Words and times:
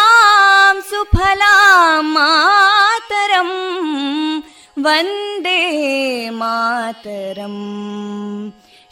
सुफलां 1.10 2.02
मातरम् 2.14 3.56
वन्दे 4.84 5.60
मातरम् 6.40 7.62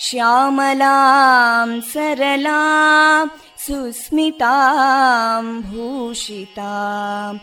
श्यामलां 0.06 1.68
सरलां 1.92 3.26
सुस्मितां 3.66 5.44
भूषितां 5.68 7.34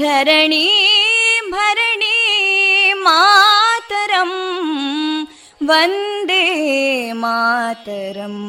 धरणीं 0.00 1.50
भरणीं 1.54 2.94
मातरम् 3.04 4.36
Vande 5.70 6.44
Mataram 7.22 8.42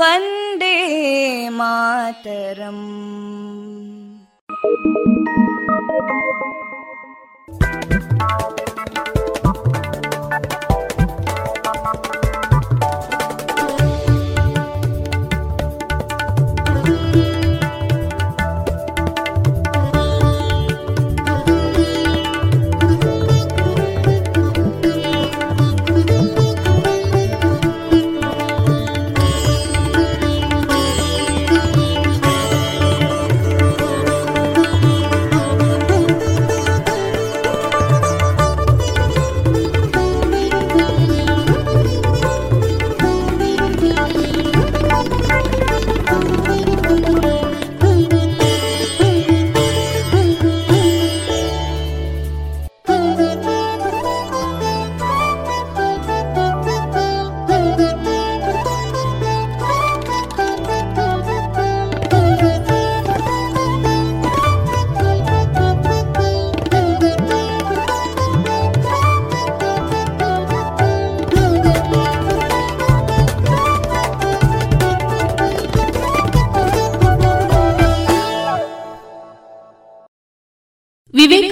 Vande 0.00 0.76
Mataram 1.60 2.84
Thank 4.63 4.79
you. 4.85 6.70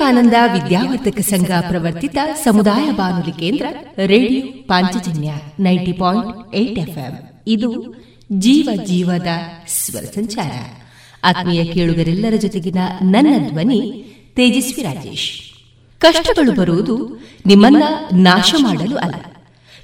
Vivekananda 0.09 0.37
ವಿದ್ಯಾವರ್ಧಕ 0.53 1.19
ಸಂಘ 1.21 1.51
ಪ್ರವರ್ತಿತ 1.69 2.17
ಸಮುದಾಯ 2.43 2.85
ಬಾನುಲಿ 2.91 3.33
ಕೇಂದ್ರ, 3.39 3.65
ರೇಡಿಯೋ 4.05 4.41
ಪಾಂಚಜನ್ಯ 4.67 5.31
ನೈಂಟಿ 5.59 5.93
ಇದು 7.47 7.69
ಜೀವ 8.31 8.69
ಜೀವದ 8.85 9.31
ಸ್ವರ 9.67 10.03
ಸಂಚಾರ. 10.15 10.53
ಆತ್ಮೀಯ 11.23 11.61
ಕೇಳುಗರೆಲ್ಲರ 11.65 12.35
ಜೊತೆಗಿನ 12.35 12.79
ನನ್ನ 13.03 13.49
ಧ್ವನಿ 13.49 13.81
ತೇಜಸ್ವಿ 14.35 14.81
ರಾಜೇಶ್. 14.83 15.29
ಕಷ್ಟಗಳು 16.01 16.51
ಬರುವುದು 16.51 16.95
ನಿಮ್ಮನ್ನ 17.45 17.83
ನಾಶ 18.13 18.53
ಮಾಡಲು 18.57 18.97
ಅಲ್ಲ, 18.97 19.15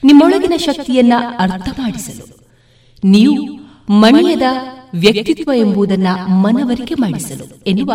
ನಿಮ್ಮೊಳಗಿನ 0.03 0.53
ಶಕ್ತಿಯನ್ನ 0.57 1.13
ಅರ್ಥ 1.39 1.69
ಮಾಡಿಸಲು. 1.79 2.25
ನೀವು 3.03 3.41
ಮಣಿಯದ 4.01 4.47
ವ್ಯಕ್ತಿತ್ವ 4.93 5.51
ಎಂಬುದನ್ನ 5.55 6.07
ಮನವರಿಕೆ 6.27 6.95
ಮಾಡಿಸಲು 6.95 7.45
ಎನ್ನುವ 7.67 7.93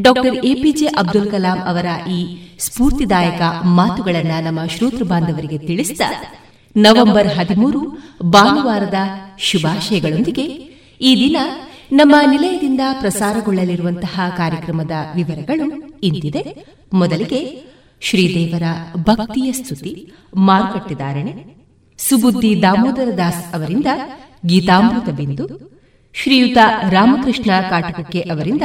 ಡಾಕ್ಟರ್ 0.00 0.46
ಎಪಿಜೆ 0.46 0.86
ಅಬ್ದುಲ್ 0.86 1.30
ಕಲಾಂ 1.30 1.58
ಅವರ 1.66 1.86
ಈ 2.08 2.18
ಸ್ಫೂರ್ತಿದಾಯಕ 2.58 3.40
ಮಾತುಗಳನ್ನು 3.64 4.44
ನಮ್ಮ 4.44 4.66
ಶ್ರೋತೃ 4.66 5.04
ಬಾಂಧವರಿಗೆ 5.04 5.58
ತಿಳಿಸಿದ 5.58 6.00
ನವೆಂಬರ್ 6.76 7.28
ಹದಿಮೂರು 7.28 7.80
ಭಾನುವಾರದ 8.30 8.98
ಶುಭಾಶಯಗಳೊಂದಿಗೆ 9.38 10.44
ಈ 11.00 11.16
ದಿನ 11.20 11.36
ನಮ್ಮ 11.92 12.16
ನಿಲಯದಿಂದ 12.30 12.80
ಪ್ರಸಾರಗೊಳ್ಳಲಿರುವಂತಹ 13.00 14.32
ಕಾರ್ಯಕ್ರಮದ 14.36 14.90
ವಿವರಗಳು 15.14 15.66
ಇಂದಿದೆ 16.02 16.42
ಮೊದಲಿಗೆ 16.92 17.40
ಶ್ರೀದೇವರ 18.00 18.62
ಭಕ್ತಿಯ 18.96 19.52
ಸ್ತುತಿ 19.52 20.12
ಮಾರುಕಟ್ಟೆದಾರಣೆ 20.36 21.32
ಸುಬುದ್ದಿ 21.98 22.62
ದಾಮೋದರ 22.62 23.08
ದಾಸ್ 23.18 23.54
ಅವರಿಂದ 23.54 23.86
ಗೀತಾಮೃತ 24.46 25.08
ಬಿಂದು. 25.08 25.46
ಶ್ರೀಯುತ 26.14 26.58
ರಾಮಕೃಷ್ಣ 26.90 27.50
ಕಾಟಕಕ್ಕೆ 27.70 28.20
ಅವರಿಂದ 28.20 28.62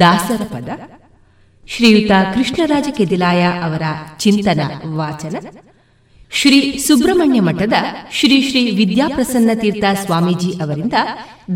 ದಾಸರ 0.00 0.42
ಪದ. 0.44 0.68
ಶ್ರೀಯುತ 1.68 2.10
ಕೃಷ್ಣರಾಜ 2.34 2.84
ಕೆದಿಲಾಯ 2.90 3.42
ಅವರ 3.44 3.82
ಚಿಂತನ 4.18 4.60
ವಾಚನ. 4.86 5.36
ಶ್ರೀ 6.30 6.78
ಸುಬ್ರಹ್ಮಣ್ಯ 6.78 7.40
ಮಠದ 7.40 7.72
ಶ್ರೀ 8.12 8.48
ಶ್ರೀ 8.48 8.70
ವಿದ್ಯಾಪ್ರಸನ್ನ 8.70 9.50
ತೀರ್ಥ 9.54 9.84
ಸ್ವಾಮೀಜಿ 10.04 10.62
ಅವರಿಂದ 10.62 10.92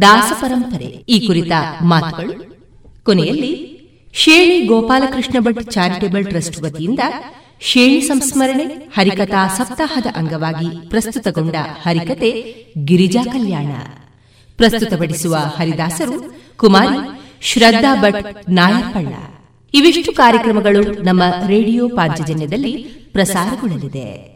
ದಾಸ 0.03 0.33
ಪರಂಪರೆ. 0.41 0.85
ಈ 0.85 1.27
ಕುರಿತ 1.27 1.53
ಮಾತುಗಳು. 1.83 2.57
ಕೊನೆಯಲ್ಲಿ 3.05 3.77
ಶೇಣಿ 4.13 4.67
ಗೋಪಾಲಕೃಷ್ಣ 4.67 5.39
ಭಟ್ 5.39 5.71
ಚಾರಿಟೇಬಲ್ 5.71 6.27
ಟ್ರಸ್ಟ್ 6.27 6.63
ವತಿಯಿಂದ 6.63 7.01
ಶೇಣಿ 7.61 8.01
ಸಂಸ್ಮರಣೆ, 8.01 8.65
ಹರಿಕಥಾ 8.65 9.49
ಸಪ್ತಾಹದ 9.49 10.07
ಅಂಗವಾಗಿ 10.17 10.89
ಪ್ರಸ್ತುತಗೊಂಡ 10.89 11.57
ಹರಿಕತೆ 11.83 12.57
ಗಿರಿಜಾ 12.85 13.25
ಕಲ್ಯಾಣ. 13.25 13.73
ಪ್ರಸ್ತುತಪಡಿಸುವ 14.57 15.37
ಹರಿದಾಸರು 15.37 16.41
ಕುಮಾರಿ 16.57 17.26
ಶ್ರದ್ಧಾ 17.41 17.95
ಭಟ್ 17.95 18.51
ನಾಯರ್ಪಳ್ಳ 18.51 19.15
ಇವಿಷ್ಟು 19.75 20.13
ಕಾರ್ಯಕ್ರಮಗಳು 20.13 21.03
ನಮ್ಮ 21.03 21.23
ರೇಡಿಯೋ 21.47 21.89
ಪಾಂಚಜನ್ಯದಲ್ಲಿ 21.89 22.73
ಪ್ರಸಾರಗೊಳ್ಳಲಿದೆ. 23.13 24.36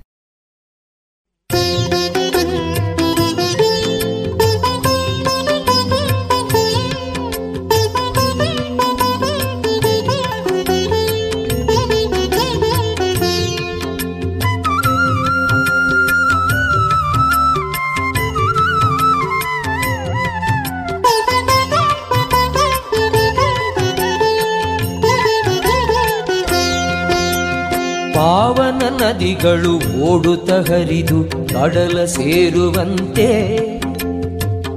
ಪಾವನ 28.21 29.03
ನದಿಗಳು 29.03 30.01
ಓಡುತ್ತ 30.01 30.51
ಹರಿದು 30.51 31.23
ಕಡಲ 31.47 32.05
ಸೇರುವಂತೆ. 32.05 33.57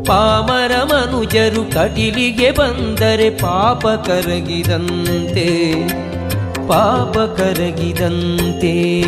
ಪಾಮರ 0.05 0.73
ಮನುಜರು 0.85 1.65
ಕಟಿಲಿಗೆ 1.65 2.51
ಬಂದರೆ 2.51 3.31
ಪಾಪ 3.31 3.87
ಕರಗಿದಂತೆ. 3.87 5.75
ಪಾಪ 6.69 7.19
ಕರಗಿದಂತೆ. 7.19 9.03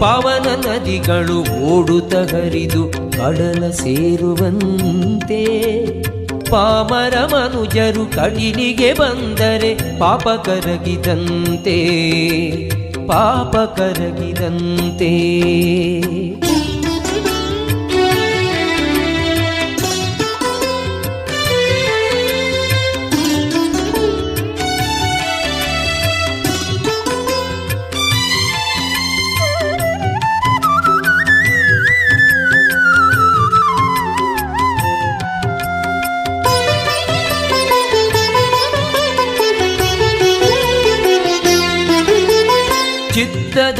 ಪಾವನ 0.00 0.66
ನದಿಗಳು 0.66 1.60
ಓಡುತ್ತ 1.60 2.14
ಹರಿದು 2.14 2.84
ಕಡಲ 2.92 3.70
ಸೇರುವಂತೆ. 3.70 5.44
ಪಾಮರ 6.50 7.14
ಮನುಜರು 7.34 8.06
ಕಡಿಲಿಗೆ 8.06 8.92
ಬಂದರೆ 8.92 9.98
ಪಾಪ 9.98 10.28
ಕರಗಿದಂತೆ. 10.28 11.78
ಪಾಪ 13.08 13.56
ಕರಗಿದಂತೆ. 13.56 15.12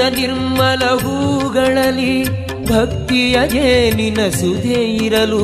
ನಿರ್ಮಲ 0.09 0.85
ಹೂಗಳಲ್ಲಿ 0.85 2.25
ಭಕ್ತಿಯ 2.65 3.39
ಜೇನಿನ 3.49 4.29
ಸುಧೆ 4.29 4.97
ಇರಲು 4.97 5.43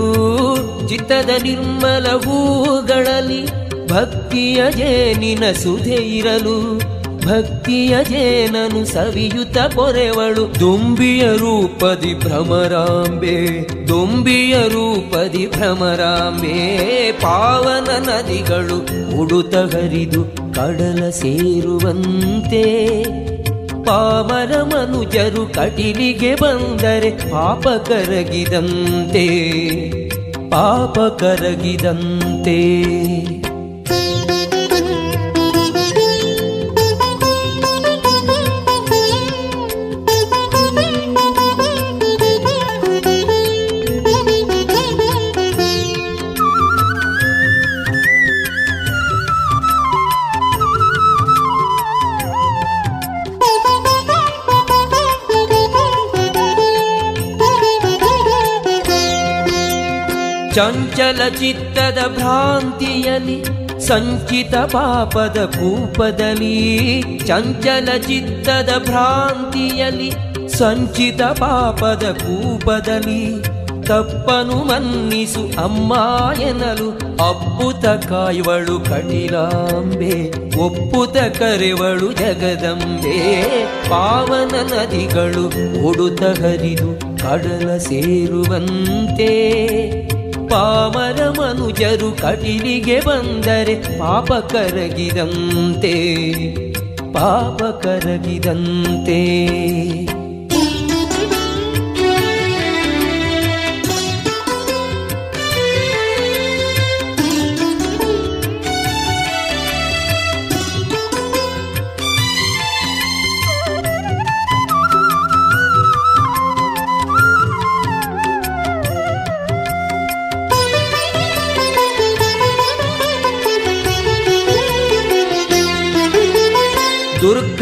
ಚಿತ್ತದ 0.88 1.30
ನಿರ್ಮಲ 1.42 2.06
ಹೂಗಳಲ್ಲಿ 2.06 3.44
ಭಕ್ತಿಯ 3.88 4.70
ಜೇನಿನ 4.70 5.52
ಸುಧೆ 5.52 5.94
ಇರಲು 5.94 6.78
ಭಕ್ತಿಯ 7.26 7.96
ಜೇನನು 8.04 8.84
ಸವಿಯುತ 8.84 9.58
ಪೊರೆವಳು. 9.58 10.60
ದುಂಬಿಯ 10.60 11.22
ರೂಪದಿ 11.22 12.14
ಭ್ರಮರಾಂಬೆ, 12.18 13.68
ದುಂಬಿಯ 13.88 14.54
ರೂಪದಿ 14.54 15.46
ಭ್ರಮರಾಂಬೆ, 15.46 17.12
ಪಾವನ 17.12 18.08
ನದಿಗಳು 18.08 18.78
ಉಡುತ 19.20 19.54
ಹರಿದು 19.54 20.24
ಕಡಲ 20.54 21.10
ಸೇರುವಂತೆ 21.10 22.64
ಪಾಮರ 23.86 24.62
ಮನುಜರು 24.62 25.46
ಕಟಿಲಿಗೆ 25.46 26.34
ಬಂದರೆ 26.34 27.10
ಪಾಪ 27.30 27.68
ಕರಗಿದಂತೆ 27.68 29.26
ಪಾಪ 30.50 30.98
ಕರಗಿದಂತೆ. 30.98 32.58
ಚಂಚಲ 60.54 61.28
ಚಿತ್ತದ 61.28 61.98
ಭ್ರಾಂತಿಯಲ್ಲಿ 62.14 63.44
ಸಂಚಿತ 63.80 64.54
ಪಾಪದ 64.54 65.38
ಕೂಪದಲ್ಲಿ 65.44 67.02
ಚಂಚಲ 67.26 67.88
ಚಿತ್ತದ 67.98 68.68
ಭ್ರಾಂತಿಯಲ್ಲಿ 68.78 70.10
ಸಂಚಿತ 70.48 71.22
ಪಾಪದ 71.22 72.02
ಕೂಪದಲ್ಲಿ, 72.12 73.42
ತಪ್ಪನು 73.82 74.56
ಮನ್ನಿಸು 74.64 75.64
ಅಮ್ಮ 75.64 75.92
ಎನ್ನಲು 76.40 76.90
ಅಪ್ಪುತ 77.28 77.86
ಕಾಯುವಳು 77.86 78.80
ಕಟಿಲಾಂಬೆ 78.80 80.30
ಒಪ್ಪುತ 80.58 81.16
ಕರೆವಳು 81.16 82.12
ಜಗದಂಬೆ, 82.12 83.42
ಪಾವನ 83.90 84.54
ನದಿಗಳು 84.72 85.46
ಒಡುತ 85.86 86.22
ಹರಿದು 86.22 87.18
ಕಡಲ 87.18 87.76
ಸೇರುವಂತೆ. 87.76 89.32
ಪಾಮರ 90.48 91.28
ಮನುಜರು 91.28 92.12
ಕಟಿಲಿಗೆ 92.12 93.00
ಬಂದರೆ 93.00 93.98
ಪಾಪ 93.98 94.32
ಕರಗಿದಂತೆ 94.32 95.94
ಪಾಪ 97.12 97.62
ಕರಗಿದಂತೆ. 97.62 99.20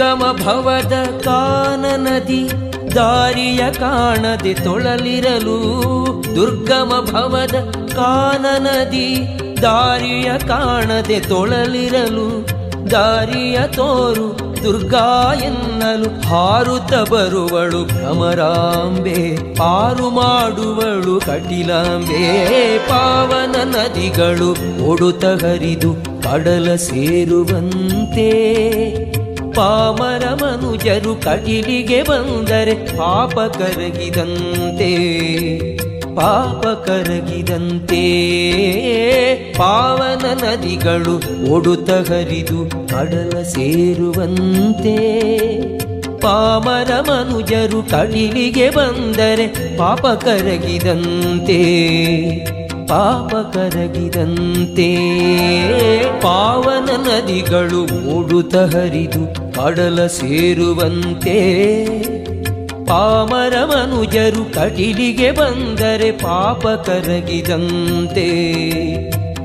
ದುರ್ಗಮ 0.02 0.36
ಭವದ 0.44 1.20
ಕಾನ 1.20 1.84
ನದಿ 1.96 2.50
ದಾರಿಯ 2.94 3.58
ಕಾಣದೆ 3.58 4.54
ತೊಳಲಿರಲು 4.54 5.58
ದುರ್ಗಮ 6.36 7.08
ಭವದ 7.10 7.54
ಕಾನ 7.94 8.46
ನದಿ 8.62 9.38
ದಾರಿಯ 9.62 10.38
ಕಾಣದೆ 10.48 11.20
ತೊಳಲಿರಲು 11.20 12.48
ದಾರಿಯ 12.90 13.58
ತೋರು 13.66 14.56
ದುರ್ಗಾ 14.62 15.34
ಎನ್ನಲು 15.44 16.28
ಹಾರುತ್ತ 16.28 16.94
ಬರುವಳು 16.94 17.84
ಭ್ರಮರಾಂಬೆ, 17.84 19.36
ಪಾರು 19.54 20.10
ಮಾಡುವಳು 20.10 21.20
ಕಟಿಲಾಂಬೆ. 21.20 22.78
ಪಾವನ 22.78 23.56
ನದಿಗಳು 23.64 24.50
ಒಡುತ 24.90 25.24
ಹರಿದು 25.24 25.94
ಕಡಲ 26.22 26.74
ಸೇರುವಂತೆ. 26.74 28.32
ಪಾಮರ 29.54 30.44
ಮನುಜರು 30.44 31.14
ಕಟಿಲಿಗೆ 31.14 32.02
ಬಂದರೆ 32.02 32.74
ಪಾಪ 32.74 33.34
ಕರಗಿದಂತೆ 33.34 34.92
ಪಾಪ 36.16 36.66
ಕರಗಿದಂತೆ. 36.66 38.02
ಪಾವನ 39.52 40.42
ನದಿಗಳು 40.44 41.46
ಒಡುತ 41.52 41.90
ಹರಿದು 41.90 42.88
ಕಡಲ 42.88 43.42
ಸೇರುವಂತೆ. 43.42 44.98
ಪಾಮರ 46.20 47.00
ಮನುಜರು 47.00 47.82
ಕಡಿಲಿಗೆ 47.82 48.70
ಬಂದರೆ 48.70 49.76
ಪಾಪ 49.76 50.06
ಕರಗಿದಂತೆ 50.06 51.60
ಪಾಪ 52.86 53.56
ಕರಗಿದಂತೆ. 53.56 54.96
ಪಾವನ 56.20 56.90
ನದಿಗಳು 57.06 57.82
ಒಡುತ 58.16 58.56
ಹರಿದು 58.56 59.41
ಕಡಲ 59.54 60.06
ಸೇರುವಂತೆ 60.06 61.38
ಪಾಮರ 62.86 63.64
ಮನುಜರು 63.64 64.44
ಕಟಿಲಿಗೆ 64.44 65.30
ಬಂದರೆ 65.30 66.12
ಪಾಪ 66.12 66.66
ಕರಗಿದಂತೆ 66.66 68.28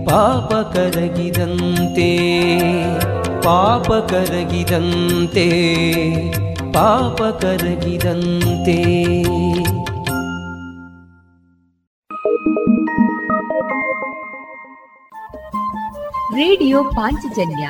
ಪಾಪ 0.05 0.53
ಕರಗಿದಂತೆ 0.53 2.17
ಪಾಪ 3.41 3.91
ಕರಗಿದಂತೆ 3.91 5.47
ಪಾಪ 6.73 7.21
ಕರಗಿದಂತೆ. 7.21 8.77
ರೇಡಿಯೋ 16.35 16.83
ಪಾಂಚಜನ್ಯ 16.83 17.69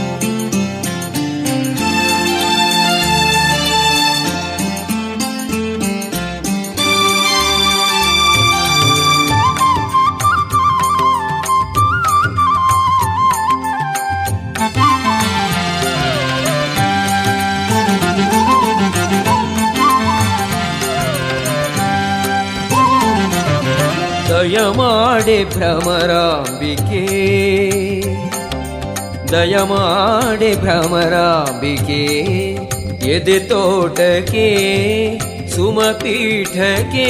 ದಯಮಾಡೆ 24.40 25.38
ಭ್ರಮರಾಂಬಿಕೆ 25.52 27.02
ದಯಮಾಡೆ 29.32 30.50
ಭ್ರಮರಾಂಬಿಕೆ 30.54 32.02
ಎದೆ 33.14 33.38
ತೋಟಕ್ಕೆ 33.48 34.48
ಸುಮಪೀಠಕ್ಕೆ 35.54 37.08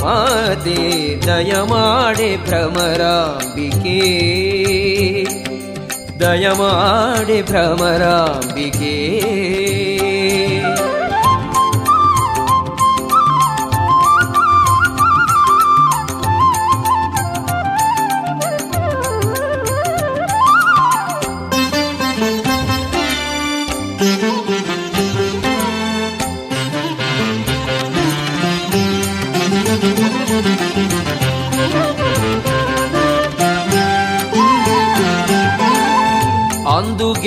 ಮಾತೆ 0.00 0.80
ದಯಮಾಡೆ 1.26 2.30
ಭ್ರಮರಾಂಬಿಕೆ 2.44 3.98
ದಯಮಾಡೆ 6.20 7.38
ಭ್ರಮರಾಂಬಿಕೆ 7.42 8.94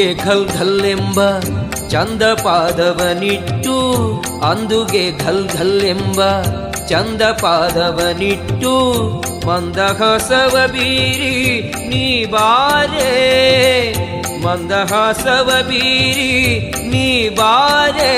ಅಂದುಗೆ 0.00 0.20
ಘಲ್ 0.24 0.44
ಘಲ್ಲೆಂಬ 0.58 1.20
ಚಂದ 1.88 2.22
ಪಾದವನಿಟ್ಟು 2.34 3.74
ಅಂದುಗೆ 4.42 5.02
ಘಲ್ 5.18 5.42
ಘಲ್ಲೆಂಬ 5.48 6.20
ಚಂದ 6.86 7.22
ಪಾದವನಿಟ್ಟು 7.42 8.72
ಮಂದಹಾಸವ 9.46 10.54
ಬೀರಿ 10.72 11.34
ನೀ 11.88 12.06
ಬಾರೆ, 12.24 13.12
ಮಂದಹಾಸವ 14.44 15.50
ಬೀರಿ 15.68 16.32
ನೀ 16.88 17.06
ಬಾರೆ 17.28 18.14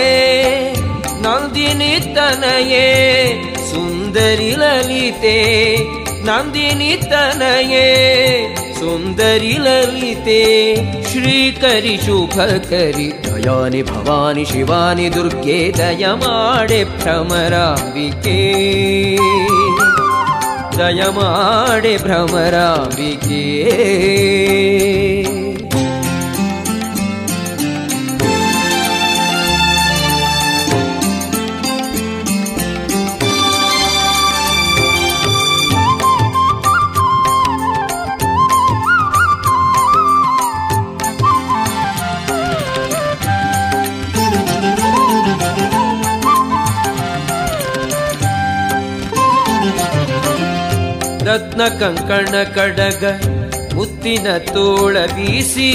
ನಂದಿನಿ 1.20 1.92
ತನಯೇ 2.14 2.88
ಸುಂದರಿ 3.70 4.52
ಲಲಿತೆ 4.54 5.38
ನಂದಿನಿ 6.24 6.92
ತನಯೇ 7.10 7.88
सुन्दरि 8.82 9.58
ललिते 9.60 10.42
श्रीकरि 11.04 11.98
शुभकरि। 12.06 13.12
दयानि 13.26 13.82
भवानि 13.82 14.44
शिवानि 14.44 15.10
दुर्गे 15.10 15.72
दयमाडे 15.76 16.84
भ्रमराम्बिके। 16.84 18.38
दयमाडे 20.76 21.98
भ्रमराम्बिके। 21.98 23.42
ರತ್ನ 51.32 51.62
ಕಂಕಣ 51.80 52.34
ಕಡಗ, 52.54 53.04
ಮುತ್ತಿನ 53.74 54.26
ತೋಳ 54.38 54.96
ಬೀಸಿ, 55.06 55.68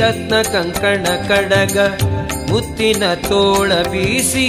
ರತ್ನ 0.00 0.34
ಕಂಕಣ 0.42 1.04
ಕಡಗ, 1.28 1.78
ಮುತ್ತಿನ 2.50 3.04
ತೋಳ 3.14 3.70
ಬೀಸಿ, 3.72 4.46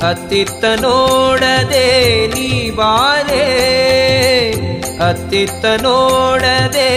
ಅತ್ತಿತ್ತ 0.00 0.64
ನೋಡದೆ 0.64 1.88
ನೀ 2.26 2.70
ಬಾರೆ, 2.70 3.46
ಅತ್ತಿತ್ತ 5.08 5.64
ನೋಡದೆ 5.82 6.90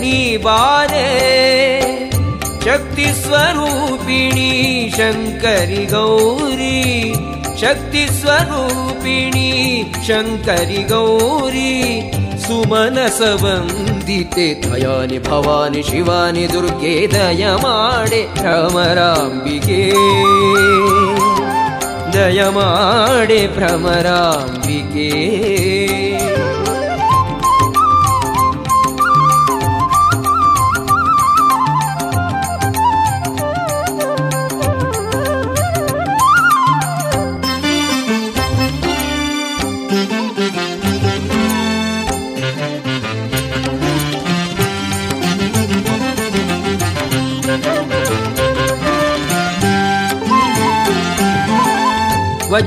ನೀ 0.00 0.36
ಬಾರೆ. 0.36 1.06
ಶಕ್ತಿ 2.64 3.06
ಸ್ವರೂಪಿಣಿ 3.22 4.50
ಶಂಕರಿ 4.96 5.86
ಗೌರಿ, 5.86 6.80
ಶಕ್ತಿ 7.60 8.06
ಸ್ವರೂಪಿಣಿ 8.20 9.50
ಶಂಕರಿ 10.06 10.82
ಗೌರಿ 10.82 11.72
सुमनसवन्दिते 12.46 14.54
त्रयानि 14.54 15.18
भवानि 15.18 15.82
शिवानि 15.82 16.46
दुर्गे 16.46 17.06
दयमाडे 17.06 18.28
भ्रमराम्बिके। 18.38 19.92
दयमाडे 22.12 23.46
भ्रमराम्बिके। 23.46 26.03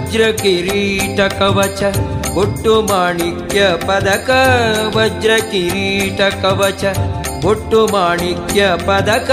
वज्रकिरीटकवच 0.08 1.80
ट्टु 2.38 2.74
माणिक्य 2.90 3.62
पदक 3.88 4.30
वज्र 4.96 5.32
किरीटकवच 5.52 6.84
ुट्टु 7.50 7.82
माणिक्य 7.92 8.62
पदक 8.88 9.30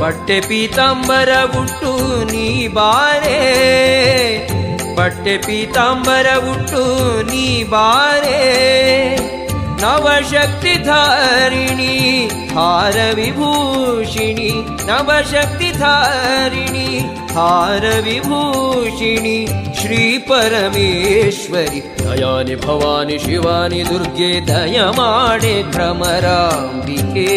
पट्य 0.00 0.34
पिताम्बर 0.48 1.30
भुटु 1.54 1.92
निबारे 2.30 3.40
पट्य 4.98 5.34
पिताम्बर 5.46 6.26
उटूनि 6.50 7.48
बारे। 7.72 8.44
नवशक्तिधारिणी 9.82 11.96
धारविभूषिणि 12.52 14.52
नवशक्ति 14.90 15.70
हारविभूषिणि 17.34 19.36
श्रीपरमेश्वरि 19.80 21.80
दयानि 22.00 22.56
भवानि 22.64 23.18
शिवानि 23.24 23.82
दुर्गे 23.90 24.32
दयमाणे 24.50 25.54
भ्रमराम्बिके 25.74 27.28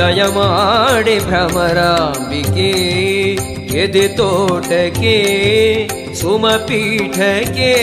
दयमाणे 0.00 1.16
भ्रमराम्बिके 1.28 2.72
यदि 3.78 4.06
तोटके 4.18 5.16
सुमपीठके 6.20 7.74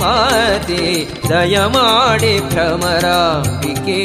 माते 0.00 0.82
दयमाणे 1.30 2.34
भ्रमराम्बिके 2.50 4.02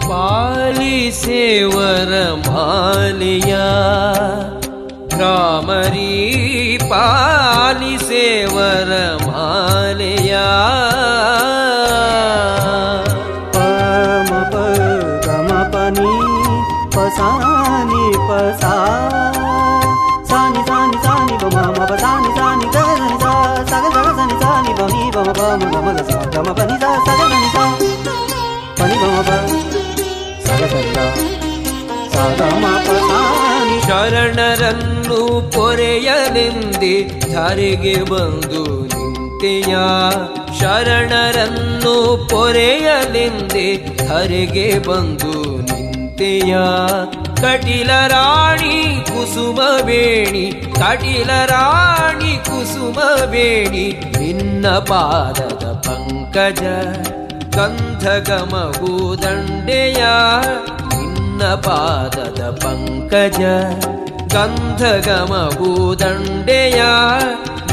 ಪಾಲಿಸೇವರ 0.00 2.50
ಮಾಲೆಯ. 2.50 3.56
ರಾಮರಿ 5.20 6.78
ಪಾಲಿಸೇವರ 6.90 8.92
ಮಾಲೆಯ. 9.26 10.36
ಪಸಾನಿ 17.09 18.03
ಪಸಾ 18.27 18.73
ಸಾನಿ 20.29 20.61
ಸಾನಿ 20.69 20.97
ಸಾನಿ 21.05 21.35
ಬಮ 21.41 21.57
ಮ 21.77 21.97
ಸಾನಿ 22.03 22.31
ಸಾನಿ 22.37 22.67
ಗ 22.75 22.79
ನಿ 23.01 23.17
ಸಾ 23.23 23.31
ಸಗ 23.71 23.85
ಸಗ 23.95 24.07
ಸನಿ 24.19 24.35
ಸಾನಿ 24.43 24.73
ಬನಿ 24.79 25.03
ಬಮ 25.15 25.29
ಬಮ 25.39 25.61
ಗಮ 25.73 25.87
ಗ 25.97 26.03
ಸಾ 26.09 26.19
ಗಮ 26.35 26.47
ಪನಿ 26.59 26.77
ಸಾ 26.83 26.89
ಸಗ 27.07 27.21
ಗನಿ 27.31 27.49
ಸಾ 27.55 27.63
ಪನಿ 28.79 28.97
ಬಮ 29.03 29.17
ಬ 29.27 29.31
ಸಗ 30.47 30.61
ಸಗ 30.73 31.05
ಸಗ 32.15 32.49
ಮ 32.63 32.73
ಪಸಾನಿ 32.87 33.77
ಶರಣರನ್ನು 33.87 35.19
ಪೊರೆಯಲೆಂದೆ 35.55 36.93
ಧರೆಗೆ 37.33 37.95
ಬಂದು 38.11 38.63
ನಿಂತೆಯ 38.93 39.73
ಶರಣರನ್ನು 40.59 41.95
ಪೊರೆಯಲೆಂದೆ 42.31 43.67
ಧರೆಗೆ 44.03 44.67
ಬಂದು 44.89 45.33
ನಿಂತೆಯ 46.20 46.54
ಕಟಿಲ 47.40 47.90
ರಾಣಿ 48.06 49.04
ಕುಸುಮ 49.04 49.60
ಬೇಣಿ, 49.86 50.42
ಕಟಿಲ 50.74 51.30
ರಾಣಿ 51.46 52.32
ಕುಸುಮ 52.44 52.98
ಬೇಣಿ, 53.30 53.84
ನಿನ್ನ 54.18 54.66
ಪಾದದ 54.88 55.64
ಪಂಕಜ 55.86 56.62
ಗಂಧಗಮಗೂದಂಡೆಯ 57.56 60.02
ನಿನ್ನ 60.90 61.42
ಪಾದದ 61.66 62.42
ಪಂಕಜ 62.62 63.40
ಗಂಧಗಮಗೂದಂಡೆಯ 64.34 66.80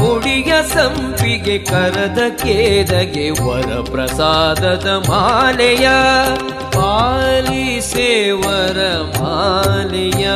ಮುಡಿಯ 0.00 0.52
ಸಂಪಿಗೆ 0.74 1.58
ಕರದ 1.58 2.20
ಕೇದಗೆ 2.36 3.28
ವರ 3.44 3.70
ಪ್ರಸಾದದ 3.90 4.88
ಮಾಲೆಯ. 5.08 5.88
ಪಾಲಿಸೆ 6.78 8.10
ವರ 8.40 8.78
ಮಾಲೆಯ 9.16 10.26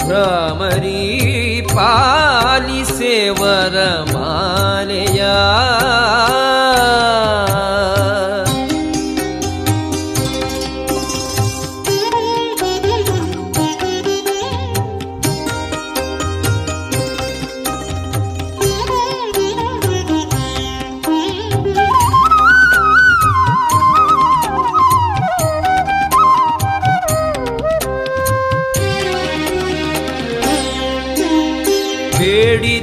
ಭ್ರಮರಿ 0.00 1.02
ಪಾಲಿಸೆ 1.74 3.14
ವರ 3.40 3.76
ಮಾಲೆಯ 4.12 5.22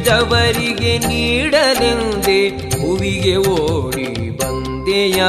ಬೇಡಿದವರಿಗೆ 0.04 0.98
ನೀಡಲೆಂದೇ 0.98 2.50
ಹೂವಿಗೆ 2.50 3.36
ಓಡಿ 3.36 4.30
ಬಂದೆಯ. 4.38 5.24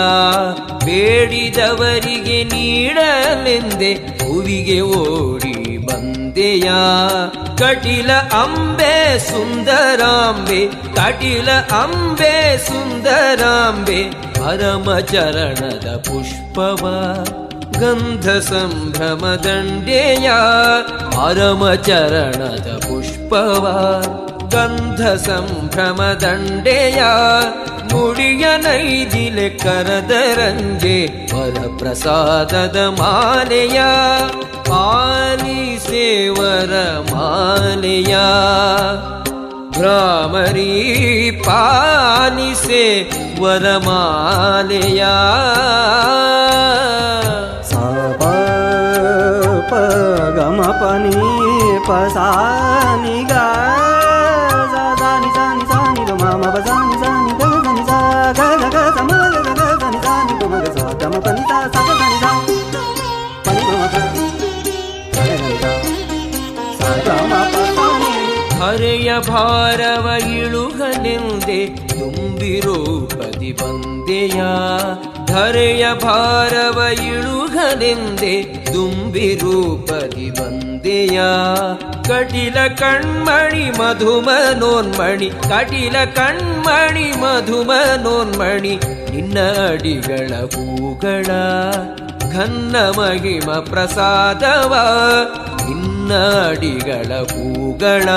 ಬೇಡಿದವರಿಗೆ 0.84 2.44
ನೀಡಲೆಂದೆ 2.44 3.92
ಹೂವಿಗೆ 3.94 4.80
ಓಡಿ 4.80 5.86
ಬಂದೆಯ. 5.86 6.70
ಕಟಿಲ 7.58 8.12
ಅಂಬೆ 8.12 9.18
ಸುಂದರಾಂಬೆ, 9.18 10.66
ಕಟಿಲ 10.94 11.50
ಅಂಬೆ 11.50 12.58
ಸುಂದರಾಂಬೆ, 12.58 14.10
ಪರಮ 14.10 14.98
ಚರಣದ 14.98 15.96
ಪುಷ್ಪವ, 15.96 16.90
ಗಂಧ 17.80 18.28
ಸಂಭ್ರಮ 18.28 19.26
ದಂಡೆಯ, 19.26 20.30
ಪರಮ 21.10 21.74
ಚರಣದ 21.74 22.76
ಪುಷ್ಪವ. 22.76 23.80
ಗಂಧ 24.48 25.02
ಸಂಭ್ರಮ 25.26 26.02
ದಂಡೆಯ 26.22 27.00
ಮುಡಿಯ 27.92 28.44
ನೈದಿಲೆ 28.56 29.48
ಕರದರಂಜೆ 29.58 30.98
ವರ 31.32 31.58
ಪ್ರಸಾದದ 31.78 32.78
ಮಾಲೆಯ 32.98 33.80
ಪಾಲಿಸೆ 34.68 36.06
ವರ 36.28 36.72
ಮಾಲೆಯ 37.12 38.14
ಭ್ರಾಮರಿ 39.78 40.70
ಪಾಲಿಸೆ 41.46 42.84
ವರಮಾಲೆಯ 43.40 45.02
सा 47.64 47.84
प 51.88 53.53
ಭಾರವ 69.34 70.06
ಇಳುಗಲೆಂದೆ 70.28 71.66
ತುಂಬಿರೋ 71.66 73.06
ಪದಿ 73.06 73.52
ಬಂದೆಯ 73.52 74.40
ಧರೆಯ 75.26 75.86
ಭಾರವ 76.02 76.78
ಇಳುಗಲೆಂದೆ 77.06 78.42
ತುಂಬಿರೂಪದಿ 78.42 80.30
ಬಂದೆಯ 80.30 81.20
ಕಟಿಲ 82.08 82.66
ಕಣ್ಮಣಿ 82.66 83.70
ಮಧುಮನೋನ್ಮಣಿ, 83.70 85.30
ಕಟಿಲ 85.30 86.04
ಕಣ್ಮಣಿ 86.04 87.20
ಮಧುಮನೋನ್ಮಣಿ, 87.20 88.74
ನಿನ್ನ 89.10 89.38
ಅಡಿಗಳ 89.68 90.32
ಹೂಗಳ 90.44 91.26
ಘನ್ನ 92.32 92.76
ಮಹಿಮ 92.76 93.50
ಪ್ರಸಾದವ, 93.50 94.74
ನಿನ್ನ 95.66 96.12
ಅಡಿಗಳ 96.48 97.12
ಹೂಗಳ 97.14 98.08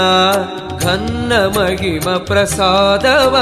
ಘನ್ನ 0.82 1.34
ಮಹಿಮ 1.34 2.18
ಪ್ರಸಾದವ. 2.18 3.38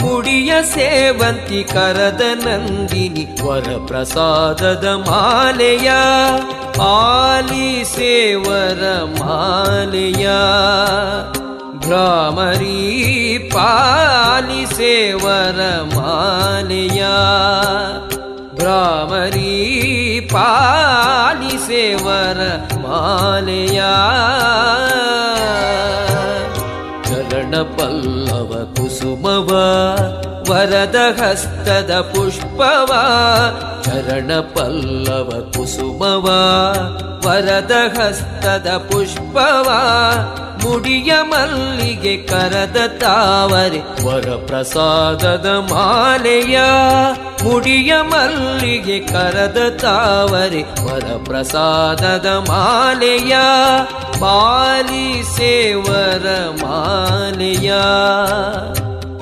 ಮುಡಿಯ 0.00 0.52
ಸೇವಂತಿ 0.62 1.64
ಕರದ 1.64 2.22
ನಂದಿನಿ 2.46 3.42
ವರ 3.42 3.86
ಪ್ರಸಾದದ 3.86 4.84
ಮಾಲೆಯ. 5.08 5.90
ಆಲಿ 6.82 7.84
ಸೇವರ 7.84 9.04
ಮಾಲೆಯ. 9.20 10.28
ಭ್ರಾಮರಿ 11.78 13.50
ಪಾಲಿ 13.54 14.66
ಸೇವರ 14.66 15.82
ಮಾಲೆಯ. 15.96 17.06
ಭ್ರಾಮರಿ 18.54 20.28
ಪಾಲಿ 20.32 21.58
ಸೇವರ 21.66 22.40
ಮಾಲೆಯ. 22.76 23.82
ಪಲ್ಲವ 27.76 28.52
ಕುಸುಮವ 28.76 29.50
ವರದ 30.50 30.96
ಹಸ್ತದ 31.20 32.12
ಪುಷ್ಪವ, 32.14 32.86
ಚರಣ 33.82 34.32
ಪಲ್ಲವ 34.40 35.50
ಕುಸುಮವ. 35.56 36.26
ವರದ 37.26 37.72
ಹಸ್ತದ 37.98 38.76
ಪುಷ್ಪವ, 38.76 39.72
ಮುಡಿಯ 40.62 41.12
ಮಲ್ಲಿಗೆ 41.22 42.16
ಕರದ 42.16 42.76
ತಾವರೆ. 43.00 44.06
ವರ 44.06 44.46
ಪ್ರಸಾದದ 44.46 45.46
ಮಾಲೆಯ, 45.46 46.60
ಮುಡಿಯ 47.44 47.92
ಮಲ್ಲಿಗೆ 48.00 48.98
ಕರದ 48.98 49.78
ತಾವರೆ. 49.82 50.62
ವರ 50.62 51.24
ಪ್ರಸಾದದ 51.24 52.26
ಮಾಲೆಯ, 52.26 53.36
ಬಾಲಿ 54.20 55.22
ಸೇವರ 55.36 56.26
ಮಾಲೆಯ. 56.64 57.72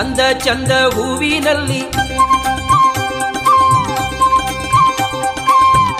ಅಂದ 0.00 0.20
ಚಂದ 0.44 0.70
ಹೂವಿನಲ್ಲಿ 0.70 2.10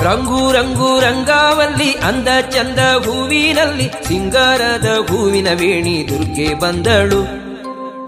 ರಂಗು 0.05 0.53
ರಂಗು 0.53 1.01
ರಂಗಾವಲ್ಲಿ 1.01 1.93
ಅಂದ 1.93 2.29
ಚಂದ 2.51 2.79
ಹೂವಿನಲ್ಲಿ 2.79 3.91
ಸಿಂಗಾರದ 4.09 4.87
ಹೂವಿನ 4.87 5.49
ವೇಣಿ 5.55 6.09
ದುರ್ಗೆ 6.09 6.55
ಬಂದಳು. 6.55 7.51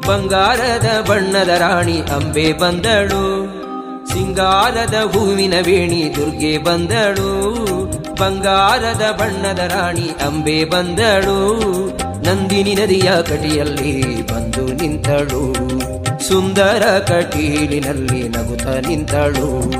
ಬಂಗಾರದ 0.08 1.10
ಬಣ್ಣದ 1.10 1.48
ರಾಣಿ 1.48 2.00
ಅಂಬೆ 2.00 2.52
ಬಂದಳು. 2.52 3.46
ಸಿಂಗಾರದ 4.12 4.94
ಹೂವಿನ 4.94 5.54
ವೇಣಿ 5.64 6.16
ದುರ್ಗೆ 6.16 6.58
ಬಂದಳು. 6.58 7.81
ಬಂಗಾರದ 8.20 9.20
ಬಣ್ಣದ 9.20 9.58
ರಾಣಿ 9.58 10.10
ಅಂಬೆ 10.26 10.64
ಬಂದಳು. 10.64 11.58
ನಂದಿನಿ 12.26 12.74
ನದಿಯ 12.74 13.12
ಕಟಿಯಲ್ಲಿ 13.22 14.26
ಬಂದು 14.26 14.72
ನಿಂತಳು. 14.72 15.54
ಸುಂದರ 16.28 17.04
ಕಟೀಲಿನಲ್ಲಿ 17.08 18.28
ನಗುತ್ತ 18.28 18.66
ನಿಂತಳು. 18.66 19.70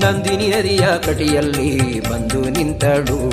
ನಂದಿನಿ 0.00 0.48
ನದಿಯ 0.48 0.88
ಕಟಿಯಲ್ಲಿ 1.04 2.00
ಬಂದು 2.00 2.50
ನಿಂತಳು. 2.50 3.30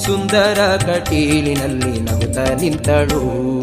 ಸುಂದರ 0.00 0.80
ಕಟೀಲಿನಲ್ಲಿ 0.86 2.00
ನಗುತ್ತ 2.00 2.38
ನಿಂತಳು. 2.38 3.61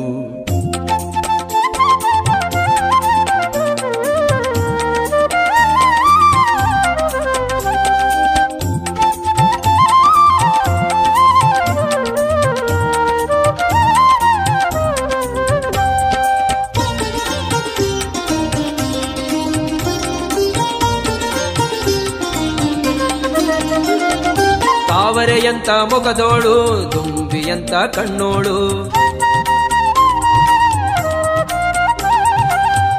ತಾವರೆಯಂತ 25.49 25.69
ಮುಖದೋಳು 25.69 26.91
ದುಂಬಿಯಂತ 26.91 27.73
ಕಣ್ಣೋಳು. 27.73 28.91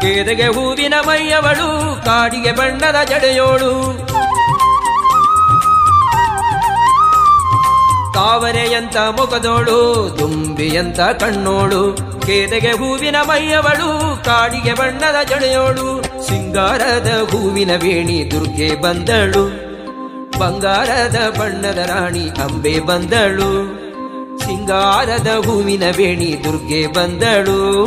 ಕೇದಗೆ 0.01 0.43
ಹೂವಿನ 0.43 0.95
ಮೈಯವಳು, 1.07 2.03
ಕಾಡಿಗೆ 2.05 2.53
ಬಣ್ಣದ 2.53 2.97
ಜಡೆಯೋಳು. 3.09 3.93
ತಾವರೆಯಂತ 8.15 8.97
ಮುಖದೋಳು 8.97 10.17
ದುಂಬಿಯಂತ 10.19 11.01
ಕಣ್ಣೋಳು. 11.01 11.93
ಕೇದಗೆ 12.27 12.71
ಹೂವಿನ 12.71 13.17
ಮೈಯವಳು, 13.17 14.25
ಕಾಡಿಗೆ 14.25 14.75
ಬಣ್ಣದ 14.75 15.27
ಜಡೆಯೋಳು. 15.29 16.03
ಸಿಂಗಾರದ 16.29 17.09
ಹೂವಿನ 17.31 17.71
ವೇಣಿ 17.77 18.31
ದುರ್ಗೆ 18.31 18.83
ಬಂದಳು. 18.83 19.70
ಬಂಗಾರದ 20.41 21.39
ಬಣ್ಣದ 21.41 21.79
ರಾಣಿ 21.79 22.29
ಅಂಬೆ 22.29 22.81
ಬಂದಳು. 22.81 23.81
ಸಿಂಗಾರದ 24.39 25.47
ಹೂವಿನ 25.47 25.83
ಬೇಣಿ 25.97 26.37
ದುರ್ಗೆ 26.45 26.87
ಬಂದಳು. 26.87 27.81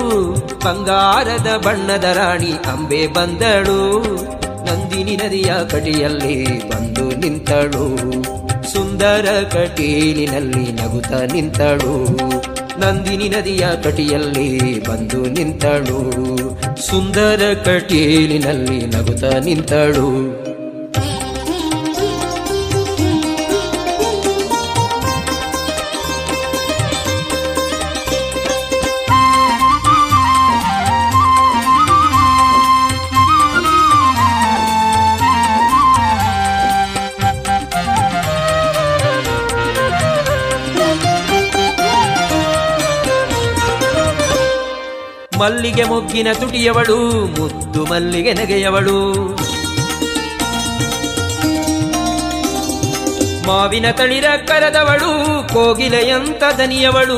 ಬಂಗಾರದ 0.65 1.65
ಬಣ್ಣದ 1.65 2.03
ರಾಣಿ 2.03 2.51
ಅಂಬೆ 2.51 3.07
ಬಂದಳು. 3.07 4.03
ನಂದಿನಿ 4.65 5.15
ನದಿಯ 5.15 5.53
ಕಡಿಯಲ್ಲಿ 5.71 6.69
ಬಂದು 6.69 7.19
ನಿಂತಳು. 7.19 7.97
ಸುಂದರ 8.73 9.43
ಕಟೀಲಿನಲ್ಲಿ 9.51 10.71
ನಗುತ್ತ 10.71 11.11
ನಿಂತಳು. 11.11 12.17
ನಂದಿನಿ 12.81 13.29
ನದಿಯ 13.29 13.67
ಕಟಿಯಲ್ಲಿ 13.83 14.79
ಬಂದು 14.87 15.25
ನಿಂತಳು. 15.25 16.11
ಸುಂದರ 16.87 17.61
ಕಟೀಲಿನಲ್ಲಿ 17.65 18.85
ನಗುತ್ತ 18.85 19.23
ನಿಂತಳು. 19.23 20.42
ಮಲ್ಲಿಗೆ 45.43 45.83
ಮೊಗ್ಗಿನ 45.83 46.27
ತುಟಿಯವಳು, 46.33 46.97
ಮುದ್ದು 47.41 47.85
ಮಲ್ಲಿಗೆ 47.85 48.33
ನಗೆಯವಳು. 48.33 49.13
ಮಾವಿನ 53.47 53.91
ತಳಿರ 53.91 54.25
ಕರೆದವಳು, 54.47 55.43
ಕೋಗಿಲೆಯಂತ 55.53 56.43
ದನಿಯವಳು. 56.57 57.17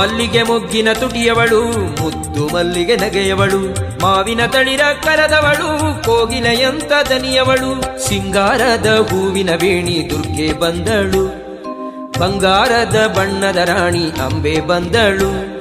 ಮಲ್ಲಿಗೆ 0.00 0.42
ಮೊಗ್ಗಿನ 0.42 0.92
ತುಟಿಯವಳು, 0.92 1.64
ಮುದ್ದು 2.02 2.54
ಮಲ್ಲಿಗೆ 2.54 2.96
ನಗೆಯವಳು. 2.96 3.60
ಮಾವಿನ 4.02 4.46
ತಳಿರ 4.46 4.80
ಕರೆದವಳು, 5.04 6.02
ಕೋಗಿಲೆಯಂತ 6.02 6.92
ದನಿಯವಳು. 7.08 7.98
ಸಿಂಗಾರದ 8.08 8.86
ಹೂವಿನ 8.86 9.50
ವೇಣಿ 9.50 10.10
ದುರ್ಗೆ 10.10 10.52
ಬಂದಳು. 10.52 11.47
ಬಂಗಾರದ 12.18 13.14
ಬಣ್ಣದ 13.16 13.56
ರಾಣಿ 13.56 14.10
ಅಂಬೆ 14.20 14.60
ಬಂದಳು. 14.60 15.58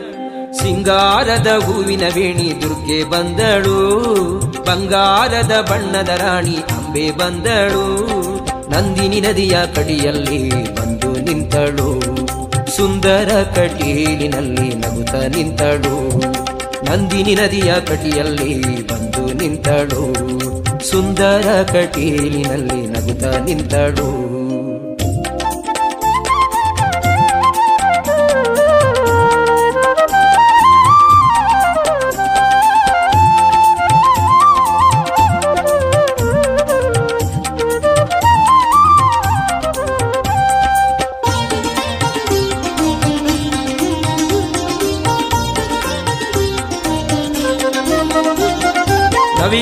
ಸಿಂಗಾರದ 0.57 1.47
ಹೂವಿನ 1.47 2.01
ವೇಣಿ 2.15 2.61
ದುರ್ಗೆ 2.61 3.03
ಬಂದಳು. 3.03 3.99
ಬಂಗಾರದ 4.65 5.67
ಬಣ್ಣದ 5.71 6.09
ರಾಣಿ 6.09 6.55
ಅಂಬೆ 6.55 7.11
ಬಂದಳು. 7.11 8.07
ನಂದಿನಿ 8.71 9.21
ನದಿಯ 9.21 9.57
ಕಡಿಯಲ್ಲಿ 9.75 10.75
ಬಂದು 10.75 11.21
ನಿಂತಳು. 11.21 12.01
ಸುಂದರ 12.77 13.45
ಕಟೀಲಿನಲ್ಲಿ 13.55 14.75
ನಗುತ್ತ 14.75 15.15
ನಿಂತಳು. 15.15 16.19
ನಂದಿನಿ 16.85 17.35
ನದಿಯ 17.35 17.73
ಕಟಿಯಲ್ಲಿ 17.73 18.87
ಬಂದು 18.87 19.33
ನಿಂತಳು. 19.33 20.13
ಸುಂದರ 20.89 21.65
ಕಟೀಲಿನಲ್ಲಿ 21.73 22.87
ನಗುತ್ತ 22.87 23.23
ನಿಂತಳು. 23.23 24.26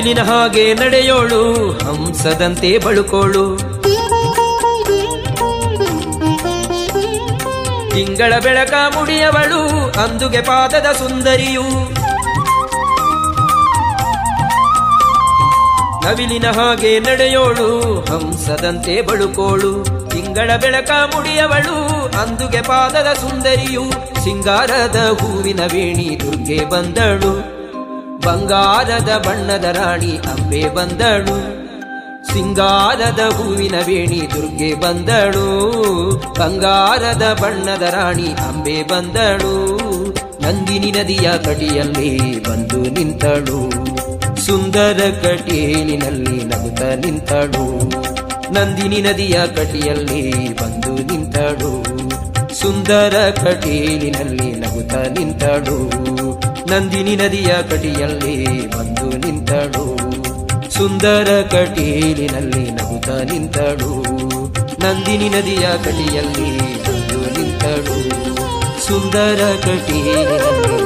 ನವಿಲಿನ 0.06 0.26
ಹಾಗೆ 0.26 0.74
ನಡೆಯೋಳು, 0.74 1.70
ಹಂಸದಂತೆ 1.70 2.78
ಬಳುಕೋಳು. 2.78 3.56
ತಿಂಗಳ 7.90 8.38
ಬೆಳಕ 8.42 8.74
ಮುಡಿಯವಳು, 8.94 9.90
ಅಂದುಗೆ 10.00 10.42
ಪಾದದ 10.42 10.86
ಸುಂದರಿಯು. 10.92 11.62
ನವಿಲಿನ 16.02 16.50
ಹಾಗೆ 16.50 17.00
ನಡೆಯೋಳು, 17.00 18.00
ಹಂಸದಂತೆ 18.00 19.02
ಬಳುಕೋಳು. 19.02 19.84
ತಿಂಗಳ 20.10 20.56
ಬೆಳಕ 20.56 20.90
ಮುಡಿಯವಳು, 20.90 22.06
ಅಂದುಗೆ 22.18 22.62
ಪಾದದ 22.62 23.12
ಸುಂದರಿಯು. 23.12 23.82
ಸಿಂಗಾರದ 24.24 24.96
ಹೂವಿನ 24.96 25.60
ವೇಣಿ 25.60 26.20
ದುರ್ಗೆ 26.20 26.64
ಬಂದಳು. 26.64 27.55
ಬಂಗಾರದ 28.26 29.24
ಬಣ್ಣದ 29.28 29.64
ರಾಣಿ 29.64 30.16
ಅಂಬೆ 30.16 30.74
ಬಂದಳು. 30.74 31.66
ಸಿಂಗಾರದ 32.32 33.20
ಹೂವಿನ 33.32 33.74
ವೇಣಿ 33.86 34.22
ದುರ್ಗೆ 34.34 34.74
ಬಂದಳು. 34.74 35.70
ಬಂಗಾರದ 36.40 37.38
ಬಣ್ಣದ 37.42 37.82
ರಾಣಿ 37.82 38.26
ಅಂಬೆ 38.26 38.82
ಬಂದಳು. 38.82 39.76
ನಂದಿನಿ 40.42 40.90
ನದಿಯ 40.90 41.30
ಕಟಿಯಲ್ಲಿ 41.44 42.42
ಬಂದು 42.42 42.90
ನಿಂತಳು. 42.90 43.86
ಸುಂದರ 44.46 45.14
ಕಟೇಲಿನಲ್ಲಿ 45.22 46.44
ನಗುತ್ತ 46.44 46.82
ನಿಂತಳು. 46.82 47.78
ನಂದಿನಿ 48.54 49.00
ನದಿಯ 49.00 49.46
ಕಟಿಯಲ್ಲಿ 49.46 50.54
ಬಂದು 50.56 51.12
ನಿಂತಳು. 51.12 51.84
ಸುಂದರ 52.54 53.34
ಕಟೇಲಿನಲ್ಲಿ 53.44 54.60
ನಗುತ್ತ 54.60 54.94
ನಿಂತಳು. 55.18 56.06
ನಂದಿನಿ 56.70 57.16
ನದಿಯ 57.16 57.54
ಕಟಿಯಲ್ಲಿ 57.70 58.66
ಬಂದು 58.70 59.16
ನಿಂತಳು. 59.16 59.96
ಸುಂದರ 60.70 61.44
ಕಟೀಲಿನಲ್ಲಿ 61.50 62.70
ನಗುತ್ತ 62.70 63.08
ನಿಂತಳು. 63.08 64.02
ನಂದಿನಿ 64.84 65.28
ನದಿಯ 65.28 65.66
ಕಟಿಯಲ್ಲಿ 65.84 66.82
ಬಂದು 66.84 67.40
ನಿಂತಳು. 67.40 67.98
ಸುಂದರ 68.86 69.54
ಕಟೀಲಿನಲ್ಲಿ 69.64 70.85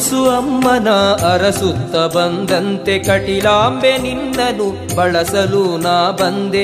ಹಸುಗೂಸು 0.00 0.20
ಅಮ್ಮನ 0.34 0.90
ಅರಸುತ್ತ 1.30 1.94
ಬಂದಂತೆ 2.14 2.94
ಕಟಿಲಾಂಬೆ 2.98 3.90
ನಿನ್ನನು 4.04 4.68
ಬಳಸಲು 4.96 5.64
ನಾ 5.84 5.96
ಬಂದೆ. 6.20 6.62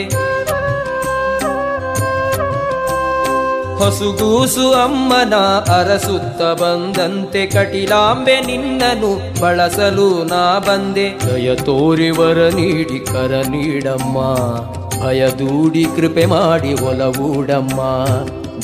ಹೊಸುಗೂಸು 3.81 4.67
ಅಮ್ಮನ 4.85 5.35
ಅರಸುತ್ತ 5.77 6.43
ಬಂದಂತೆ 6.63 7.43
ಕಟಿಲಾಂಬೆ 7.47 8.37
ನಿನ್ನನು 8.47 9.13
ಬಳಸಲು 9.43 10.09
ನಾ 10.33 10.43
ಬಂದೆ. 10.69 11.07
ದಯ 11.27 11.49
ತೋರಿವರ 11.69 12.39
ನೀಡಿ 12.57 13.01
ಕರ 13.13 13.43
ನೀಡಮ್ಮ, 13.53 14.19
ಭಯ 15.01 15.23
ದೂಡಿ 15.41 15.85
ಕೃಪೆ 15.97 16.27
ಮಾಡಿ 16.27 16.73
ಒಲವೂಡಮ್ಮ 16.89 17.81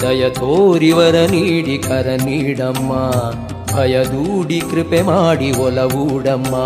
ದಯ 0.02 0.22
ತೋರಿವರ 0.40 1.16
ನೀಡಿ 1.34 1.76
ಕರ 1.88 2.08
ನೀಡಮ್ಮ 2.24 2.92
ಭಯ 3.74 4.04
ದೂಡಿ 4.04 4.60
ಕೃಪೆ 4.60 5.02
ಮಾಡಿ 5.02 5.50
ಒಲವೂಡಮ್ಮ. 5.50 6.56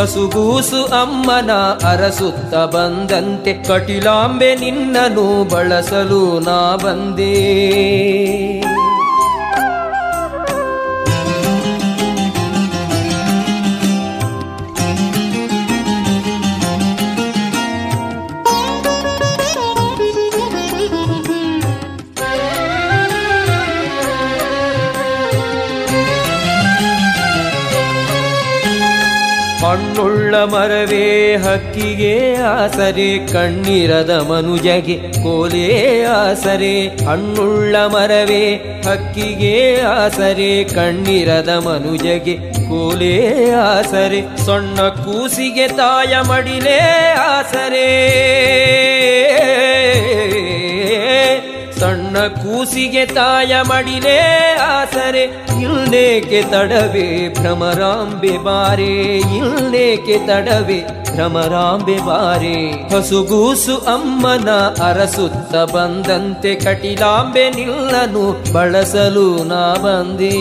ಹಸುಗೂಸು 0.00 0.84
ಅಮ್ಮನ 0.84 1.52
ಅರಸುತ್ತ 1.88 2.54
ಬಂದಂತೆ 2.54 3.52
ಕಟಿಲಾಂಬೆ 3.52 4.54
ನಿನ್ನನು 4.54 5.54
ಬಳಸಲು 5.54 6.40
ನಾ 6.40 6.76
ಬಂದೇ. 6.76 7.34
ಮರವೇ 30.44 31.36
ಹಕ್ಕಿಗೆ 31.36 32.34
ಆಸರೆ, 32.34 33.26
ಕಣ್ಣಿರದ 33.32 34.10
ಮನುಜಗೆ 34.10 34.98
ಕೋಲೆ 35.22 36.04
ಆಸರೆ. 36.04 36.86
ಹಣ್ಣುಳ್ಳ 36.86 37.76
ಮರವೇ 37.76 38.54
ಹಕ್ಕಿಗೆ 38.86 39.80
ಆಸರೆ, 39.80 40.64
ಕಣ್ಣಿರದ 40.64 41.48
ಮನುಜಗೆ 41.48 42.36
ಕೋಲೆ 42.52 43.50
ಆಸರೆ. 43.50 44.38
ಸಣ್ಣ 44.46 44.88
ಕೂಸಿಗೆ 44.88 45.68
ತಾಯ 45.68 46.14
ಮಡಿಲೇ 46.28 47.14
ಆಸರೆ. 47.20 47.88
ಕೂಸಿಗೆ 52.28 53.06
ತಾಯ 53.06 53.54
ಮಡಿಲೇ 53.68 54.18
ಆಸರೆ 54.54 55.22
ಇಲ್ಲೇಕೆ 55.62 56.42
ತಡವೆ 56.42 57.34
ಭ್ರಮರಾಂಬೆ 57.34 58.38
ಬಾರೆ 58.38 59.16
ಇಲ್ಲೇಕೆ 59.16 60.18
ತಡವೆ 60.18 61.08
ಭ್ರಮರಾಂಬೆ 61.12 61.98
ಬಾರೆ. 61.98 62.70
ಹಸುಗೂಸು 62.96 63.76
ಅಮ್ಮನ 63.76 64.50
ಅರಸುತ್ತ 64.84 65.54
ಬಂದಂತೆ 65.56 66.54
ಕಟಿಲಾಂಬೆ 66.54 67.50
ನಿಲ್ಲನು, 67.50 68.52
ಬಳಸಲು 68.52 69.44
ನಾ 69.44 69.74
ಬಂದೇ. 69.74 70.34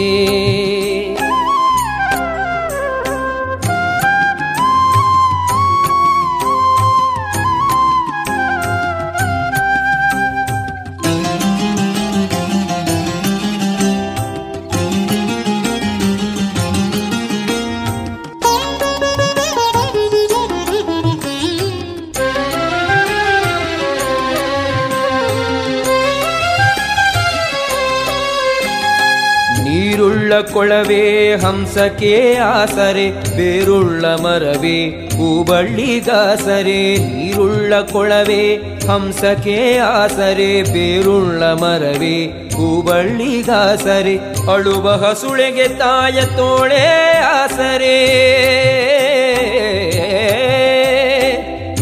ಕೊಳವೆ 30.58 31.36
ಹಂಸಕ್ಕೆ 31.36 32.36
ಆಸರೆ, 32.36 33.38
ಬೇರುಳ್ಳ 33.38 34.06
ಮರವೇ, 34.06 35.10
ಹೂಬಳ್ಳಿಗಾಸರೆ, 35.18 36.98
ನೀರುಳ್ಳ 36.98 37.74
ಕೊಳವೆ, 37.82 38.56
ಹಂಸಕ್ಕೆ 38.88 39.78
ಆಸರೆ, 39.78 40.64
ಬೇರುಳ್ಳ 40.64 41.44
ಮರವೇ, 41.44 42.26
ಹೂಬಳ್ಳಿಗಾಸರೆ, 42.56 44.16
ಅಳುವ 44.52 44.92
ಹಸುಳೆಗೆ 44.92 45.68
ತಾಯ 45.68 46.26
ತೋಳೆ 46.26 47.18
ಆಸರೆ. 47.18 47.98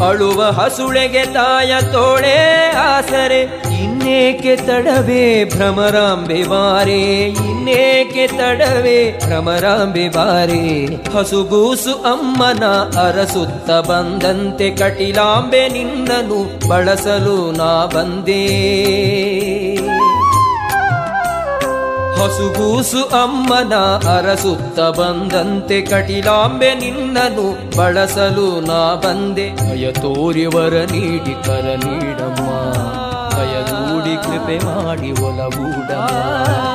ಅಳುವ 0.07 0.43
ಹಸುಳೆಗೆ 0.43 1.23
ತಾಯ 1.25 1.81
ತೋಳೆ 1.81 2.37
ಆಸರೆ 2.71 3.64
ಇನ್ನೇಕೆ 4.05 4.55
ತಡವೆ 4.55 5.45
ಭ್ರಮರಾಂಬೆ 5.45 6.43
ಬಾರೆ 6.43 7.23
ಇನ್ನೇಕೆ 7.23 8.27
ತಡವೆ 8.27 9.19
ಭ್ರಮರಾಂಬೆ 9.25 10.09
ಬಾರೆ 10.09 10.85
ಹಸುಗೂಸು 10.85 11.93
ಅಮ್ಮನ 11.93 12.65
ಅರಸುತ್ತ 12.99 13.71
ಬಂದಂತೆ 13.71 14.69
ಕಟಿಲಾಂಬೆ 14.69 15.69
ನಿನ್ನನು 15.69 16.69
ಬಳಸಲು 16.69 17.51
ನಾ 17.51 17.85
ಬಂದೇ. 17.85 18.45
ಹಸುಗೂಸು 22.13 23.03
ಅಮ್ಮನ 23.03 23.75
ಅರಸುತ್ತ 24.17 24.79
ಬಂದಂತೆ 24.79 25.81
ಕಟಿಲಾಂಬೆ 25.81 26.75
ನಿನ್ನನು 26.75 27.77
ಬಳಸಲು 27.77 28.61
ನಾ 28.61 28.95
ಬಂದೆ. 28.95 29.51
ಭಯ 29.55 29.91
ತೋರಿವರ 29.91 30.73
ನೀಡಿ 30.73 31.45
ಕರ 31.45 31.75
ನೀಡಮ್ಮ. 31.85 32.94
ಕೃಪೆ 34.35 34.55
ಮಾಡಿ 34.65 35.09
ಒಲವೂಡಮ್ಮ 35.25 36.74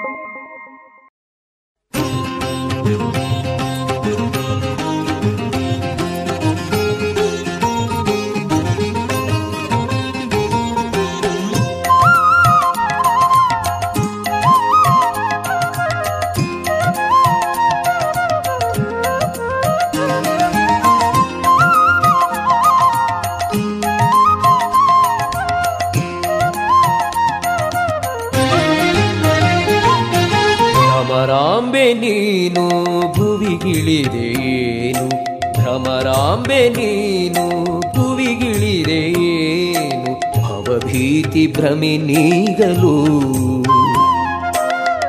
ಭ್ರಮೆ 41.61 41.97
ನೀಗಲು. 41.97 43.05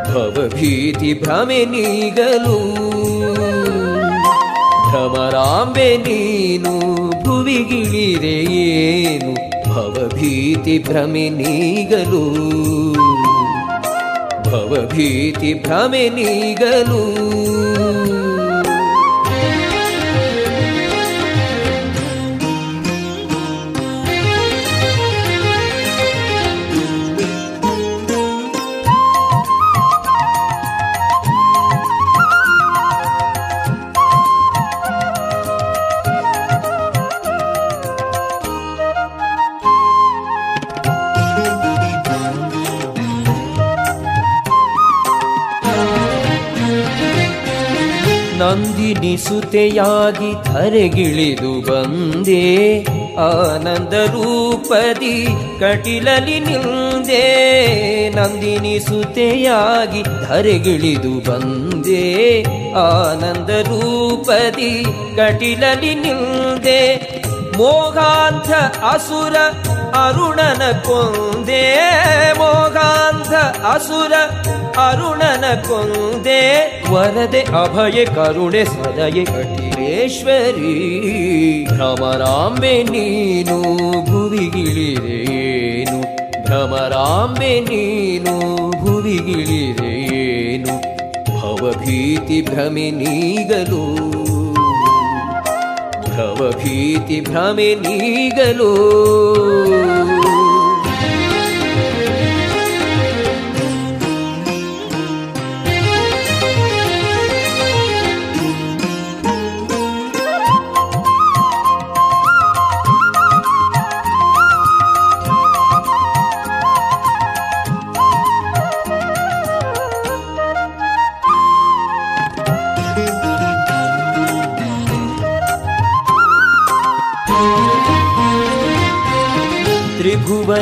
ಭವಭೀತಿ 0.05 1.15
ಭ್ರಮೆ 1.15 1.65
ನೀಗಲು. 1.65 2.75
ಭ್ರಮರಾಂಬೆ 4.89 5.97
ನೀನು 5.97 6.75
ಭುವಿಗಿಳಿರೇನು 7.25 9.75
ಭವಭೀತಿ 9.75 10.79
ಭ್ರಮೆ 10.79 11.29
ನೀಗಲು. 11.29 12.25
ಭವಭೀತಿ 14.43 15.55
ಭ್ರಮೆ 15.55 16.09
ನೀಗಲು. 16.09 17.33
ಸುತೆಯಾಗಿ 49.29 50.45
ಧರೆಗಿಳಿದು 50.55 51.71
ಬಂದೆ. 51.71 52.83
ಆನಂದ 53.17 53.93
ರೂಪದಿ 53.93 55.27
ಕಟಿಲಲಿ 55.61 56.41
ನಿಂದೆ. 56.41 57.23
ನಂದಿನಿ 58.11 58.81
ಸುತೆಯಾಗಿ 58.81 60.03
ಧರೆಗಿಳಿದು 60.03 61.31
ಬಂದೆ. 61.31 62.43
ಆನಂದ 62.73 63.51
ರೂಪದಿ 63.51 64.85
ಕಟಿಲಲಿ 65.17 65.95
ನಿಂದೆ. 65.95 66.97
ಮೋಗಾಂಧ 67.57 68.53
ಅಸುರ 68.85 69.37
ಅರುಣನ 69.95 70.73
ಕೊಂದೆ. 70.85 71.77
ಮೋಗಾಂಧ 72.39 73.35
ಅಸುರ 73.67 74.13
ಅರುಣನ 74.79 75.45
ಕೊಂದೆ. 75.69 76.82
ವರದೆ 76.93 77.41
ಅಭಯ, 77.41 78.05
ಕರುಣೆ 78.05 78.65
ಸದಯ 78.65 79.25
ಕಟಿರೇಶ್ವರಿ. 79.25 80.63
ಭ್ರಮರಾಂಬೆ 81.69 82.83
ನೀನು 82.83 83.63
ಭುವಿಗಿಳಿರೇನು? 84.13 86.01
ಭ್ರಮರಾಂಬೆ 86.43 87.61
ನೀನು 87.61 88.41
ಭುವಿಗಿಳಿರೇನು? 88.71 89.93
ಭವಭೀತಿ, 91.41 92.43
ಭ್ರಮೆ 92.43 92.91
ನೀಗಲು. 92.91 94.13
ಭವಭೀತಿ, 96.17 97.21
ಭ್ರಮೆ 97.21 97.75
ನೀಗಲು. 97.75 98.93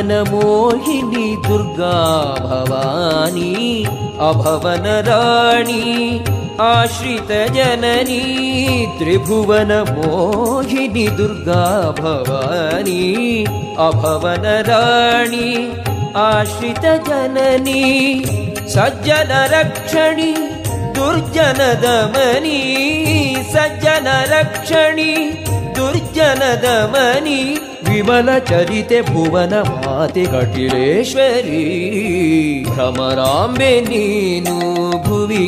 मनमोहिनी 0.01 1.25
दुर्गा 1.47 1.97
भवानी 2.45 3.51
अभवनराणि 4.27 5.83
आश्रितजननी 6.67 8.21
त्रिभुवनमोहिनी 8.99 9.45
दुर्गा 11.19 11.65
भवानी 11.99 13.03
अभवनराणि 13.87 15.49
आश्रितजननी 16.25 17.83
सज्जनरक्षणि 18.75 20.31
दुर्जनदमनी 20.97 22.59
सज्जनरक्षणि 23.53 25.11
दुर्जनदमनी 25.77 27.39
ಆಶ್ರಿತ 27.91 28.41
ಜನನಿ 28.49 28.93
ಸಜ್ಜನ 30.33 30.75
भ्रमराम्बे 32.65 33.71
नीनु 33.89 34.55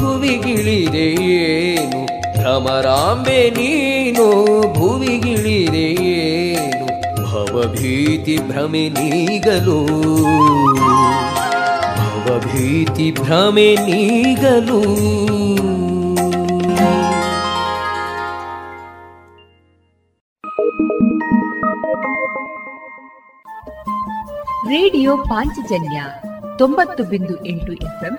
ಭುವಿಗಿಳಿರೇನು? 0.00 2.01
ಭ್ರಮರಾಂಬೆ 2.42 3.50
ನೀನು 3.50 4.74
ಭುವಿಗಿಳಿರೇನು 4.74 7.24
ಭವಭೀತಿ 7.24 8.38
ಭ್ರಮೆ 8.38 8.88
ನೀಗಲು. 8.88 9.86
ಭವಭೀತಿ 11.98 13.12
ಭ್ರಮೆ 13.12 13.76
ನೀಗಲು. 13.76 14.82
ರೇಡಿಯೋ 24.68 25.16
ಪಾಂಚಜನ್ಯ 25.16 26.02
ತೊಂಬತ್ತು 26.58 27.04
ಬಿಂದು 27.04 27.46
ಎಂಟು 27.46 27.72
ಎಫ್ಎಂ 27.72 28.18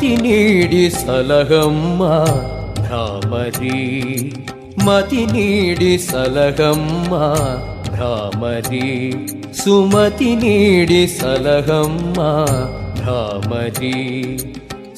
ಮತಿ 0.00 0.12
ನೀಡಿ 0.18 0.82
ಸಲಹಮ್ಮ 0.92 2.02
ಭ್ರಾಮರಿ 2.76 3.80
ಮತಿ 4.84 5.22
ನೀಡಿ 5.26 5.90
ಸಲಹಮ್ಮ 6.04 7.10
ಭ್ರಾಮರಿ 7.88 8.86
ಸುಮತಿ 9.58 10.30
ನೀಡಿ 10.36 11.02
ಸಲಹಮ್ಮ 11.16 12.16
ಭ್ರಾಮರಿ 12.96 13.92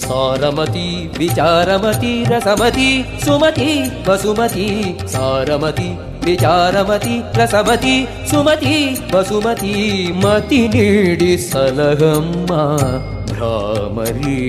ಸಾರಮತಿ 0.04 0.86
ವಿಚಾರಮತಿ 1.18 2.12
ರಸಮತಿ 2.30 2.90
ಸುಮತಿ 3.24 3.68
ವಸುಮತಿ 4.08 4.68
ಸಾರಮತಿ 5.14 5.88
ವಿಚಾರಮತಿ 6.24 7.16
ರಸಮತಿ 7.38 7.96
ಸುಮತಿ 8.32 8.76
ವಸುಮತಿ 9.14 9.74
ಮತಿ 10.22 10.62
ನೀಡಿ 10.68 11.32
ಸಲಹಮ್ಮ 11.48 12.52
ಭ್ರಾಮರಿ 13.42 14.40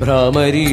ಭ್ರಾಮರಿ 0.00 0.66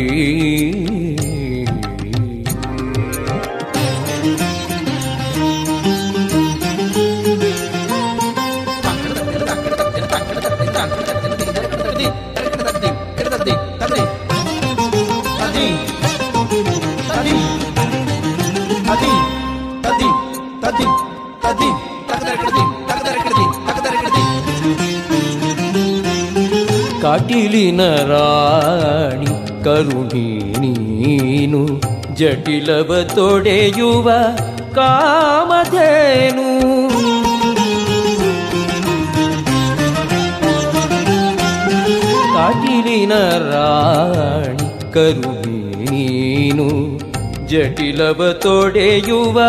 ಕಾಟಿಲಿನ 27.16 27.82
ರಾಣಿ 27.96 29.64
ಕರುಣಿ 29.64 30.54
ನೀನು 30.60 31.82
ಜಟಿಲವ 32.16 33.08
ತೊಡೆಯುವ 33.16 34.12
ಕಾಮಧೇನು. 34.76 36.50
ಕಾಟಿಲಿನ 42.34 43.14
ರಾಣಿ 43.30 44.94
ಕರುಣಿ 44.94 45.90
ನೀನು 45.90 46.98
ಜಟಿಲವ 47.48 48.32
ತೊಡೆಯುವ 48.32 49.42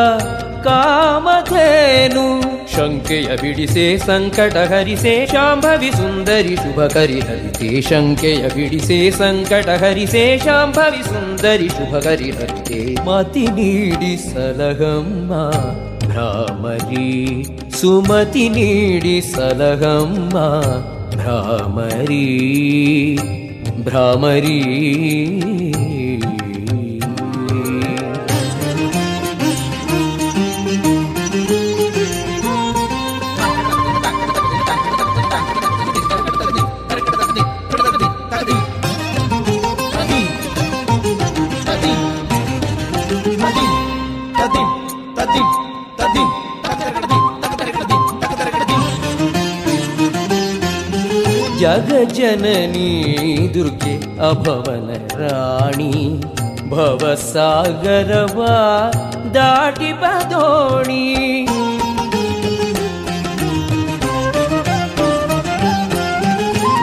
ಕಾಮಧೇನು. 0.64 2.45
ಶಂಕೆಯ 2.75 3.29
ಬಿಡಿಸೆ 3.41 3.85
ಸಂಕಟ 4.05 4.57
ಹರಿಸೆ 4.71 5.13
ಶಾಂಭವಿ 5.25 5.91
ಸುಂದರಿ 5.91 6.55
ಶುಭಕರಿ 6.55 7.19
ಹರಿತೆ 7.19 7.69
ಶಂಕೆಯ 7.81 8.43
ಬಿಡಿಸೆ 8.55 8.99
ಸಂಕಟ 9.11 9.69
ಹರಿಸೆ 9.83 10.23
ಶಾಂಭವಿ 10.37 11.03
ಸುಂದರಿ 11.03 11.69
ಶುಭಕರಿ 11.69 12.31
ಹರಿತೆ 12.31 12.79
ಮತಿ 13.07 13.45
ನೀಡಿ 13.57 14.13
ಸಲಹಮ್ಮ 14.25 15.31
ಭ್ರಾಮರಿ 16.05 17.09
ಸುಮತಿ 17.71 18.45
ನೀಡಿ 18.49 19.17
ಸಲಹಮ್ಮ 19.27 20.37
ಭ್ರಾಮರಿ 21.13 22.25
ಭ್ರಾಮರಿ 23.83 24.59
जग 51.76 52.12
जननी 52.12 52.90
दुर्गे 53.48 53.94
अभवन 54.26 54.86
राणी। 55.20 56.20
भवसागरवा 56.70 58.54
दाटिपदोणी 59.34 61.04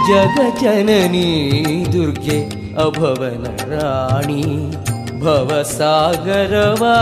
जग 0.09 0.37
जननी 0.61 1.29
दुर्गे 1.87 2.39
अभवन 2.77 3.43
राणी। 3.73 4.43
भवसागरवा 5.23 6.97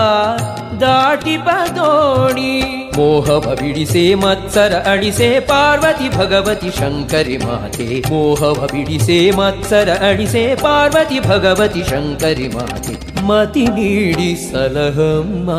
दाटिपादोणी 0.84 2.71
ಮೋಹವ 2.97 3.55
ಬಿಡಿಸೆ 3.55 4.14
ಮತ್ಸರ 4.14 4.75
ಅಡಿಸೆ 4.87 5.41
ಪಾರ್ವತಿ 5.41 6.09
ಭಗವತಿ 6.09 6.71
ಶಂಕರಿ 6.71 7.37
ಮಾತೆ 7.37 7.87
ಮೋಹವ 8.11 8.69
ಬಿಡಿಸೆ 8.73 9.31
ಮತ್ಸರ 9.31 9.91
ಅಡಿಸೆ 10.03 10.55
ಪಾರ್ವತಿ 10.55 11.21
ಭಗವತಿ 11.21 11.85
ಶಂಕರಿ 11.85 12.49
ಮಾತೆ 12.49 12.95
ಮತಿ 13.23 13.64
ನೀಡಿ 13.67 14.31
ಸಲಹಮ್ಮ 14.47 15.51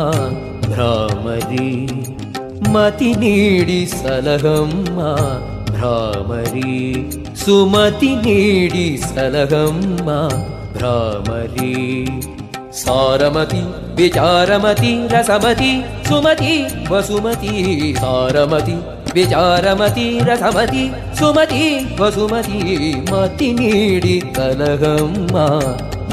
ಭ್ರಾಮರಿ 0.68 1.70
ಮತಿ 2.72 3.12
ನೀಡಿ 3.14 3.80
ಸಲಹಮ್ಮ 3.86 4.98
ಭ್ರಾಮರಿ 5.70 6.78
ಸುಮತಿ 7.36 8.14
ನೀಡಿ 8.16 8.86
ಸಲಹಮ್ಮ 9.06 10.10
സാരമതി 12.75 13.61
വിചാരമതി 13.97 14.91
രസമതി 15.13 15.71
സുമതി 16.07 16.53
വസുമതി 16.91 17.51
സാരമതി 17.99 18.77
വിചാരമതി 19.15 20.07
രസമതി 20.29 20.83
സുമതി 21.19 21.61
വസുമതി 21.99 22.61
മതി 23.11 23.49
നീടി 23.59 24.15
കലഹമ്മ 24.37 25.35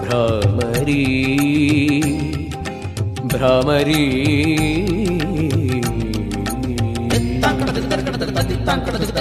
ഭ്രമരീ 0.00 1.00
ഭ്രമരീ 3.32 4.02
താങ്കടത്തിൽ 8.64 9.20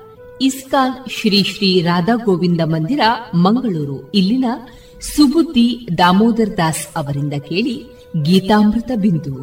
ಇಸ್ಕಾನ್ 0.41 1.09
ಶ್ರೀ 1.09 1.43
ಶ್ರೀ 1.43 1.81
ರಾಧಾ 1.81 2.15
ಗೋವಿಂದ 2.15 2.61
ಮಂದಿರ, 2.63 2.99
ಮಂಗಳೂರು. 3.35 4.11
ಇಲ್ಲಿನ 4.11 4.45
ಸುಬುದ್ದಿ 4.99 5.87
ದಾಮೋದರ್ 5.97 6.57
ದಾಸ್ 6.57 6.87
ಅವರಿಂದ 6.95 7.33
ಕೇಳಿ 7.33 7.83
ಗೀತಾಮೃತ 8.21 8.91
ಬಿಂದು. 8.95 9.33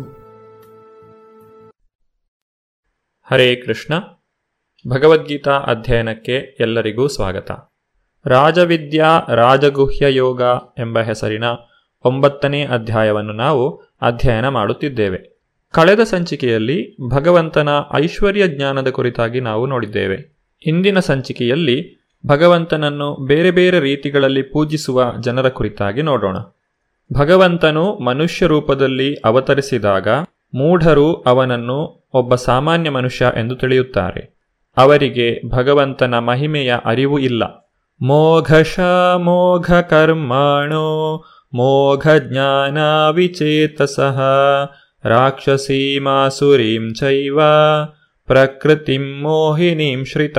ಹರೇ 3.31 3.57
ಕೃಷ್ಣ. 3.57 3.95
ಭಗವದ್ಗೀತಾ 4.89 5.51
ಅಧ್ಯಯನಕ್ಕೆ 5.51 6.57
ಎಲ್ಲರಿಗೂ 6.61 7.09
ಸ್ವಾಗತ. 7.09 7.51
ರಾಜವಿದ್ಯಾ 8.27 9.21
ರಾಜಗುಹ್ಯ 9.35 10.15
ಯೋಗ 10.15 10.43
ಎಂಬ 10.79 10.99
ಹೆಸರಿನ 10.99 11.45
ಒಂಬತ್ತನೇ 12.05 12.65
ಅಧ್ಯಾಯವನ್ನು 12.65 13.33
ನಾವು 13.33 13.77
ಅಧ್ಯಯನ 14.01 14.49
ಮಾಡುತ್ತಿದ್ದೇವೆ. 14.49 15.41
ಕಳೆದ 15.73 16.01
ಸಂಚಿಕೆಯಲ್ಲಿ 16.01 16.97
ಭಗವಂತನ 17.11 17.69
ಐಶ್ವರ್ಯ 17.95 18.49
ಜ್ಞಾನದ 18.49 18.89
ಕುರಿತಾಗಿ 18.89 19.41
ನಾವು 19.41 19.67
ನೋಡಿದ್ದೇವೆ. 19.67 20.38
ಇಂದಿನ 20.67 21.01
ಸಂಚಿಕೆಯಲ್ಲಿ 21.01 21.99
ಭಗವಂತನನ್ನು 22.27 23.27
ಬೇರೆ 23.27 23.51
ಬೇರೆ 23.51 23.81
ರೀತಿಗಳಲ್ಲಿ 23.81 24.43
ಪೂಜಿಸುವ 24.43 25.15
ಜನರ 25.21 25.49
ಕುರಿತಾಗಿ 25.49 26.03
ನೋಡೋಣ. 26.03 26.37
ಭಗವಂತನು 27.13 27.99
ಮನುಷ್ಯ 27.99 28.47
ರೂಪದಲ್ಲಿ 28.47 29.15
ಅವತರಿಸಿದಾಗ 29.15 30.09
ಮೂಢರು 30.55 31.15
ಅವನನ್ನು 31.15 32.09
ಒಬ್ಬ 32.13 32.35
ಸಾಮಾನ್ಯ 32.35 32.91
ಮನುಷ್ಯ 32.91 33.33
ಎಂದು 33.37 33.57
ತಿಳಿಯುತ್ತಾರೆ. 33.57 34.39
ಅವರಿಗೆ 34.77 35.49
ಭಗವಂತನ 35.49 36.19
ಮಹಿಮೆಯ 36.19 36.77
ಅರಿವು 36.85 37.19
ಇಲ್ಲ. 37.19 37.75
ಮೋಘಶ 38.03 38.81
ಮೋಘ 39.17 39.73
ಕರ್ಮಾಣೋ 39.73 41.25
ಮೋಘ 41.55 42.09
ಜ್ಞಾನ 42.09 42.79
ವಿಚೇತಸಃ 43.11 44.21
ರಾಕ್ಷಸೀಮಾಸುರೀಂ 45.05 46.95
ಚೈವ 46.95 47.41
ಪ್ರಕೃತಿಂ 48.29 49.23
ಮೋಹಿನೀಂ 49.23 50.05
ಶ್ರಿತ. 50.05 50.39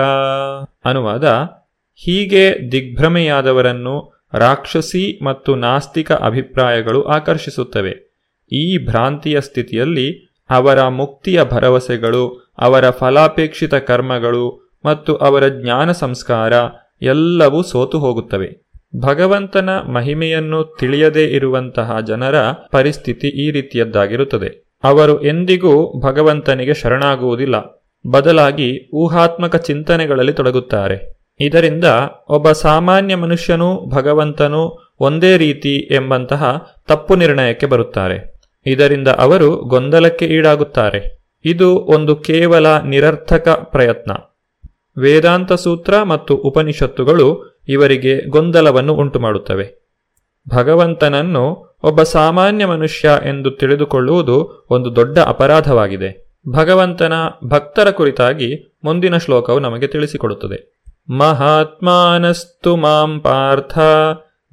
ಅನುವಾದ, 0.85 1.47
ಹೀಗೆ 1.95 2.71
ದಿಗ್ಭ್ರಮೆಯಾದವರನ್ನು 2.71 4.25
ರಾಕ್ಷಸಿ 4.33 5.19
ಮತ್ತು 5.23 5.55
ನಾಸ್ತಿಕ 5.55 6.11
ಅಭಿಪ್ರಾಯಗಳು 6.11 7.03
ಆಕರ್ಷಿಸುತ್ತವೆ. 7.03 8.09
ಈ 8.51 8.85
ಭ್ರಾಂತಿಯ 8.85 9.41
ಸ್ಥಿತಿಯಲ್ಲಿ 9.41 10.35
ಅವರ 10.49 10.87
ಮುಕ್ತಿಯ 10.87 11.43
ಭರವಸೆಗಳು, 11.43 12.53
ಅವರ 12.57 12.89
ಫಲಾಪೇಕ್ಷಿತ 12.89 13.75
ಕರ್ಮಗಳು 13.75 14.71
ಮತ್ತು 14.85 15.15
ಅವರ 15.15 15.47
ಜ್ಞಾನ 15.47 15.91
ಸಂಸ್ಕಾರ 15.91 16.53
ಎಲ್ಲವೂ 17.01 17.61
ಸೋತು 17.61 17.99
ಹೋಗುತ್ತವೆ. 17.99 18.71
ಭಗವಂತನ 18.99 19.69
ಮಹಿಮೆಯನ್ನು 19.69 20.75
ತಿಳಿಯದೇ 20.79 21.25
ಇರುವಂತಹ 21.25 21.99
ಜನರ 21.99 22.51
ಪರಿಸ್ಥಿತಿ 22.51 23.27
ಈ 23.27 23.51
ರೀತಿಯದ್ದಾಗಿರುತ್ತದೆ. 23.51 24.69
ಅವರು 24.83 25.25
ಎಂದಿಗೂ 25.25 25.99
ಭಗವಂತನಿಗೆ 25.99 26.73
ಶರಣಾಗುವುದಿಲ್ಲ. 26.73 27.78
ಬದಲಾಗಿ 28.07 28.89
ಊಹಾತ್ಮಕ 28.93 29.55
ಚಿಂತನೆಗಳಲ್ಲಿ 29.55 30.33
ತೊಡಗುತ್ತಾರೆ. 30.33 31.19
ಇದರಿಂದ 31.39 31.83
ಒಬ್ಬ 32.29 32.51
ಸಾಮಾನ್ಯ 32.51 33.15
ಮನುಷ್ಯನೂ 33.15 33.89
ಭಗವಂತನೂ 33.89 34.93
ಒಂದೇ 34.99 35.37
ರೀತಿ 35.37 35.87
ಎಂಬಂತಹ 35.91 36.67
ತಪ್ಪು 36.87 37.15
ನಿರ್ಣಯಕ್ಕೆ 37.15 37.65
ಬರುತ್ತಾರೆ. 37.65 38.41
ಇದರಿಂದ 38.65 39.07
ಅವರು 39.07 39.55
ಗೊಂದಲಕ್ಕೆ 39.55 40.25
ಈಡಾಗುತ್ತಾರೆ. 40.25 41.19
ಇದು 41.45 41.77
ಒಂದು 41.77 42.15
ಕೇವಲ 42.15 42.79
ನಿರರ್ಥಕ 42.79 43.49
ಪ್ರಯತ್ನ. 43.49 44.11
ವೇದಾಂತ 44.97 45.53
ಸೂತ್ರ 45.53 46.03
ಮತ್ತು 46.03 46.35
ಉಪನಿಷತ್ತುಗಳು 46.35 47.59
ಇವರಿಗೆ 47.67 48.29
ಗೊಂದಲವನ್ನು 48.29 48.93
ಉಂಟುಮಾಡುತ್ತವೆ. 48.93 49.89
ಭಗವಂತನನ್ನು 50.55 51.77
ಒಬ್ಬ 51.83 52.03
ಸಾಮಾನ್ಯ 52.03 52.65
ಮನುಷ್ಯ 52.65 53.09
ಎಂದು 53.25 53.51
ತಿಳಿದುಕೊಳ್ಳುವುದು 53.51 54.67
ಒಂದು 54.69 54.95
ದೊಡ್ಡ 54.95 55.19
ಅಪರಾಧವಾಗಿದೆ. 55.19 56.28
ಭಗವಂತನ 56.49 57.13
ಭಕ್ತರ 57.43 57.91
ಕುರಿತಾಗಿ 57.91 58.77
ಮುಂದಿನ 58.83 59.17
ಶ್ಲೋಕವು 59.17 59.59
ನಮಗೆ 59.59 59.87
ತಿಳಿಸಿಕೊಡುತ್ತದೆ. 59.87 60.83
ಮಹಾತ್ಮಾನಸ್ತು 61.09 62.75
ಮಾಂ 62.75 63.19
ಪಾರ್ಥ 63.19 63.79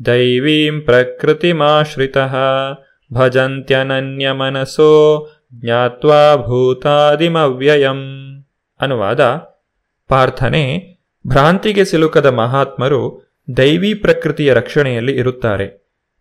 ದೈವೀಂ 0.06 0.80
ಪ್ರಕೃತಿಮಾಶ್ರಿತ 0.80 2.16
ಭಜಂತ್ಯನನ್ಯ 3.12 4.32
ಮನಸೋ 4.32 5.28
ಜ್ಞಾತ್ವಾ 5.54 6.36
ಭೂತಾದಿಮವ್ಯಯಂ 6.36 8.00
ಅನುವಾದ 8.80 9.20
ಪಾರ್ಥನೆ 10.08 10.96
ಭ್ರಾಂತಿಗೆ 11.26 11.84
ಸಿಲುಕದ 11.84 12.26
ಮಹಾತ್ಮರು 12.26 13.02
ದೈವಿ 13.56 13.94
ಪ್ರಕೃತಿಯ 13.94 14.54
ರಕ್ಷಣೆಯಲ್ಲಿ 14.54 15.12
ಇರುತ್ತಾರೆ. 15.12 15.66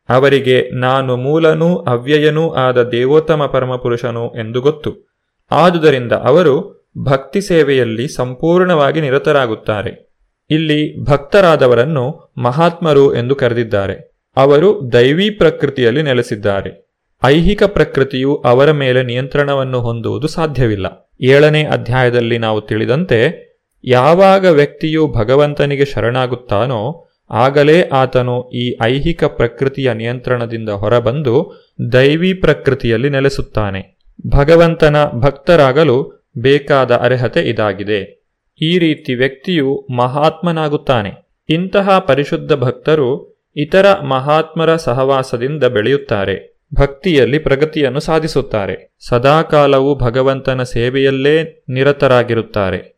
ಅವರಿಗೆ 0.09 0.69
ನಾನು 0.69 1.17
ಮೂಲನೂ 1.17 1.77
ಅವ್ಯಯನೂ 1.77 2.49
ಆದ 2.49 2.83
ದೇವೋತ್ತಮ 2.83 3.45
ಪರಮಪುರುಷನು 3.45 4.29
ಎಂದು 4.29 4.61
ಗೊತ್ತು. 4.61 5.14
ಆದುದರಿಂದ 5.51 6.11
ಅವರು 6.11 6.75
ಭಕ್ತಿ 7.03 7.41
ಸೇವೆಯಲ್ಲಿ 7.41 8.07
ಸಂಪೂರ್ಣವಾಗಿ 8.07 9.01
ನಿರತರಾಗುತ್ತಾರೆ. 9.01 10.11
ಇಲ್ಲಿ 10.49 11.03
ಭಕ್ತರಾದವರನ್ನು 11.03 12.33
ಮಹಾತ್ಮರು 12.37 13.15
ಎಂದು 13.15 13.35
ಕರೆದಿದ್ದಾರೆ. 13.35 14.15
ಅವರು 14.37 14.93
ದೈವಿ 14.93 15.29
ಪ್ರಕೃತಿಯಲ್ಲಿ 15.29 16.03
ನೆಲೆಸಿದ್ದಾರೆ. 16.03 16.89
ಐಹಿಕ 17.25 17.63
ಪ್ರಕೃತಿಯು 17.63 18.35
ಅವರ 18.35 18.71
ಮೇಲೆ 18.71 19.03
ನಿಯಂತ್ರಣವನ್ನು 19.03 19.81
ಹೊಂದುವುದು 19.81 20.27
ಸಾಧ್ಯವಿಲ್ಲ. 20.27 21.09
ಏಳನೇ 21.21 21.63
ಅಧ್ಯಾಯದಲ್ಲಿ 21.63 22.37
ನಾವು 22.37 22.61
ತಿಳಿದಂತೆ, 22.61 23.45
ಯಾವಾಗ 23.83 24.45
ವ್ಯಕ್ತಿಯು 24.45 25.07
ಭಗವಂತನಿಗೆ 25.07 25.85
ಶರಣಾಗುತ್ತಾನೋ, 25.85 27.07
ಆಗಲೇ 27.31 27.81
ಆತನು 27.81 28.49
ಈ 28.49 28.75
ಐಹಿಕ 28.83 29.23
ಪ್ರಕೃತಿಯ 29.23 29.93
ನಿಯಂತ್ರಣದಿಂದ 29.93 30.69
ಹೊರಬಂದು 30.69 31.65
ದೈವಿ 31.93 32.33
ಪ್ರಕೃತಿಯಲ್ಲಿ 32.33 33.09
ನೆಲೆಸುತ್ತಾನೆ. 33.09 33.94
ಭಗವಂತನ 34.27 34.95
ಭಕ್ತರಾಗಲು 35.11 36.25
ಬೇಕಾದ 36.37 36.91
ಅರ್ಹತೆ 36.95 37.41
ಇದಾಗಿದೆ. 37.41 38.25
ಈ 38.61 38.79
ರೀತಿ 38.79 39.15
ವ್ಯಕ್ತಿಯು 39.15 39.87
ಮಹಾತ್ಮನಾಗುತ್ತಾನೆ. 39.95 41.11
ಇಂತಹ 41.49 41.99
ಪರಿಶುದ್ಧ 41.99 42.53
ಭಕ್ತರು 42.53 43.35
ಇತರ 43.55 43.99
ಮಹಾತ್ಮರ 44.01 44.75
ಸಹವಾಸದಿಂದ 44.75 45.63
ಬೆಳೆಯುತ್ತಾರೆ. 45.63 46.61
ಭಕ್ತಿಯಲ್ಲಿ 46.75 47.39
ಪ್ರಗತಿಯನ್ನು 47.39 47.99
ಸಾಧಿಸುತ್ತಾರೆ. 47.99 48.95
ಸದಾಕಾಲವೂ 49.07 49.95
ಭಗವಂತನ 49.95 50.63
ಸೇವೆಯಲ್ಲೇ 50.63 51.63
ನಿರತರಾಗಿರುತ್ತಾರೆ. 51.69 52.95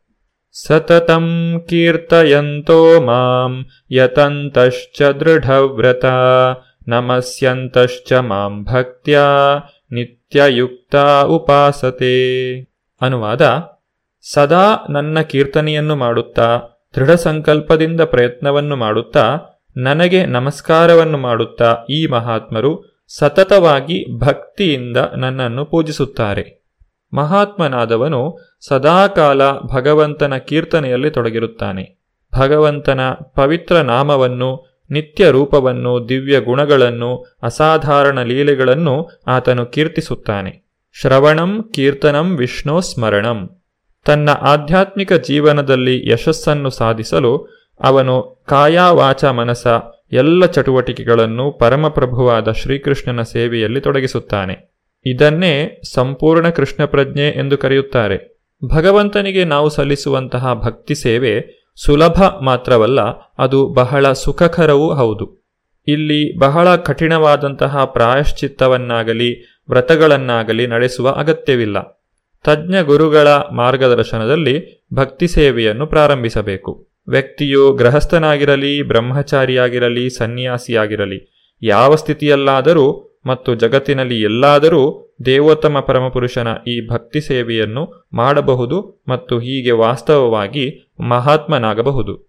ಸತತಂ 0.68 1.26
ಕೀರ್ತಯಂತೋ 1.70 3.01
ಮಾಂ 3.01 3.65
ಯತಂತಶ್ಚ 3.91 5.01
ದೃಢವ್ರತ 5.01 6.05
ನಮಸ್ಯಂತಶ್ಚ 6.88 8.13
ಮಾಂ 8.13 8.63
ಭಕ್ತ್ಯಾ 8.63 9.26
ನಿತ್ಯಯುಕ್ತ 10.36 10.95
ಉಪಾಸತೆ. 11.25 12.59
ಅನುವಾದ, 13.01 13.63
ಸದಾ 14.34 14.75
ನನ್ನ 14.89 15.21
ಕೀರ್ತನೆಯನ್ನು 15.21 15.95
ಮಾಡುತ್ತಾ 15.95 16.59
ದೃಢ 16.95 17.11
ಸಂಕಲ್ಪದಿಂದ 17.11 18.01
ಪ್ರಯತ್ನವನ್ನು 18.01 18.75
ಮಾಡುತ್ತಾ, 18.75 19.38
ನನಗೆ 19.78 20.25
ನಮಸ್ಕಾರವನ್ನು 20.25 21.17
ಮಾಡುತ್ತಾ 21.17 21.78
ಈ 21.89 22.07
ಮಹಾತ್ಮರು 22.07 23.03
ಸತತವಾಗಿ 23.07 24.19
ಭಕ್ತಿಯಿಂದ 24.19 24.97
ನನ್ನನ್ನು 25.17 25.65
ಪೂಜಿಸುತ್ತಾರೆ. 25.65 26.65
ಮಹಾತ್ಮನಾದವನು 27.13 28.38
ಸದಾಕಾಲ 28.67 29.51
ಭಗವಂತನ 29.51 30.38
ಕೀರ್ತನೆಯಲ್ಲಿ 30.38 31.09
ತೊಡಗಿರುತ್ತಾನೆ. 31.09 32.01
ಭಗವಂತನ 32.36 33.11
ಪವಿತ್ರ 33.11 33.75
ನಾಮವನ್ನು 33.75 34.66
ನಿತ್ಯ 34.91 35.31
ರೂಪವನ್ನು 35.31 36.09
ದಿವ್ಯ 36.09 36.39
ಗುಣಗಳನ್ನು 36.39 37.38
ಅಸಾಧಾರಣ 37.43 38.23
ಲೀಲೆಗಳನ್ನು 38.23 39.09
ಆತನು 39.27 39.65
ಕೀರ್ತಿಸುತ್ತಾನೆ. 39.65 40.67
ಶ್ರವಣಂ 41.01 41.69
ಕೀರ್ತನಂ 41.73 42.38
ವಿಷ್ಣು 42.38 42.81
ಸ್ಮರಣಂ. 42.81 43.49
ತನ್ನ 44.05 44.29
ಆಧ್ಯಾತ್ಮಿಕ 44.29 45.13
ಜೀವನದಲ್ಲಿ 45.13 46.09
ಯಶಸ್ಸನ್ನು 46.09 46.69
ಸಾಧಿಸಲು 46.69 47.38
ಅವನು 47.79 48.43
ಕಾಯಾವಾಚ 48.47 49.25
ಮನಸ 49.25 49.67
ಎಲ್ಲ 50.11 50.45
ಚಟುವಟಿಕೆಗಳನ್ನು 50.45 51.51
ಪರಮಪ್ರಭುವಾದ 51.51 52.51
ಶ್ರೀಕೃಷ್ಣನ 52.51 53.21
ಸೇವೆಯಲ್ಲಿ 53.21 53.81
ತೊಡಗಿಸುತ್ತಾನೆ. 53.81 54.73
ಇದನ್ನೇ 55.05 55.81
ಸಂಪೂರ್ಣ 55.93 56.49
ಕೃಷ್ಣ 56.49 56.85
ಪ್ರಜ್ಞೆ 56.85 57.29
ಎಂದು 57.29 57.57
ಕರೆಯುತ್ತಾರೆ. 57.57 58.38
ಭಗವಂತನಿಗೆ 58.65 59.43
ನಾವು 59.43 59.69
ಸಲ್ಲಿಸುವಂತಹ 59.69 60.53
ಭಕ್ತಿ 60.53 60.95
ಸೇವೆ 60.95 61.66
ಸುಲಭ 61.86 62.23
ಮಾತ್ರವಲ್ಲ, 62.41 63.01
ಅದು 63.38 63.67
ಬಹಳ 63.67 64.11
ಸುಖಕರವೂ 64.11 64.93
ಹೌದು. 64.93 65.47
ಇಲ್ಲಿ 65.88 66.38
ಬಹಳ 66.38 66.75
ಕಠಿಣವಾದಂತಹ 66.75 67.86
ಪ್ರಾಯಶ್ಚಿತ್ತವನ್ನಾಗಲಿ, 67.86 69.61
ವ್ರತಗಳನ್ನಾಗಲಿ 69.69 70.67
ನಡೆಸುವ 70.67 71.09
ಅಗತ್ಯವಿಲ್ಲ. 71.09 72.05
ತಜ್ಞ 72.43 72.75
ಗುರುಗಳ 72.86 73.28
ಮಾರ್ಗದರ್ಶನದಲ್ಲಿ 73.28 74.86
ಭಕ್ತಿ 74.93 75.28
ಸೇವೆಯನ್ನು 75.28 75.88
ಪ್ರಾರಂಭಿಸಬೇಕು. 75.88 76.88
ವ್ಯಕ್ತಿಯು 77.07 77.73
ಗೃಹಸ್ಥನಾಗಿರಲಿ, 77.73 78.82
ಬ್ರಹ್ಮಚಾರಿಯಾಗಿರಲಿ, 78.82 80.09
ಸನ್ಯಾಸಿಯಾಗಿರಲಿ, 80.09 81.49
ಯಾವ 81.61 81.95
ಸ್ಥಿತಿಯಲ್ಲಾದರೂ 81.95 83.03
ಮತ್ತು 83.25 83.55
ಜಗತ್ತಿನಲ್ಲಿ 83.55 84.21
ಎಲ್ಲಾದರೂ 84.21 85.13
ದೇವೋತ್ತಮ 85.25 85.80
ಪರಮಪುರುಷನ 85.80 86.47
ಈ 86.67 86.88
ಭಕ್ತಿ 86.88 87.21
ಸೇವೆಯನ್ನು 87.21 88.07
ಮಾಡಬಹುದು 88.13 89.03
ಮತ್ತು 89.07 89.39
ಹೀಗೆ 89.39 89.71
ವಾಸ್ತವವಾಗಿ 89.71 90.86
ಮಹಾತ್ಮನಾಗಬಹುದು. 90.99 92.27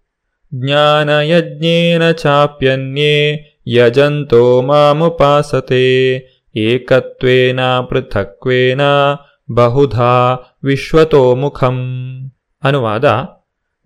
ಜ್ಞಾನಯಜ್ಞೇನ 0.55 2.11
ಚಾಪ್ಯನ್ಯೇ 2.11 3.45
ಯಜಂತೋ 3.67 4.61
ಮಾಮುಪಾಸತೆ, 4.61 6.15
ಏಕತ್ವೇನ 6.55 7.79
ಪೃಥಕ್ವೇನ 7.79 8.81
ಬಹುಧಾ 9.51 10.31
ವಿಶ್ವತೋಮುಖಂ 10.63 11.77
ಅನುವಾದ, 12.63 13.23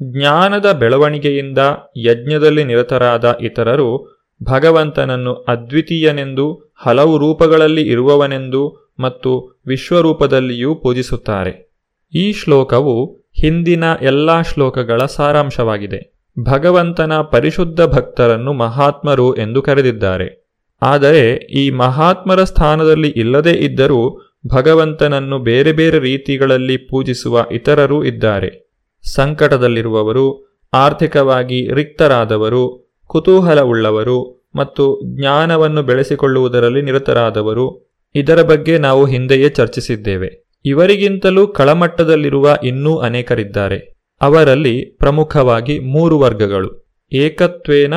ಜ್ಞಾನದ 0.04 0.72
ಬೆಳವಣಿಗೆಯಿಂದ 0.72 1.58
ಯಜ್ಞದಲ್ಲಿ 1.98 2.64
ನಿರತರಾದ 2.64 3.38
ಇತರರು 3.42 4.20
ಭಗವಂತನನ್ನು 4.44 5.34
ಅದ್ವಿತೀಯನೆಂದು, 5.34 6.74
ಹಲವು 6.76 7.18
ರೂಪಗಳಲ್ಲಿ 7.18 7.82
ಇರುವವನೆಂದು 7.82 8.94
ಮತ್ತು 9.00 9.62
ವಿಶ್ವರೂಪದಲ್ಲಿಯೂ 9.68 10.76
ಪೂಜಿಸುತ್ತಾರೆ. 10.76 11.74
ಈ 12.14 12.34
ಶ್ಲೋಕವು 12.34 13.23
ಹಿಂದಿನ 13.42 13.84
ಎಲ್ಲಾ 14.02 14.42
ಶ್ಲೋಕಗಳ 14.42 15.06
ಸಾರಾಂಶವಾಗಿದೆ. 15.06 16.14
ಭಗವಂತನ 16.44 17.14
ಪರಿಶುದ್ಧ 17.22 17.82
ಭಕ್ತರನ್ನು 17.82 18.54
ಮಹಾತ್ಮರು 18.54 19.36
ಎಂದು 19.36 19.62
ಕರೆದಿದ್ದಾರೆ. 19.62 20.44
ಆದರೆ 20.82 21.36
ಈ 21.36 21.70
ಮಹಾತ್ಮರ 21.70 22.44
ಸ್ಥಾನದಲ್ಲಿ 22.44 23.08
ಇಲ್ಲದೇ 23.08 23.52
ಇದ್ದರೂ 23.52 24.22
ಭಗವಂತನನ್ನು 24.48 25.40
ಬೇರೆ 25.40 25.72
ಬೇರೆ 25.72 26.00
ರೀತಿಗಳಲ್ಲಿ 26.00 26.78
ಪೂಜಿಸುವ 26.78 27.46
ಇತರರೂ 27.52 28.04
ಇದ್ದಾರೆ. 28.04 28.74
ಸಂಕಟದಲ್ಲಿರುವವರು, 29.16 30.56
ಆರ್ಥಿಕವಾಗಿ 30.74 31.74
ರಿಕ್ತರಾದವರು, 31.74 32.96
ಕುತೂಹಲವುಳ್ಳವರು 33.08 34.44
ಮತ್ತು 34.56 35.02
ಜ್ಞಾನವನ್ನು 35.06 35.84
ಬೆಳೆಸಿಕೊಳ್ಳುವುದರಲ್ಲಿ 35.84 36.82
ನಿರತರಾದವರು, 36.82 37.96
ಇದರ 38.16 38.42
ಬಗ್ಗೆ 38.42 38.78
ನಾವು 38.78 39.06
ಹಿಂದೆಯೇ 39.06 39.50
ಚರ್ಚಿಸಿದ್ದೇವೆ. 39.50 40.43
ಇವರಿಗಿಂತಲೂ 40.66 41.48
ಕಳಮಟ್ಟದಲ್ಲಿರುವ 41.48 42.58
ಇನ್ನೂ 42.64 42.98
ಅನೇಕರಿದ್ದಾರೆ. 42.98 43.98
ಅವರಲ್ಲಿ 44.22 44.86
ಪ್ರಮುಖವಾಗಿ 44.86 45.80
ಮೂರು 45.80 46.20
ವರ್ಗಗಳು. 46.20 46.96
ಏಕತ್ವೇನ, 47.14 47.94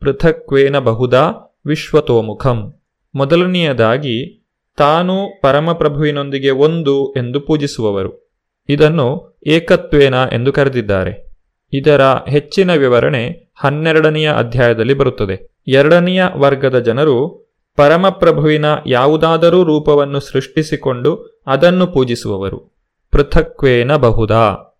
ಪೃಥಕ್ವೇನ 0.00 0.78
ಬಹುದಾ 0.78 1.56
ವಿಶ್ವತೋಮುಖಂ. 1.66 2.74
ಮೊದಲನೆಯದಾಗಿ, 3.14 4.46
ತಾನು 4.76 5.40
ಪರಮಪ್ರಭುವಿನೊಂದಿಗೆ 5.42 6.50
ಒಂದು 6.50 7.12
ಎಂದು 7.12 7.40
ಪೂಜಿಸುವವರು. 7.40 8.30
ಇದನ್ನು 8.68 9.38
ಏಕತ್ವೇನ 9.46 10.14
ಎಂದು 10.32 10.52
ಕರೆದಿದ್ದಾರೆ. 10.52 11.30
ಇದರ 11.72 12.00
ಹೆಚ್ಚಿನ 12.02 12.74
ವಿವರಣೆ 12.74 13.52
ಹನ್ನೆರಡನೆಯ 13.56 14.32
ಅಧ್ಯಾಯದಲ್ಲಿ 14.38 14.94
ಬರುತ್ತದೆ. 14.94 15.56
ಎರಡನೆಯ 15.66 16.24
ವರ್ಗದ 16.36 16.78
ಜನರು 16.78 17.49
ಪರಮಪ್ರಭುವಿನ 17.80 18.64
ಯಾವುದಾದರೂ 18.86 19.64
ರೂಪವನ್ನು 19.64 20.20
ಸೃಷ್ಟಿಸಿಕೊಂಡು 20.20 21.42
ಅದನ್ನು 21.46 21.86
ಪೂಜಿಸುವವರು. 21.86 22.82
ಪೃಥಕ್ವೇನ 23.10 23.96
ಬಹುದಾ 23.96 24.78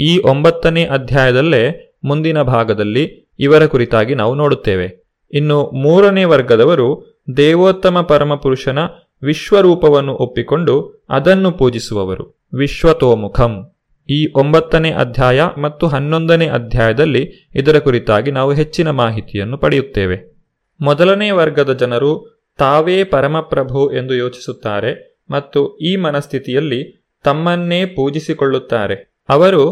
ಈ 0.00 0.18
ಒಂಬತ್ತನೇ 0.18 0.86
ಅಧ್ಯಾಯದಲ್ಲೇ 0.86 1.94
ಮುಂದಿನ 2.04 2.42
ಭಾಗದಲ್ಲಿ 2.42 3.32
ಇವರ 3.38 3.66
ಕುರಿತಾಗಿ 3.66 4.14
ನಾವು 4.14 4.34
ನೋಡುತ್ತೇವೆ. 4.34 5.08
ಇನ್ನು 5.32 5.64
ಮೂರನೇ 5.64 6.24
ವರ್ಗದವರು 6.24 7.18
ದೇವೋತ್ತಮ 7.36 8.00
ಪರಮಪುರುಷನ 8.00 8.78
ವಿಶ್ವರೂಪವನ್ನು 9.22 10.14
ಒಪ್ಪಿಕೊಂಡು 10.14 11.04
ಅದನ್ನು 11.08 11.52
ಪೂಜಿಸುವವರು. 11.52 12.46
ವಿಶ್ವತೋಮುಖಂ. 12.58 13.70
ಈ 14.10 14.28
ಒಂಬತ್ತನೇ 14.34 14.90
ಅಧ್ಯಾಯ 14.90 15.42
ಮತ್ತು 15.60 15.86
ಹನ್ನೊಂದನೇ 15.86 16.46
ಅಧ್ಯಾಯದಲ್ಲಿ 16.46 17.50
ಇದರ 17.54 17.78
ಕುರಿತಾಗಿ 17.78 18.30
ನಾವು 18.30 18.52
ಹೆಚ್ಚಿನ 18.52 18.90
ಮಾಹಿತಿಯನ್ನು 18.90 19.58
ಪಡೆಯುತ್ತೇವೆ. 19.58 20.37
ಮೊದಲನೇ 20.80 21.30
ವರ್ಗದ 21.30 21.72
ಜನರು 21.72 22.12
ತಾವೇ 22.58 23.04
ಪರಮಪ್ರಭು 23.04 23.82
ಎಂದು 23.92 24.14
ಯೋಚಿಸುತ್ತಾರೆ 24.14 24.92
ಮತ್ತು 25.30 25.60
ಈ 25.78 25.96
ಮನಸ್ಥಿತಿಯಲ್ಲಿ 25.96 26.80
ತಮ್ಮನ್ನೇ 27.24 27.80
ಪೂಜಿಸಿಕೊಳ್ಳುತ್ತಾರೆ. 27.84 28.96
ಅವರು 29.28 29.64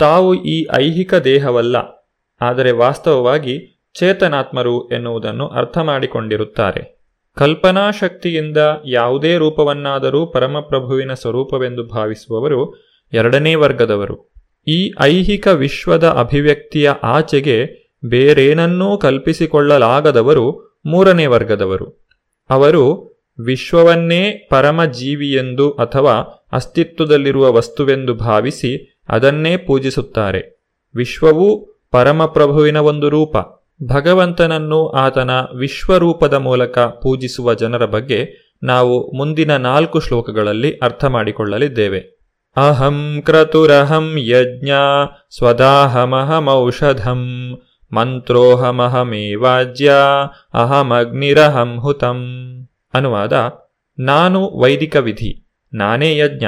ತಾವು 0.00 0.30
ಈ 0.34 0.56
ಐಹಿಕ 0.76 1.14
ದೇಹವಲ್ಲ, 1.14 1.76
ಆದರೆ 2.40 2.70
ವಾಸ್ತವವಾಗಿ 2.72 3.54
ಚೇತನಾತ್ಮರು 3.94 4.74
ಎನ್ನುವುದನ್ನು 4.88 5.46
ಅರ್ಥ 5.48 5.78
ಮಾಡಿಕೊಂಡಿರುತ್ತಾರೆ 5.78 6.82
ಕಲ್ಪನಾ 7.36 7.90
ಶಕ್ತಿಯಿಂದ 7.90 8.60
ಯಾವುದೇ 8.86 9.32
ರೂಪವನ್ನಾದರೂ 9.36 10.20
ಪರಮಪ್ರಭುವಿನ 10.26 11.12
ಸ್ವರೂಪವೆಂದು 11.14 11.82
ಭಾವಿಸುವವರು 11.86 12.60
ಎರಡನೇ 13.12 13.52
ವರ್ಗದವರು. 13.54 14.16
ಈ 14.66 14.78
ಐಹಿಕ 15.02 15.46
ವಿಶ್ವದ 15.46 16.06
ಅಭಿವ್ಯಕ್ತಿಯ 16.18 16.88
ಆಚೆಗೆ 17.02 17.58
ಬೇರೇನನ್ನೂ 18.04 18.98
ಕಲ್ಪಿಸಿಕೊಳ್ಳಲಾಗದವರು 18.98 20.78
ಮೂರನೇ 20.86 21.26
ವರ್ಗದವರು. 21.26 22.06
ಅವರು 22.50 23.10
ವಿಶ್ವವನ್ನೇ 23.44 24.48
ಪರಮ 24.50 24.84
ಜೀವಿಯೆಂದು 24.84 25.70
ಅಥವಾ 25.70 26.12
ಅಸ್ತಿತ್ವದಲ್ಲಿರುವ 26.52 27.52
ವಸ್ತುವೆಂದು 27.52 28.14
ಭಾವಿಸಿ 28.14 29.02
ಅದನ್ನೇ 29.08 29.56
ಪೂಜಿಸುತ್ತಾರೆ. 29.56 30.64
ವಿಶ್ವವು 30.94 31.70
ಪರಮಪ್ರಭುವಿನ 31.90 32.76
ಒಂದು 32.76 33.08
ರೂಪ. 33.08 33.36
ಭಗವಂತನನ್ನು 33.86 34.88
ಆತನ 34.88 35.30
ವಿಶ್ವರೂಪದ 35.56 36.34
ಮೂಲಕ 36.34 36.78
ಪೂಜಿಸುವ 36.78 37.54
ಜನರ 37.54 37.84
ಬಗ್ಗೆ 37.84 38.50
ನಾವು 38.62 39.12
ಮುಂದಿನ 39.16 39.56
ನಾಲ್ಕು 39.56 40.00
ಶ್ಲೋಕಗಳಲ್ಲಿ 40.00 40.72
ಅರ್ಥ 40.72 41.04
ಮಾಡಿಕೊಳ್ಳಲಿದ್ದೇವೆ. 41.04 42.18
ಅಹಂ 42.56 43.22
ಕ್ರತುರಹಂ 43.24 44.14
ಯಜ್ಞ 44.18 44.70
ಸ್ವದಾಹಮಹಮೌಷಧಂ. 45.36 47.18
ಮಂತ್ರೋಹಮಹಮೇವಾಜ್ಯ 47.92 49.90
ಅಹಮಗ್ನಿರಹಂ 50.54 51.72
ಹುತಂ 51.78 52.18
ಅನುವಾದ 52.94 53.34
ನಾನು 53.98 54.40
ವೈದಿಕ 54.60 54.96
ವಿಧಿ 54.96 55.32
ನಾನೇ 55.72 56.10
ಯಜ್ಞ 56.16 56.44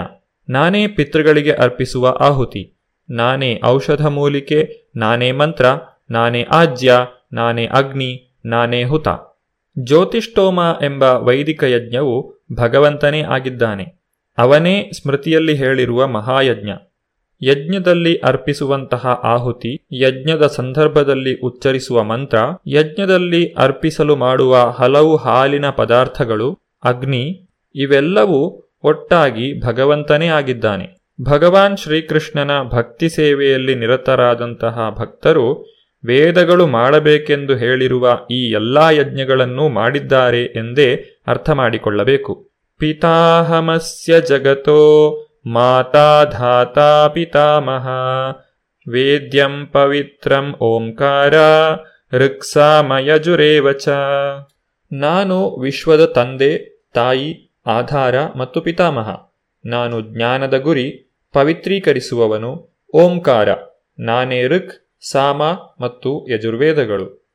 ನಾನೇ 0.48 0.86
ಪಿತೃಗಳಿಗೆ 0.86 1.52
ಅರ್ಪಿಸುವ 1.54 2.14
ಆಹುತಿ, 2.20 2.62
ನಾನೇ 3.08 3.60
ಔಷಧ 3.66 4.06
ಮೂಲಿಕೆ 4.06 4.60
ನಾನೇ 4.96 5.32
ಮಂತ್ರ, 5.32 5.66
ನಾನೇ 6.10 6.42
ಆಜ್ಯ, 6.50 6.94
ನಾನೇ 7.32 7.66
ಅಗ್ನಿ, 7.66 8.10
ನಾನೇ 8.44 8.84
ಹುತ। 8.84 9.08
ಜ್ಯೋತಿಷ್ಠೋಮ 9.76 10.60
ಎಂಬ 10.82 11.02
ವೈದಿಕ 11.02 11.62
ಯಜ್ಞವು 11.64 12.16
ಭಗವಂತನೇ 12.52 13.22
ಆಗಿದ್ದಾನೆ, 13.22 13.86
ಅವನೇ 14.38 14.90
ಸ್ಮೃತಿಯಲ್ಲಿ 14.92 15.54
ಹೇಳಿರುವ 15.54 16.06
ಮಹಾಯಜ್ಞ. 16.06 16.70
ಯಜ್ಞದಲ್ಲಿ 17.42 18.16
ಅರ್ಪಿಸುವಂತಹ 18.16 19.06
ಆಹುತಿ, 19.06 19.86
ಯಜ್ಞದ 19.92 20.46
ಸಂದರ್ಭದಲ್ಲಿ 20.46 21.40
ಉಚ್ಚರಿಸುವ 21.40 22.02
ಮಂತ್ರ, 22.02 22.38
ಯಜ್ಞದಲ್ಲಿ 22.66 23.52
ಅರ್ಪಿಸಲು 23.52 24.16
ಮಾಡುವ 24.16 24.74
ಹಲವು 24.78 25.16
ಹಾಲಿನ 25.16 25.70
ಪದಾರ್ಥಗಳು, 25.70 26.58
ಅಗ್ನಿ, 26.84 27.48
ಇವೆಲ್ಲವೂ 27.74 28.72
ಒಟ್ಟಾಗಿ 28.84 29.66
ಭಗವಂತನೇ 29.66 30.26
ಆಗಿದ್ದಾನೆ. 30.26 31.02
ಭಗವಾನ್ 31.22 31.76
ಶ್ರೀಕೃಷ್ಣನ 31.76 32.50
ಭಕ್ತಿ 32.62 33.08
ಸೇವೆಯಲ್ಲಿ 33.08 33.74
ನಿರತರಾದಂತಹ 33.74 34.96
ಭಕ್ತರು 34.98 35.66
ವೇದಗಳು 36.04 36.66
ಮಾಡಬೇಕೆಂದು 36.66 37.56
ಹೇಳಿರುವ 37.56 38.18
ಈ 38.30 38.50
ಎಲ್ಲಾ 38.50 38.90
ಯಜ್ಞಗಳನ್ನೂ 38.90 39.68
ಮಾಡಿದ್ದಾರೆ 39.68 40.44
ಎಂದೇ 40.44 41.04
ಅರ್ಥ 41.26 41.50
ಮಾಡಿಕೊಳ್ಳಬೇಕು 41.50 42.50
ಪಿತಾಹಮಸ್ಯ 42.78 44.20
ಜಗತೋ 44.20 44.80
ಮಾತಾ 45.46 46.24
ಧಾತಾ 46.24 47.08
ಪಿತಾಮಹ 47.08 47.88
ವೇದ್ಯಂ 48.88 49.66
ಪವಿತ್ರಂ 49.66 50.52
ಓಂಕಾರ 50.52 51.34
ಋಕ್ಸಾಮಯಜುರೇವ 52.12 53.72
ಚ 53.72 53.88
ನಾನು 54.92 55.60
ವಿಶ್ವದ 55.60 56.04
ತಂದೆ 56.04 56.82
ತಾಯಿ 56.94 57.56
ಆಧಾರ 57.66 58.14
ಮತ್ತು 58.36 58.60
ಪಿತಾಮಹ। 58.60 59.10
ನಾನು 59.64 60.00
ಜ್ಞಾನದ 60.00 60.58
ಗುರಿ, 60.58 61.16
ಪವಿತ್ರೀಕರಿಸುವವನು, 61.32 62.80
ಓಂಕಾರ। 62.94 63.48
ನಾನೇ 63.98 64.46
ಋಕ್, 64.46 64.72
ಸಾಮ 65.10 65.42
ಮತ್ತು 65.80 66.26
ಯಜುರ್ವೇದಗಳು। 66.30 67.30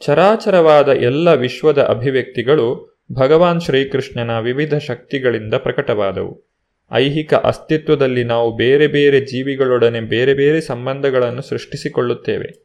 ಚರಾಚರವಾದ 0.00 0.88
ಎಲ್ಲ 0.88 1.34
ವಿಶ್ವದ 1.34 1.82
ಅಭಿವ್ಯಕ್ತಿಗಳು 1.82 2.98
ಭಗವಾನ್ 3.12 3.60
ಶ್ರೀಕೃಷ್ಣನ 3.60 4.38
ವಿವಿಧ 4.38 4.74
ಶಕ್ತಿಗಳಿಂದ 4.74 5.54
ಪ್ರಕಟವಾದವು. 5.54 6.53
ಐಹಿಕ 6.92 7.34
ಅಸ್ತಿತ್ವದಲ್ಲಿ 7.34 8.24
ನಾವು 8.24 8.56
ಬೇರೆ 8.56 8.86
ಬೇರೆ 8.86 9.20
ಜೀವಿಗಳೊಡನೆ 9.20 10.00
ಬೇರೆ 10.00 10.34
ಬೇರೆ 10.34 10.60
ಸಂಬಂಧಗಳನ್ನು 10.60 11.42
ಸೃಷ್ಟಿಸಿಕೊಳ್ಳುತ್ತೇವೆ. 11.42 12.64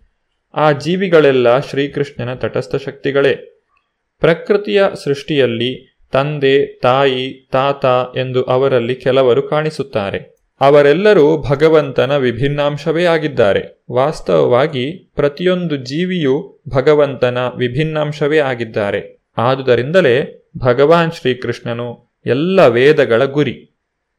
ಆ 0.53 0.71
ಜೀವಿಗಳೆಲ್ಲ 0.71 1.59
ಶ್ರೀಕೃಷ್ಣನ 1.59 2.33
ತಟಸ್ಥ 2.33 2.75
ಶಕ್ತಿಗಳೇ. 2.75 3.63
ಪ್ರಕೃತಿಯ 4.19 4.83
ಸೃಷ್ಟಿಯಲ್ಲಿ 5.03 5.95
ತಂದೆ, 6.11 6.65
ತಾಯಿ, 6.65 7.49
ತಾತ 7.51 7.85
ಎಂದು 8.17 8.43
ಅವರಲ್ಲಿ 8.43 8.95
ಕೆಲವರು 8.95 9.41
ಕಾಣಿಸುತ್ತಾರೆ. 9.41 10.39
ಅವರೆಲ್ಲರೂ 10.61 11.37
ಭಗವಂತನ 11.37 12.17
ವಿಭಿನ್ನಾಂಶವೇ 12.17 13.03
ಆಗಿದ್ದಾರೆ. 13.05 13.83
ವಾಸ್ತವವಾಗಿ 13.91 15.11
ಪ್ರತಿಯೊಂದು 15.15 15.75
ಜೀವಿಯೂ 15.75 16.61
ಭಗವಂತನ 16.69 17.37
ವಿಭಿನ್ನಾಂಶವೇ 17.37 18.39
ಆಗಿದ್ದಾರೆ. 18.39 19.19
ಆದುದರಿಂದಲೇ 19.37 20.45
ಭಗವಾನ್ 20.57 21.11
ಶ್ರೀಕೃಷ್ಣನು 21.11 22.13
ಎಲ್ಲ 22.25 22.67
ವೇದಗಳ 22.67 23.25
ಗುರಿ. 23.25 23.65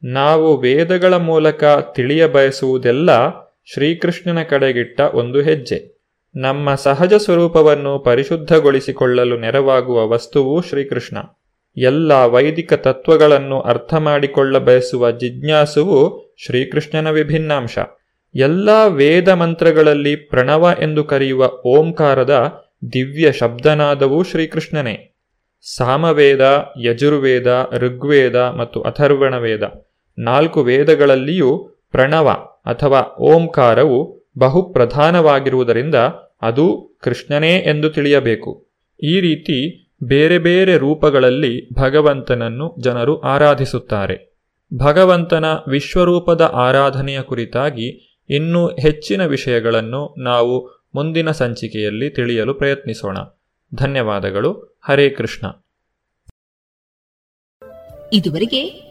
ನಾವು 0.03 0.57
ವೇದಗಳ 0.57 1.13
ಮೂಲಕ 1.13 1.63
ತಿಳಿಯ 1.95 2.27
ಬಯಸುವುದೆಲ್ಲ 2.27 3.29
ಶ್ರೀಕೃಷ್ಣನ 3.73 4.43
ಕಡೆಗಿಟ್ಟ 4.43 5.01
ಒಂದು 5.01 5.41
ಹೆಜ್ಜೆ. 5.41 6.01
ನಮ್ಮ 6.35 6.75
ಸಹಜ 6.75 7.13
ಸ್ವರೂಪವನ್ನು 7.13 7.99
ಪರಿಶುದ್ಧಗೊಳಿಸಿಕೊಳ್ಳಲು 7.99 9.39
ನೆರವಾಗುವ 9.39 10.07
ವಸ್ತುವು 10.07 10.61
ಶ್ರೀಕೃಷ್ಣ. 10.61 11.17
ಎಲ್ಲ 11.77 12.13
ವೈದಿಕ 12.13 12.73
ತತ್ವಗಳನ್ನು 12.73 13.61
ಅರ್ಥ 13.61 13.93
ಮಾಡಿಕೊಳ್ಳ 13.93 14.57
ಬಯಸುವ 14.57 15.11
ಜಿಜ್ಞಾಸುವು 15.11 16.33
ಶ್ರೀಕೃಷ್ಣನ 16.45 17.09
ವಿಭಿನ್ನಾಂಶ. 17.09 17.77
ಎಲ್ಲ 18.35 18.69
ವೇದ 18.87 19.29
ಮಂತ್ರಗಳಲ್ಲಿ 19.29 20.15
ಪ್ರಣವ 20.15 20.75
ಎಂದು 20.81 21.03
ಕರೆಯುವ 21.03 21.47
ಓಂಕಾರದ 21.65 22.65
ದಿವ್ಯ 22.93 23.31
ಶಬ್ದನಾದವೂ 23.31 24.23
ಶ್ರೀಕೃಷ್ಣನೇ. 24.23 25.15
ಸಾಮವೇದ, 25.75 26.65
ಯಜುರ್ವೇದ, 26.81 27.69
ಋಗ್ವೇದ 27.73 28.35
ಮತ್ತು 28.35 28.81
ಅಥರ್ವಣ 28.81 29.37
ವೇದ 29.37 29.90
ನಾಲ್ಕು 30.21 30.63
ವೇದಗಳಲ್ಲಿಯೂ 30.63 31.57
ಪ್ರಣವ 31.91 32.29
ಅಥವಾ 32.65 33.15
ಓಂಕಾರವು 33.19 34.21
ಬಹು 34.37 34.73
ಪ್ರಧಾನವಾಗಿರುವುದರಿಂದ 34.73 35.95
ಅದು 36.41 36.97
ಕೃಷ್ಣನೇ 37.03 37.57
ಎಂದು 37.57 37.89
ತಿಳಿಯಬೇಕು. 37.89 38.67
ಈ 39.03 39.19
ರೀತಿ 39.19 39.89
ಬೇರೆ 40.03 40.39
ಬೇರೆ 40.39 40.77
ರೂಪಗಳಲ್ಲಿ 40.77 41.73
ಭಗವಂತನನ್ನು 41.73 42.75
ಜನರು 42.79 43.21
ಆರಾಧಿಸುತ್ತಾರೆ. 43.21 44.37
ಭಗವಂತನ 44.77 45.45
ವಿಶ್ವರೂಪದ 45.67 46.41
ಆರಾಧನೆಯ 46.41 47.21
ಕುರಿತಾಗಿ 47.21 48.17
ಇನ್ನೂ 48.29 48.67
ಹೆಚ್ಚಿನ 48.67 49.25
ವಿಷಯಗಳನ್ನು 49.25 50.15
ನಾವು 50.17 50.85
ಮುಂದಿನ 50.95 51.31
ಸಂಚಿಕೆಯಲ್ಲಿ 51.31 52.09
ತಿಳಿಯಲು 52.09 52.53
ಪ್ರಯತ್ನಿಸೋಣ. 52.53 53.17
ಧನ್ಯವಾದಗಳು. 53.75 54.79
ಹರೇ 54.83 55.09
ಕೃಷ್ಣ. 55.09 55.47
ಇದುವರೆಗೆ 58.13 58.90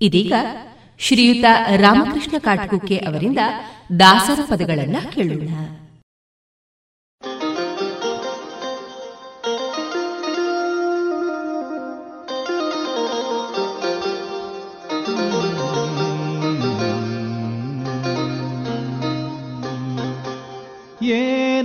ಇದೀಗ 0.00 0.32
ಶ್ರೀಯುತ 0.98 1.44
ರಾಮಕೃಷ್ಣ 1.76 2.34
ಕಾಟ್ಕುಕ್ಕೆ 2.38 2.96
ಅವರಿಂದ 2.96 3.38
ದಾಸರ 4.00 4.40
ಪದಗಳನ್ನು 4.50 5.12
ಕೇಳೋಣ. 5.12 5.48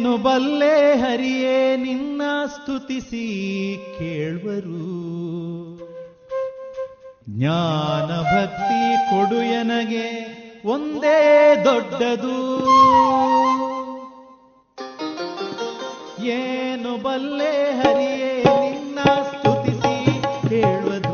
ಏನು 0.10 0.18
ಬಲ್ಲೆ 0.18 0.96
ಹರಿಯೇ, 1.00 1.78
ನಿನ್ನ 1.78 2.22
ಸ್ತುತಿಸಿ 2.48 3.26
ಕೇಳುವರು. 4.00 4.86
ಜ್ಞಾನ 7.30 8.10
ಭಕ್ತಿ 8.32 8.80
ಕೊಡು 9.10 9.42
ಎನಗೆ, 9.42 10.08
ಒಂದೇ 10.66 11.22
ದೊಡ್ಡದು. 11.66 12.40
ಏನು 16.26 17.04
ಬಲ್ಲೆ 17.04 17.54
ಹರಿಯೇ, 17.82 18.34
ನಿನ್ನ 18.44 19.00
ಸ್ತುತಿಸಿ 19.04 20.22
ಕೇಳುವರು. 20.50 21.09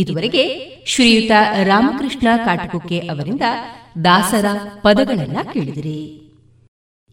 ಇದುವರೆಗೆ 0.00 0.76
ಶ್ರೀಯುತ 0.86 1.32
ರಾಮಕೃಷ್ಣ 1.64 2.28
ಕಾಟಕುಕ್ಕೆ 2.44 2.98
ಅವರಿಂದ 2.98 3.40
ದಾಸರ 4.04 4.44
ಪದಗಳನ್ನ 4.82 5.38
ಕೇಳಿದಿರಿ. 5.52 6.16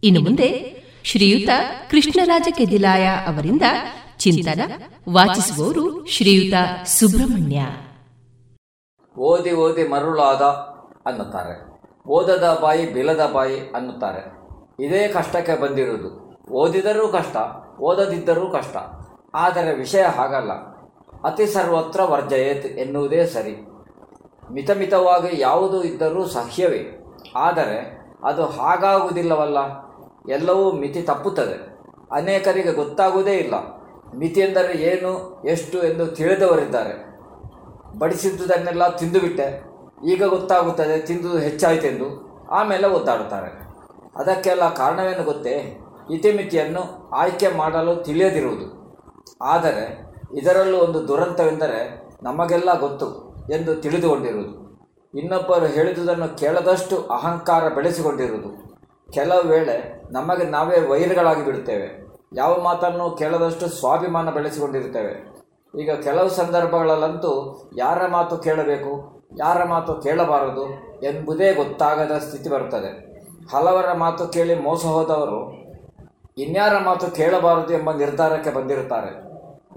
ಇನ್ನು 0.03 0.21
ಮುಂದೆ 0.21 0.77
ಶ್ರೀಯುತ 1.03 1.49
ಕೃಷ್ಣರಾಜ 1.91 2.47
ಕೆದಿಲಾಯ 2.51 3.07
ಅವರಿಂದ 3.07 3.61
ಚಿಂತನ 4.17 4.61
ವಾಚಿಸುವವರು 5.09 6.05
ಶ್ರೀಯುತ 6.05 6.87
ಸುಬ್ರಹ್ಮಣ್ಯ. 6.87 7.61
ಓದಿ 9.17 9.51
ಓದಿ 9.51 9.87
ಮರುಳಾದ 9.87 10.41
ಅನ್ನುತ್ತಾರೆ. 11.09 11.81
ಓದದ 12.07 12.59
ಬಾಯಿ 12.61 12.93
ಬಿಲದ 12.93 13.29
ಬಾಯಿ 13.33 13.59
ಅನ್ನುತ್ತಾರೆ. 13.59 14.21
ಇದೇ 14.85 15.07
ಕಷ್ಟಕ್ಕೆ 15.07 15.61
ಬಂದಿರುವುದು. 15.61 16.37
ಓದಿದರೂ 16.51 17.07
ಕಷ್ಟ, 17.07 17.37
ಓದದಿದ್ದರೂ 17.79 18.49
ಕಷ್ಟ. 18.49 18.77
ಆದರೆ 19.35 19.75
ವಿಷಯ 19.75 20.03
ಹಾಗಲ್ಲ. 20.03 20.76
ಅತಿ 21.23 21.47
ಸರ್ವತ್ರ 21.47 22.01
ವರ್ಜಯೇತ್ 22.01 22.65
ಎನ್ನುವುದೇ 22.65 23.25
ಸರಿ. 23.25 23.67
ಮಿತಮಿತವಾಗಿ 24.51 25.41
ಯಾವುದು 25.41 25.83
ಇದ್ದರೂ 25.83 26.25
ಸಹ್ಯವೇ. 26.25 27.05
ಆದರೆ 27.35 28.05
ಅದು 28.23 28.45
ಹಾಗಾಗುವುದಿಲ್ಲವಲ್ಲ? 28.45 29.57
ಎಲ್ಲವೂ 30.29 30.71
ಮಿತಿ 30.71 31.01
ತಪ್ಪುತ್ತದೆ. 31.01 31.77
ಅನೇಕರಿಗೆ 32.11 32.71
ಗೊತ್ತಾಗುವುದೇ 32.71 33.33
ಇಲ್ಲ. 33.33 33.53
ಮಿತಿ 34.15 34.39
ಎಂದರೆ 34.39 34.73
ಏನು, 34.73 35.43
ಎಷ್ಟು 35.45 35.83
ಎಂದು 35.83 36.07
ತಿಳಿದವರಿದ್ದಾರೆ. 36.07 37.19
ಬಡಿಸಿದ್ದುದನ್ನೆಲ್ಲ 37.99 38.95
ತಿಂದುಬಿಟ್ಟೆ. 38.95 39.63
ಈಗ 40.07 40.23
ಗೊತ್ತಾಗುತ್ತದೆ 40.23 40.99
ತಿಂದು 40.99 41.37
ಹೆಚ್ಚಾಯಿತೆಂದು. 41.37 42.27
ಆಮೇಲೆ 42.51 42.87
ಒದ್ದಾಡುತ್ತಾರೆ. 42.87 43.67
ಅದಕ್ಕೆಲ್ಲ 44.15 44.73
ಕಾರಣವೇನು 44.73 45.23
ಗೊತ್ತೇ? 45.23 45.79
ಇತಿಮಿತಿಯನ್ನು 46.11 47.09
ಆಯ್ಕೆ 47.09 47.47
ಮಾಡಲು 47.57 47.95
ತಿಳಿಯದಿರುವುದು. 47.95 48.97
ಆದರೆ 49.41 50.06
ಇದರಲ್ಲೂ 50.35 50.77
ಒಂದು 50.77 51.07
ದುರಂತವೆಂದರೆ 51.07 52.01
ನಮಗೆಲ್ಲ 52.23 52.79
ಗೊತ್ತು 52.79 53.35
ಎಂದು 53.53 53.75
ತಿಳಿದುಕೊಂಡಿರುವುದು. 53.75 54.67
ಇನ್ನೊಬ್ಬರು 55.19 55.65
ಹೇಳಿದುದನ್ನು 55.65 56.37
ಕೇಳದಷ್ಟು 56.37 57.03
ಅಹಂಕಾರ 57.03 57.69
ಬೆಳೆಸಿಕೊಂಡಿರುವುದು. 57.69 58.49
ಕೆಲವು 59.13 59.47
ವೇಳೆ 59.47 60.03
ನಮಗೆ 60.11 60.45
ನಾವೇ 60.45 60.79
ವೈರಿಗಳಾಗಿ 60.79 61.45
ಬಿಡುತ್ತೇವೆ. 61.45 62.07
ಯಾವ 62.35 62.61
ಮಾತನ್ನು 62.61 63.11
ಕೇಳದಷ್ಟು 63.11 63.67
ಸ್ವಾಭಿಮಾನ 63.67 64.29
ಬೆಳೆಸಿಕೊಂಡಿರುತ್ತೇವೆ. 64.29 65.37
ಈಗ 65.81 65.91
ಕೆಲವು 65.91 66.29
ಸಂದರ್ಭಗಳಲ್ಲಂತೂ 66.29 67.61
ಯಾರ 67.77 68.07
ಮಾತು 68.07 68.37
ಕೇಳಬೇಕು, 68.37 69.23
ಯಾರ 69.39 69.63
ಮಾತು 69.63 69.93
ಕೇಳಬಾರದು 69.93 70.65
ಎಂಬುದೇ 71.03 71.53
ಗೊತ್ತಾಗದ 71.53 72.17
ಸ್ಥಿತಿ 72.17 72.49
ಬರುತ್ತದೆ. 72.49 73.07
ಹಲವರ 73.55 73.93
ಮಾತು 73.93 74.27
ಕೇಳಿ 74.27 74.55
ಮೋಸ 74.55 74.85
ಹೋದವರು 74.85 75.67
ಇನ್ಯಾರ 76.37 76.77
ಮಾತು 76.77 77.11
ಕೇಳಬಾರದು 77.11 77.73
ಎಂಬ 77.73 77.91
ನಿರ್ಧಾರಕ್ಕೆ 77.91 78.49
ಬಂದಿರುತ್ತಾರೆ. 78.49 79.26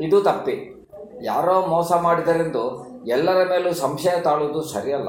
ಇದು 0.00 0.22
ತಪ್ಪಿ. 0.22 0.86
ಯಾರೋ 1.22 1.66
ಮೋಸ 1.66 1.92
ಮಾಡಿದರೆಂದು 1.92 2.86
ಎಲ್ಲರ 3.06 3.48
ಮೇಲೂ 3.48 3.74
ಸಂಶಯ 3.74 4.20
ತಾಳುವುದು 4.20 4.62
ಸರಿಯಲ್ಲ. 4.62 5.08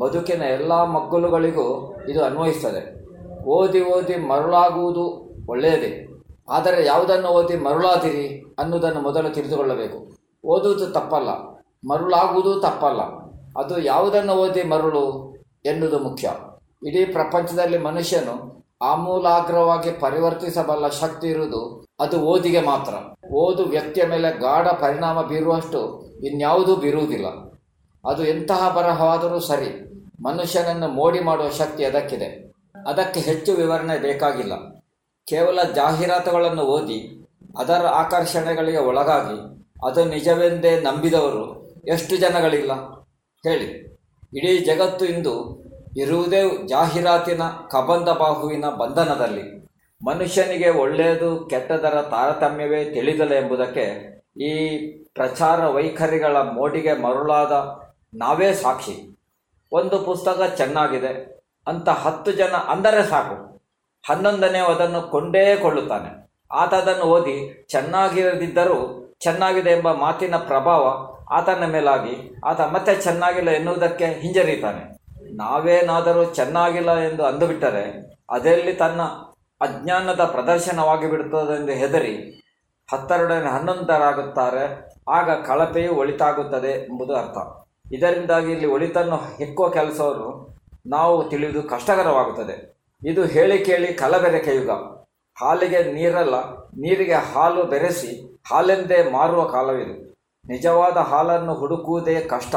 ಬದುಕಿನ 0.00 0.42
ಎಲ್ಲ 0.42 0.84
ಮಗ್ಗುಲುಗಳಿಗೂ 0.84 1.96
ಇದು 2.08 2.24
ಅನ್ವಯಿಸ್ತದೆ. 2.24 3.02
ಓದಿ 3.44 3.84
ಓದಿ 3.84 4.16
ಮರುಳಾಗುವುದು 4.16 5.34
ಒಳ್ಳೆಯದೇ. 5.48 6.08
ಆದರೆ 6.48 6.86
ಯಾವುದನ್ನು 6.86 7.28
ಓದಿ 7.28 7.56
ಮರುಳಾದಿರಿ 7.56 8.54
ಅನ್ನುವುದನ್ನು 8.58 9.00
ಮೊದಲು 9.00 9.30
ತಿಳಿದುಕೊಳ್ಳಬೇಕು. 9.30 10.16
ಓದುವುದು 10.44 10.86
ತಪ್ಪಲ್ಲ. 10.86 11.28
ಮರುಳಾಗುವುದು 11.90 12.60
ತಪ್ಪಲ್ಲ. 12.60 13.00
ಅದು 13.58 13.78
ಯಾವುದನ್ನು 13.78 14.32
ಓದಿ 14.32 14.62
ಮರುಳು 14.62 15.36
ಎನ್ನುವುದು 15.64 15.98
ಮುಖ್ಯ. 15.98 16.30
ಇಡೀ 16.86 17.04
ಪ್ರಪಂಚದಲ್ಲಿ 17.04 17.78
ಮನುಷ್ಯನು 17.78 18.61
ಆಮೂಲಾಗ್ರವಾಗಿ 18.82 19.90
ಪರಿವರ್ತಿಸಬಲ್ಲ 19.90 20.88
ಶಕ್ತಿ 20.88 21.28
ಇರುವುದು 21.28 21.86
ಅದು 22.00 22.20
ಓದಿಗೆ 22.20 22.60
ಮಾತ್ರ. 22.60 22.94
ಓದು 23.32 23.64
ವ್ಯಕ್ತಿಯ 23.64 24.04
ಮೇಲೆ 24.04 24.38
ಗಾಢ 24.40 24.68
ಪರಿಣಾಮ 24.68 25.22
ಬೀರುವಷ್ಟು 25.22 25.80
ಇನ್ಯಾವುದೂ 26.24 26.76
ಬೀರುವುದಿಲ್ಲ. 26.76 27.26
ಅದು 28.08 28.24
ಎಂತಹ 28.24 28.70
ಬರಹವಾದರೂ 28.76 29.40
ಸರಿ, 29.40 29.70
ಮನುಷ್ಯನನ್ನು 30.22 30.88
ಮೋಡಿ 30.88 31.20
ಮಾಡುವ 31.20 31.50
ಶಕ್ತಿ 31.50 31.84
ಅದಕ್ಕಿದೆ. 31.84 32.52
ಅದಕ್ಕೆ 32.86 33.20
ಹೆಚ್ಚು 33.20 33.52
ವಿವರಣೆ 33.52 33.98
ಬೇಕಾಗಿಲ್ಲ. 33.98 34.54
ಕೇವಲ 35.26 35.62
ಜಾಹೀರಾತುಗಳನ್ನು 35.62 36.62
ಓದಿ, 36.62 37.26
ಅದರ 37.58 37.86
ಆಕರ್ಷಣೆಗಳಿಗೆ 37.86 38.78
ಒಳಗಾಗಿ 38.78 39.38
ಅದು 39.88 40.04
ನಿಜವೆಂದೇ 40.04 40.80
ನಂಬಿದವರು 40.80 41.74
ಎಷ್ಟು 41.88 42.16
ಜನಗಳಿಲ್ಲ? 42.16 42.72
ಹೇಳಿ. 43.48 43.92
ಇಡೀ 44.34 44.58
ಜಗತ್ತು 44.58 45.04
ಇಂದು 45.04 45.62
ಇರುವುದೇ 45.96 46.40
ಜಾಹೀರಾತಿನ 46.66 47.42
ಕಬಂಧ 47.72 48.10
ಬಾಹುವಿನ 48.20 48.66
ಬಂಧನದಲ್ಲಿ. 48.80 49.44
ಮನುಷ್ಯನಿಗೆ 50.00 50.70
ಒಳ್ಳೆಯದು 50.82 51.28
ಕೆಟ್ಟದರ 51.50 51.96
ತಾರತಮ್ಯವೇ 52.02 52.80
ತಿಳಿದಲ್ಲ 52.84 53.34
ಎಂಬುದಕ್ಕೆ 53.34 53.84
ಈ 54.40 54.52
ಪ್ರಚಾರ 55.14 55.66
ವೈಖರಿಗಳ 55.66 56.36
ಮೋಡಿಗೆ 56.36 56.92
ಮರುಳಾದ 57.02 57.52
ನಾವೇ 58.14 58.48
ಸಾಕ್ಷಿ. 58.54 58.96
ಒಂದು 59.72 59.98
ಪುಸ್ತಕ 60.04 60.40
ಚೆನ್ನಾಗಿದೆ, 60.56 61.12
ಅಂತ 61.66 61.88
ಹತ್ತು 62.04 62.30
ಜನ 62.32 62.54
ಅಂದರೆ 62.68 63.02
ಸಾಕು. 63.10 63.36
ಹನ್ನೊಂದನೇ 64.04 64.60
ಅದನ್ನು 64.72 65.00
ಕೊಂಡೇ 65.10 65.44
ಕೊಳ್ಳುತ್ತಾನೆ. 65.56 66.10
ಆತ 66.50 66.72
ಅದನ್ನು 66.74 67.06
ಓದಿ 67.16 67.36
ಚೆನ್ನಾಗಿರದಿದ್ದರೂ 67.70 68.78
ಚೆನ್ನಾಗಿದೆ 69.20 69.70
ಎಂಬ 69.70 69.92
ಮಾತಿನ 69.92 70.36
ಪ್ರಭಾವ 70.36 70.84
ಆತನ 71.34 71.66
ಮೇಲಾಗಿ, 71.66 72.16
ಆತ 72.44 72.60
ಮತ್ತೆ 72.74 72.94
ಚೆನ್ನಾಗಿಲ್ಲ 73.02 73.50
ಎನ್ನುವುದಕ್ಕೆ 73.50 74.06
ಹಿಂಜರಿತಾನೆ 74.22 74.82
ನಾವೇನಾದರೂ 75.36 76.24
ಚೆನ್ನಾಗಿಲ್ಲ 76.24 76.98
ಎಂದು 76.98 77.24
ಅಂದುಬಿಟ್ಟರೆ 77.24 78.14
ಅದರಲ್ಲಿ 78.30 78.72
ತನ್ನ 78.72 79.02
ಅಜ್ಞಾನದ 79.60 80.24
ಪ್ರದರ್ಶನವಾಗಿ 80.24 81.10
ಬಿಡುತ್ತದೆಂದು 81.10 81.72
ಹೆದರಿ 81.72 82.38
ಹತ್ತೆರಡನೇ 82.92 83.50
ಹನ್ನೊಂದರಾಗುತ್ತಾರೆ. 83.50 84.88
ಆಗ 85.08 85.30
ಕಳಪೆಯು 85.30 85.94
ಒಳಿತಾಗುತ್ತದೆ 85.94 86.84
ಎಂಬುದು 86.84 87.16
ಅರ್ಥ. 87.16 87.38
ಇದರಿಂದಾಗಿ 87.92 88.52
ಇಲ್ಲಿ 88.52 88.66
ಒಳಿತನ್ನು 88.66 89.16
ಹೆಕ್ಕುವ 89.16 89.68
ಕೆಲಸವನ್ನು 89.68 90.56
ನಾವು 90.86 91.28
ತಿಳಿದು 91.30 91.62
ಕಷ್ಟಕರವಾಗುತ್ತದೆ. 91.62 92.76
ಇದು 93.06 93.24
ಹೇಳಿ 93.24 93.58
ಕೇಳಿ 93.64 93.94
ಕಲಬೆರಕೆ 93.94 94.54
ಯುಗ. 94.54 94.70
ಹಾಲಿಗೆ 95.40 95.92
ನೀರಲ್ಲ, 95.92 96.34
ನೀರಿಗೆ 96.54 97.14
ಹಾಲು 97.14 97.62
ಬೆರೆಸಿ 97.64 98.40
ಹಾಲೆಂದೇ 98.50 99.10
ಮಾರುವ 99.12 99.44
ಕಾಲವಿದು. 99.44 100.12
ನಿಜವಾದ 100.48 100.96
ಹಾಲನ್ನು 100.96 101.54
ಹುಡುಕುವುದೇ 101.54 102.20
ಕಷ್ಟ. 102.20 102.54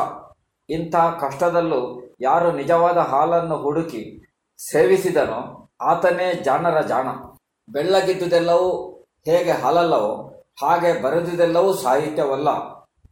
ಇಂಥ 0.70 0.96
ಕಷ್ಟದಲ್ಲೂ 0.96 2.05
ಯಾರು 2.22 2.52
ನಿಜವಾದ 2.52 2.98
ಹಾಲನ್ನು 2.98 3.58
ಹುಡುಕಿ 3.58 4.34
ಸೇವಿಸಿದನೋ 4.72 5.70
ಆತನೇ 5.82 6.34
ಜಾಣರ 6.34 6.82
ಜಾಣ. 6.82 7.08
ಬೆಳ್ಳಗಿದ್ದುದೆಲ್ಲವೂ 7.70 8.92
ಹೇಗೆ 9.26 9.52
ಹಾಲಲ್ಲವೋ, 9.52 10.34
ಹಾಗೆ 10.62 11.02
ಬರೆದುದೆಲ್ಲವೂ 11.02 11.74
ಸಾಹಿತ್ಯವಲ್ಲ. 11.74 12.50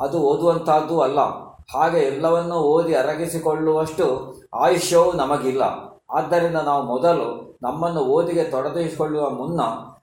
ಅದು 0.02 0.20
ಓದುವಂತಹದ್ದು 0.20 1.02
ಅಲ್ಲ. 1.02 1.20
ಹಾಗೆ 1.78 2.00
ಎಲ್ಲವನ್ನೂ 2.00 2.56
ಓದಿ 2.56 2.94
ಅರಗಿಸಿಕೊಳ್ಳುವಷ್ಟು 2.94 4.36
ಆಯುಷ್ಯವೂ 4.54 5.12
ನಮಗಿಲ್ಲ. 5.12 5.64
ಆದ್ದರಿಂದ 6.10 6.56
ನಾವು 6.56 6.84
ಮೊದಲು 6.84 7.58
ನಮ್ಮನ್ನು 7.62 8.00
ಓದಿಗೆ 8.00 8.44
ತೊಡಗಿಸಿಕೊಳ್ಳುವ 8.44 9.30
ಮುನ್ನ 9.30 9.62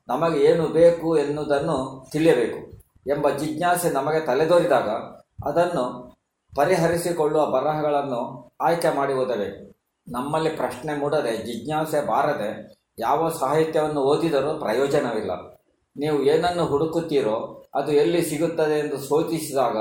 ನಮಗೆ 0.08 0.40
ಏನು 0.40 0.66
ಬೇಕು 0.66 1.18
ಎನ್ನುವುದನ್ನು 1.18 2.06
ತಿಳಿಯಬೇಕು 2.12 2.70
ಎಂಬ 3.10 3.30
ಜಿಜ್ಞಾಸೆ 3.30 3.90
ನಮಗೆ 3.90 4.20
ತಲೆದೋರಿದಾಗ 4.20 4.88
ಅದನ್ನು 5.48 6.09
ಪರಿಹರಿಸಿಕೊಳ್ಳುವ 6.54 7.46
ಬರಹಗಳನ್ನು 7.46 8.52
ಆಯ್ಕೆ 8.60 8.96
ಮಾಡಿ 8.96 9.12
ಓದಬೇಕು 9.12 9.70
ನಮ್ಮಲ್ಲಿ 10.08 10.50
ಪ್ರಶ್ನೆ 10.50 10.94
ಮೂಡದೆ, 10.94 11.36
ಜಿಜ್ಞಾಸೆ 11.36 12.06
ಬಾರದೆ, 12.06 12.78
ಯಾವ 12.98 13.28
ಸಾಹಿತ್ಯವನ್ನು 13.28 14.00
ಓದಿದರೂ 14.00 14.58
ಪ್ರಯೋಜನವಿಲ್ಲ. 14.58 15.60
ನೀವು 15.96 16.22
ಏನನ್ನು 16.22 16.66
ಹುಡುಕುತ್ತೀರೋ, 16.66 17.66
ಅದು 17.74 17.92
ಎಲ್ಲಿ 17.92 18.22
ಸಿಗುತ್ತದೆ 18.22 18.78
ಎಂದು 18.78 18.98
ಸೋಚಿಸಿದಾಗ 18.98 19.76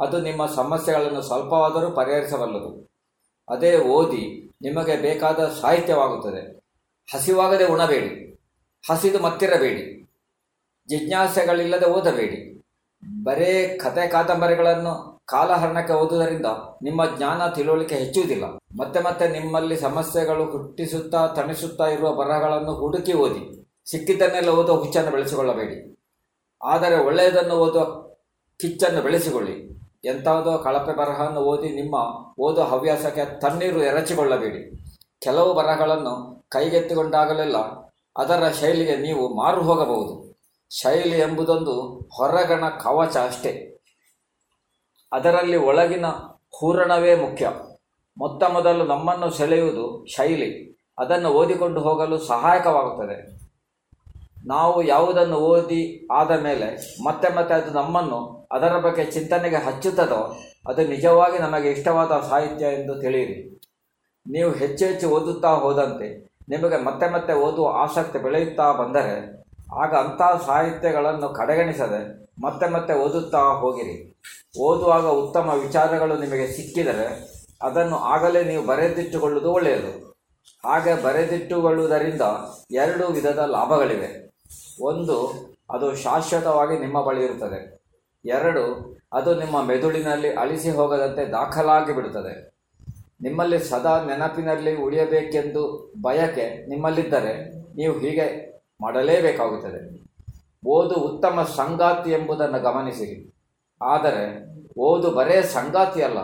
ಅದು 0.00 0.20
ನಿಮ್ಮ 0.20 0.46
ಸಮಸ್ಯೆಗಳನ್ನು 0.46 1.22
ಸ್ವಲ್ಪವಾದರೂ 1.22 1.90
ಪರಿಹರಿಸಬಲ್ಲದು. 1.90 2.90
ಅದೇ 3.48 3.78
ಓದಿ 3.78 4.52
ನಿಮಗೆ 4.62 4.96
ಬೇಕಾದ 4.96 5.38
ಸಾಹಿತ್ಯವಾಗುತ್ತದೆ. 5.60 6.58
ಹಸಿವಾಗದೆ 7.14 7.66
ಉಣಬೇಡಿ. 7.66 8.40
ಹಸಿದು 8.90 9.18
ಮತ್ತಿರಬೇಡಿ. 9.18 10.10
ಜಿಜ್ಞಾಸೆಗಳಿಲ್ಲದೆ 10.88 11.86
ಓದಬೇಡಿ. 11.86 12.64
ಬರೇ 13.24 13.78
ಕತೆ 13.84 14.06
ಕಾದಂಬರಿಗಳನ್ನು 14.06 15.17
ಕಾಲಹರಣಕ್ಕೆ 15.28 15.92
ಓದುವುದರಿಂದ 15.92 16.46
ನಿಮ್ಮ 16.82 17.16
ಜ್ಞಾನ 17.16 17.46
ತಿಳುವಳಿಕೆ 17.46 17.94
ಹೆಚ್ಚುವುದಿಲ್ಲ 17.94 18.44
ಮತ್ತೆ 18.80 19.00
ಮತ್ತೆ 19.00 19.28
ನಿಮ್ಮಲ್ಲಿ 19.28 19.76
ಸಮಸ್ಯೆಗಳು 19.76 20.44
ಹುಟ್ಟಿಸುತ್ತಾ 20.44 21.26
ತಣಿಸುತ್ತಾ 21.26 21.84
ಇರುವ 21.84 22.12
ಬರಹಗಳನ್ನು 22.12 22.74
ಹುಡುಕಿ 22.74 23.12
ಓದಿ. 23.12 23.70
ಸಿಕ್ಕಿದ್ದನ್ನೆಲ್ಲ 23.90 24.48
ಓದುವ 24.48 24.76
ಹುಚ್ಚನ್ನು 24.76 25.10
ಬೆಳೆಸಿಕೊಳ್ಳಬೇಡಿ. 25.10 26.04
ಆದರೆ 26.64 27.06
ಒಳ್ಳೆಯದನ್ನು 27.06 27.54
ಓದುವ 27.54 27.84
ಕಿಚ್ಚನ್ನು 28.60 29.02
ಬೆಳೆಸಿಕೊಳ್ಳಿ. 29.02 29.80
ಎಂಥವುದೋ 30.04 30.58
ಕಳಪೆ 30.58 30.96
ಬರಹವನ್ನು 30.96 31.40
ಓದಿ 31.40 31.68
ನಿಮ್ಮ 31.68 31.94
ಓದುವ 32.40 32.64
ಹವ್ಯಾಸಕ್ಕೆ 32.64 33.40
ತಣ್ಣೀರು 33.40 33.82
ಎರಚಿಕೊಳ್ಳಬೇಡಿ. 33.82 34.84
ಕೆಲವು 35.20 35.54
ಬರಹಗಳನ್ನು 35.54 36.44
ಕೈಗೆತ್ತಿಕೊಂಡಾಗಲೆಲ್ಲ 36.48 37.56
ಅದರ 38.16 38.48
ಶೈಲಿಗೆ 38.60 38.96
ನೀವು 38.96 39.36
ಮಾರು 39.36 39.62
ಹೋಗಬಹುದು. 39.62 40.40
ಶೈಲಿ 40.70 41.18
ಎಂಬುದೊಂದು 41.18 41.80
ಹೊರಗಣ 42.16 42.68
ಕವಚ 42.68 43.16
ಅಷ್ಟೇ. 43.16 43.77
ಅದರಲ್ಲಿ 45.12 45.56
ಒಳಗಿನ 45.56 46.06
ಹೂರಣವೇ 46.58 47.14
ಮುಖ್ಯ. 47.14 47.50
ಮೊತ್ತ 48.18 48.44
ಮೊದಲು 48.44 48.84
ನಮ್ಮನ್ನು 48.84 49.30
ಸೆಳೆಯುವುದು 49.30 50.06
ಶೈಲಿ. 50.06 50.78
ಅದನ್ನು 50.98 51.28
ಓದಿಕೊಂಡು 51.28 51.80
ಹೋಗಲು 51.80 52.18
ಸಹಾಯಕವಾಗುತ್ತದೆ. 52.18 53.38
ನಾವು 54.46 54.82
ಯಾವುದನ್ನು 54.82 55.36
ಓದಿ 55.36 56.08
ಆದ 56.12 56.30
ಮೇಲೆ 56.30 56.96
ಮತ್ತೆ 57.04 57.36
ಮತ್ತೆ 57.36 57.54
ಅದು 57.54 57.70
ನಮ್ಮನ್ನು 57.70 58.48
ಅದರ 58.52 58.78
ಬಗ್ಗೆ 58.78 59.04
ಚಿಂತನೆಗೆ 59.04 59.56
ಹಚ್ಚುತ್ತದೋ 59.56 60.36
ಅದು 60.68 60.88
ನಿಜವಾಗಿ 60.88 61.38
ನಮಗೆ 61.38 61.70
ಇಷ್ಟವಾದ 61.70 62.12
ಸಾಹಿತ್ಯ 62.28 62.66
ಎಂದು 62.66 63.00
ತಿಳಿಯಿರಿ. 63.00 63.60
ನೀವು 64.26 64.50
ಹೆಚ್ಚು 64.50 64.84
ಹೆಚ್ಚು 64.84 65.10
ಓದುತ್ತಾ 65.10 65.48
ಹೋದಂತೆ 65.48 66.28
ನಿಮಗೆ 66.48 66.84
ಮತ್ತೆ 66.84 67.10
ಮತ್ತೆ 67.10 67.32
ಓದುವ 67.32 67.82
ಆಸಕ್ತಿ 67.82 68.18
ಬೆಳೆಯುತ್ತಾ 68.18 68.72
ಬಂದರೆ 68.72 69.38
ಆಗ 69.82 69.94
ಅಂತಹ 69.94 70.42
ಸಾಹಿತ್ಯಗಳನ್ನು 70.46 71.28
ಕಡೆಗಣಿಸದೆ 71.28 72.27
ಮತ್ತೆ 72.40 72.68
ಮತ್ತೆ 72.68 72.94
ಓದುತ್ತಾ 72.94 73.38
ಹೋಗಿರಿ. 73.38 74.20
ಓದುವಾಗ 74.60 75.06
ಉತ್ತಮ 75.06 75.52
ವಿಚಾರಗಳು 75.62 76.18
ನಿಮಗೆ 76.18 76.46
ಸಿಕ್ಕಿದರೆ 76.46 77.38
ಅದನ್ನು 77.62 77.96
ಆಗಲೇ 77.96 78.44
ನೀವು 78.44 78.66
ಬರೆದಿಟ್ಟುಕೊಳ್ಳುವುದು 78.66 79.52
ಒಳ್ಳೆಯದು. 79.52 80.08
ಹಾಗೆ 80.64 81.02
ಬರೆದಿಟ್ಟುಕೊಳ್ಳುವುದರಿಂದ 81.02 82.22
ಎರಡು 82.70 83.06
ವಿಧದ 83.06 83.38
ಲಾಭಗಳಿವೆ. 83.38 84.30
ಒಂದು, 84.80 85.32
ಅದು 85.70 85.96
ಶಾಶ್ವತವಾಗಿ 85.96 86.78
ನಿಮ್ಮ 86.78 87.06
ಬಳಿ 87.06 87.24
ಇರುತ್ತದೆ. 87.24 87.82
ಎರಡು, 88.24 88.96
ಅದು 89.12 89.34
ನಿಮ್ಮ 89.34 89.62
ಮೆದುಳಿನಲ್ಲಿ 89.62 90.32
ಅಳಿಸಿ 90.34 90.70
ಹೋಗದಂತೆ 90.70 91.30
ದಾಖಲಾಗಿ 91.30 91.94
ಬಿಡುತ್ತದೆ. 91.94 92.58
ನಿಮ್ಮಲ್ಲಿ 93.20 93.58
ಸದಾ 93.58 94.04
ನೆನಪಿನಲ್ಲಿ 94.04 94.76
ಉಳಿಯಬೇಕೆಂದು 94.76 95.92
ಬಯಕೆ 96.02 96.66
ನಿಮ್ಮಲ್ಲಿದ್ದರೆ 96.66 97.50
ನೀವು 97.76 97.98
ಹೀಗೆ 97.98 98.58
ಮಾಡಲೇಬೇಕಾಗುತ್ತದೆ. 98.80 100.07
ಓದು 100.66 100.94
ಉತ್ತಮ 100.94 101.42
ಸಂಗಾತಿ 101.42 102.10
ಎಂಬುದನ್ನು 102.10 102.60
ಗಮನಿಸಿರಿ. 102.60 103.34
ಆದರೆ, 103.82 104.48
ಓದು 104.78 105.10
ಬರೇ 105.10 105.42
ಸಂಗಾತಿ 105.42 106.02
ಅಲ್ಲ. 106.02 106.18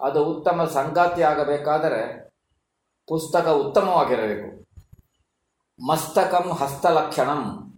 ಅದು 0.00 0.24
ಉತ್ತಮ 0.24 0.64
ಸಂಗಾತಿ 0.64 1.22
ಆಗಬೇಕಾದರೆ 1.22 2.28
ಪುಸ್ತಕ 3.08 3.48
ಉತ್ತಮವಾಗಿರಬೇಕು. 3.48 4.64
ಮಸ್ತಕಂ 5.86 6.50
ಹಸ್ತಲಕ್ಷಣಂ 6.52 7.74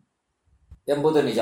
ಎಂಬುದು 0.89 1.23
ನಿಜ. 1.23 1.39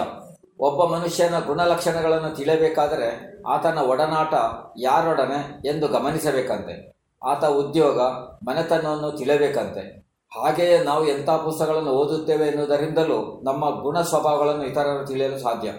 ಒಬ್ಬ 0.59 0.97
ಮನುಷ್ಯನ 0.97 1.39
ಗುಣಲಕ್ಷಣಗಳನ್ನು 1.39 2.37
ತಿಳಿಯಬೇಕಾದರೆ 2.37 3.43
ಆತನ 3.47 3.79
ಒಡನಾಟ 3.79 4.35
ಯಾರೊಡನೆ 4.79 5.69
ಎಂದು 5.69 5.89
ಗಮನಿಸಬೇಕಂತೆ. 5.89 6.97
ಆತ 7.25 7.45
ಉದ್ಯೋಗ, 7.45 8.01
ಮನೆತನವನ್ನು 8.49 9.13
ತಿಳಿಯಬೇಕಂತೆ. 9.13 10.08
ಹಾಗೆಯೇ 10.43 10.79
ನಾವು 10.79 11.09
ಎಂಥ 11.09 11.31
ಪುಸ್ತಕಗಳನ್ನು 11.31 11.91
ಓದುತ್ತೇವೆ 11.91 12.47
ಎನ್ನುವುದರಿಂದಲೂ 12.47 13.41
ನಮ್ಮ 13.45 13.83
ಗುಣ 13.83 14.01
ಸ್ವಭಾವಗಳನ್ನು 14.01 14.67
ಇತರರು 14.67 15.07
ತಿಳಿಯಲು 15.07 15.39
ಸಾಧ್ಯ. 15.39 15.73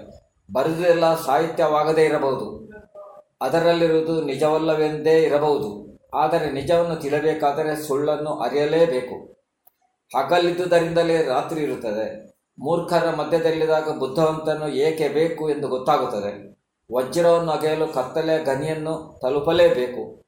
ಬರೆದೆಲ್ಲ 0.54 1.22
ಸಾಹಿತ್ಯವಾಗದೇ 1.22 2.06
ಇರಬಹುದು. 2.06 2.70
ಅದರಲ್ಲಿರುವುದು 3.42 4.22
ನಿಜವಲ್ಲವೆಂದೇ 4.22 5.24
ಇರಬಹುದು. 5.24 6.00
ಆದರೆ 6.14 6.52
ನಿಜವನ್ನು 6.52 6.96
ತಿಳಿಯಬೇಕಾದರೆ 6.96 7.88
ಸುಳ್ಳನ್ನು 7.88 8.34
ಅರಿಯಲೇಬೇಕು. 8.34 9.44
ಹಗಲಿದ್ದುದರಿಂದಲೇ 10.18 11.24
ರಾತ್ರಿ 11.24 11.62
ಇರುತ್ತದೆ. 11.62 12.30
ಮೂರ್ಖರ 12.60 13.16
ಮಧ್ಯದಲ್ಲಿದ್ದಾಗ 13.16 13.98
ಬುದ್ಧವಂತನು 14.00 14.68
ಏಕೆ 14.68 15.10
ಬೇಕು 15.10 15.50
ಎಂದು 15.50 15.68
ಗೊತ್ತಾಗುತ್ತದೆ. 15.68 16.60
ವಜ್ರವನ್ನು 16.94 17.52
ಅಗೆಯಲು 17.52 17.88
ಕತ್ತಲೆ 17.88 18.44
ಗನಿಯನ್ನು 18.44 19.20
ತಲುಪಲೇಬೇಕು. 19.22 20.24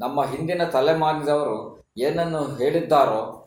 ನಮ್ಮ 0.00 0.24
ಹಿಂದಿನ 0.24 0.64
ತಲೆಮಾರಿದವರು 0.64 1.84
ಏನನ್ನು 1.98 2.56
ಹೇಳಿದ್ದಾರೋ 2.56 3.43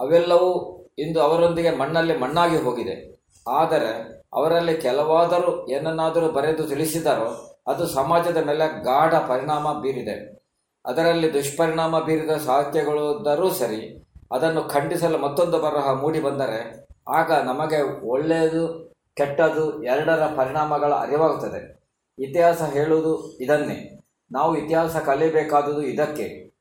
ಅವೆಲ್ಲವೂ 0.00 0.78
ಇಂದು 0.98 1.20
ಅವರೊಂದಿಗೆ 1.20 1.70
ಮಣ್ಣಲ್ಲಿ 1.70 2.18
ಮಣ್ಣಾಗಿ 2.18 2.56
ಹೋಗಿದೆ. 2.56 3.22
ಆದರೆ 3.48 4.18
ಅವರಲ್ಲಿ 4.34 4.76
ಕೆಲವಾದರೂ 4.76 5.66
ಏನನ್ನಾದರೂ 5.68 6.28
ಬರೆದು 6.28 6.66
ತಿಳಿಸಿದರೋ, 6.66 7.60
ಅದು 7.66 7.86
ಸಮಾಜದ 7.86 8.36
ಮೇಲೆ 8.36 8.82
ಗಾಢ 8.82 9.14
ಪರಿಣಾಮ 9.14 9.80
ಬೀರಿದೆ. 9.80 10.38
ಅದರಲ್ಲಿ 10.86 11.34
ದುಷ್ಪರಿಣಾಮ 11.34 12.00
ಬೀರಿದ 12.00 12.30
ಸಾಹಿತ್ಯಗಳಿದ್ದರೂ 12.30 13.50
ಸರಿ, 13.50 14.04
ಅದನ್ನು 14.32 14.62
ಖಂಡಿಸಲು 14.62 15.18
ಮತ್ತೊಂದು 15.18 15.58
ಬರಹ 15.58 15.92
ಮೂಡಿ 15.92 16.20
ಬಂದರೆ, 16.20 16.88
ಆಗ 17.08 17.32
ನಮಗೆ 17.32 18.06
ಒಳ್ಳೆಯದು, 18.06 18.94
ಕೆಟ್ಟದು 19.16 19.82
ಎರಡರ 19.82 20.26
ಪರಿಣಾಮಗಳ 20.36 20.92
ಅರಿವಾಗುತ್ತದೆ. 20.92 21.78
ಇತಿಹಾಸ 22.18 22.62
ಹೇಳುವುದು 22.62 23.38
ಇದನ್ನೇ. 23.40 24.00
ನಾವು 24.32 24.56
ಇತಿಹಾಸ 24.56 24.96
ಕಲಿಯಬೇಕಾದುದು 24.96 25.82
ಇದಕ್ಕೆ. 25.82 26.52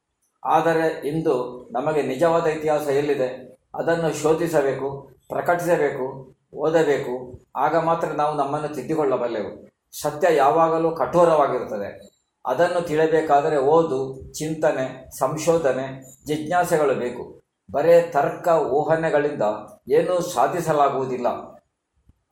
ಆದರೆ 0.43 1.07
ಇಂದು 1.07 1.56
ನಮಗೆ 1.71 2.01
ನಿಜವಾದ 2.01 2.45
ಇತಿಹಾಸ 2.45 2.87
ಎಲ್ಲಿದೆ? 2.87 3.59
ಅದನ್ನು 3.75 4.13
ಶೋಧಿಸಬೇಕು, 4.13 5.09
ಪ್ರಕಟಿಸಬೇಕು, 5.29 6.35
ಓದಬೇಕು. 6.53 7.39
ಆಗ 7.55 7.77
ಮಾತ್ರ 7.77 8.07
ನಾವು 8.07 8.37
ನಮ್ಮನ್ನು 8.37 8.67
ತಿದ್ದಿಕೊಳ್ಳಬಲ್ಲೆವು. 8.67 9.67
ಸತ್ಯ 10.01 10.35
ಯಾವಾಗಲೂ 10.35 10.91
ಕಠೋರವಾಗಿರುತ್ತದೆ. 10.91 12.17
ಅದನ್ನು 12.45 12.81
ತಿಳಿಯಬೇಕಾದರೆ 12.81 13.57
ಓದು, 13.57 14.31
ಚಿಂತನೆ, 14.33 15.17
ಸಂಶೋಧನೆ, 15.17 16.01
ಜಿಜ್ಞಾಸೆಗಳು 16.25 16.95
ಬೇಕು. 16.95 17.41
ಬರೇ 17.71 18.01
ತರ್ಕ 18.01 18.47
ಊಹನೆಗಳಿಂದ 18.47 19.41
ಏನೂ 19.89 20.21
ಸಾಧಿಸಲಾಗುವುದಿಲ್ಲ. 20.21 21.27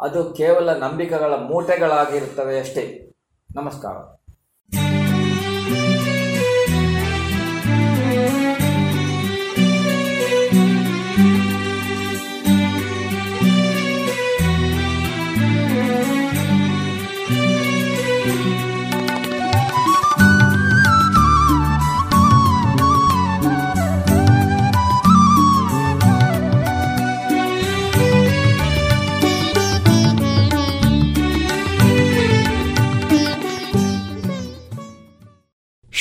ಅದು 0.01 0.33
ಕೇವಲ 0.33 0.73
ನಂಬಿಕೆಗಳ 0.73 1.33
ಮೂಟೆಗಳಾಗಿರುತ್ತವೆ 1.33 2.59
ಅಷ್ಟೇ. 2.59 3.11
ನಮಸ್ಕಾರ. 3.55 4.24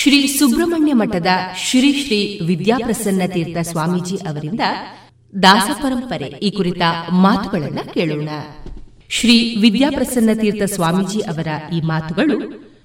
ಶ್ರೀ 0.05 0.27
ಸುಬ್ರಹ್ಮಣ್ಯ 0.27 0.93
ಮಠದ 0.93 1.27
ಶ್ರೀ 1.57 2.03
ಶ್ರೀ 2.03 2.41
ವಿದ್ಯಾಪ್ರಸನ್ನ 2.47 3.23
ತೀರ್ಥ 3.27 3.57
ಸ್ವಾಮೀಜಿ 3.63 4.17
ಅವರಿಂದ 4.17 4.61
ದಾಸ 5.43 5.71
ಪರಂಪರೆ 5.83 6.25
ಈ 6.25 6.51
ಕುರಿತ 6.51 6.83
ಮಾತುಗಳನ್ನು 7.11 7.95
ಕೇಳೋಣ. 7.95 8.29
ಶ್ರೀ 9.09 9.57
ವಿದ್ಯಾಪ್ರಸನ್ನ 9.57 10.31
ತೀರ್ಥ 10.35 10.63
ಸ್ವಾಮೀಜಿ 10.63 11.21
ಅವರ 11.21 11.47
ಈ 11.75 11.81
ಮಾತುಗಳು 11.81 12.37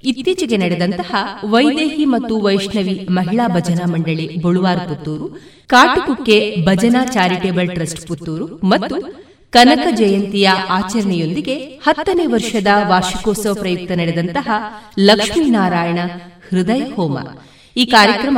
ಇತ್ತೀಚೆಗೆ 0.03 0.57
ನಡೆದಂತಹ 0.57 1.15
ವೈದೇಹಿ 1.45 2.05
ಮತ್ತು 2.05 2.39
ವೈಷ್ಣವಿ 2.39 3.07
ಮಹಿಳಾ 3.09 3.47
ಭಜನಾ 3.47 3.85
ಮಂಡಳಿ 3.85 4.41
ಬುಳುವಾರ್ 4.41 4.89
ಪುತ್ತೂರು, 4.89 5.39
ಕಾಟುಕುಕ್ಕೆ 5.67 6.65
ಭಜನಾ 6.65 7.05
ಚಾರಿಟೇಬಲ್ 7.05 7.69
ಟ್ರಸ್ಟ್ 7.69 8.07
ಪುತ್ತೂರು 8.07 8.47
ಮತ್ತು 8.63 9.29
ಕನಕ 9.49 9.87
ಜಯಂತಿಯ 9.95 10.49
ಆಚರಣೆಯೊಂದಿಗೆ 10.49 11.55
ಹತ್ತನೇ 11.55 12.25
ವರ್ಷದ 12.25 12.67
ವಾರ್ಷಿಕೋತ್ಸವ 12.87 13.53
ಪ್ರಯುಕ್ತ 13.53 13.91
ನಡೆದಂತಹ 13.91 14.49
ಲಕ್ಷ್ಮೀನಾರಾಯಣ 14.99 15.99
ಹೃದಯ 16.49 16.81
ಹೋಮ 16.95 17.17
ಈ 17.77 17.85
ಕಾರ್ಯಕ್ರಮ 17.85 18.37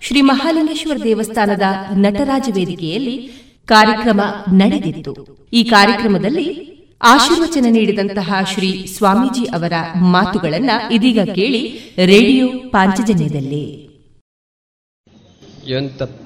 ಶ್ರೀ 0.00 0.20
ಮಹಾಲಿಂಗೇಶ್ವರ 0.20 0.96
ದೇವಸ್ಥಾನದ 1.04 1.62
ನಟರಾಜ 1.96 2.48
ವೇದಿಕೆಯಲ್ಲಿ 2.54 3.32
ಕಾರ್ಯಕ್ರಮ 3.66 4.20
ನಡೆದಿತ್ತು. 4.52 5.48
ಈ 5.52 5.64
ಕಾರ್ಯಕ್ರಮದಲ್ಲಿ 5.64 6.74
ಆಶೀರ್ವಚನ 7.02 7.66
ನೀಡಿದಂತಹ 7.70 8.34
ಶ್ರೀ 8.54 8.86
ಸ್ವಾಮೀಜಿ 8.86 9.44
ಅವರ 9.44 9.72
ಮಾತುಗಳನ್ನ 9.96 10.70
ಇದೀಗ 10.90 11.20
ಕೇಳಿ 11.34 11.78
ರೇಡಿಯೋ 12.06 12.48
ಪಾಂಚಜನ್ಯದಲ್ಲಿ. 12.48 13.94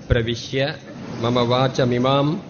ಪ್ರವಿಶ್ಯ 0.07 0.67
ಮಮ 1.23 1.37
ವಾಚಮಿಮಾಂ 1.37 2.43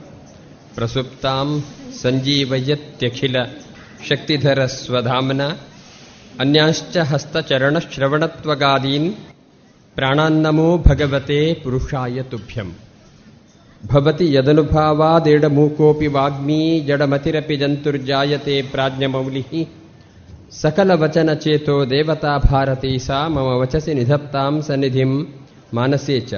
ಪ್ರಸುಪ್ತಾಂ 0.74 1.64
ಸಂಜೀವಯತ್ಯಖಿಲ 2.02 3.36
ಶಕ್ತಿಧರ 4.08 4.66
ಸ್ವಧಾಮ್ನ 4.66 5.42
ಅನ್ಯಾಶ್ಚ 6.40 6.96
ಹಸ್ತಚರಣಶ್ರವಣತ್ವಗಾದೀನ್ 6.96 9.14
ಪ್ರಾಣಾನ್ನಮೋ 9.94 10.78
ಭಗವತೆ 10.78 11.54
ಪುರುಷಾಯ 11.54 12.22
ತುಭ್ಯಂ. 12.22 12.76
ಭವತಿ 13.86 14.34
ಯದನುಭಾವಾದೇಡಮೂಕೋಪಿ 14.34 16.06
ವಾಗ್ಮೀ 16.06 16.80
ಜಡಮತಿರಪಿ 16.80 17.56
ಜಂತುರ್ಜಾಯತೆ 17.56 18.62
ಪ್ರಾಜ್ಞಮೌಲಿ 18.62 19.68
ಸಕಲವಚನಚೇತೋ 20.50 21.84
ದೇವತಾ 21.84 22.36
ಭಾರತೀ 22.36 22.98
ಸಾ 22.98 23.28
ಮಮ 23.28 23.38
ವಚಸಿ 23.38 23.94
ನಿಧತ್ತಾಂ 23.94 24.62
ಸನ್ನಿಧಿಂ 24.62 25.40
ಮಾನಸೇ 25.74 26.20
ಚ. 26.20 26.34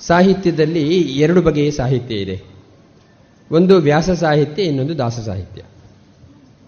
ಸಾಹಿತ್ಯದಲ್ಲಿ 0.00 1.00
ಎರಡು 1.00 1.42
ಬಗೆಯ 1.42 1.70
ಸಾಹಿತ್ಯ 1.70 2.14
ಇದೆ. 2.14 2.42
ಒಂದು 3.52 3.76
ವ್ಯಾಸ 3.76 4.10
ಸಾಹಿತ್ಯ, 4.10 4.62
ಇನ್ನೊಂದು 4.62 4.98
ದಾಸ 4.98 5.20
ಸಾಹಿತ್ಯ. 5.20 5.62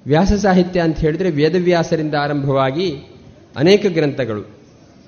ವ್ಯಾಸ 0.06 0.32
ಸಾಹಿತ್ಯ 0.32 0.80
ಅಂತ 0.80 0.98
ಹೇಳಿದ್ರೆ 0.98 1.30
ವೇದವ್ಯಾಸರಿಂದ 1.30 2.14
ಆರಂಭವಾಗಿ 2.14 2.96
ಅನೇಕ 3.56 3.86
ಗ್ರಂಥಗಳು. 3.86 4.62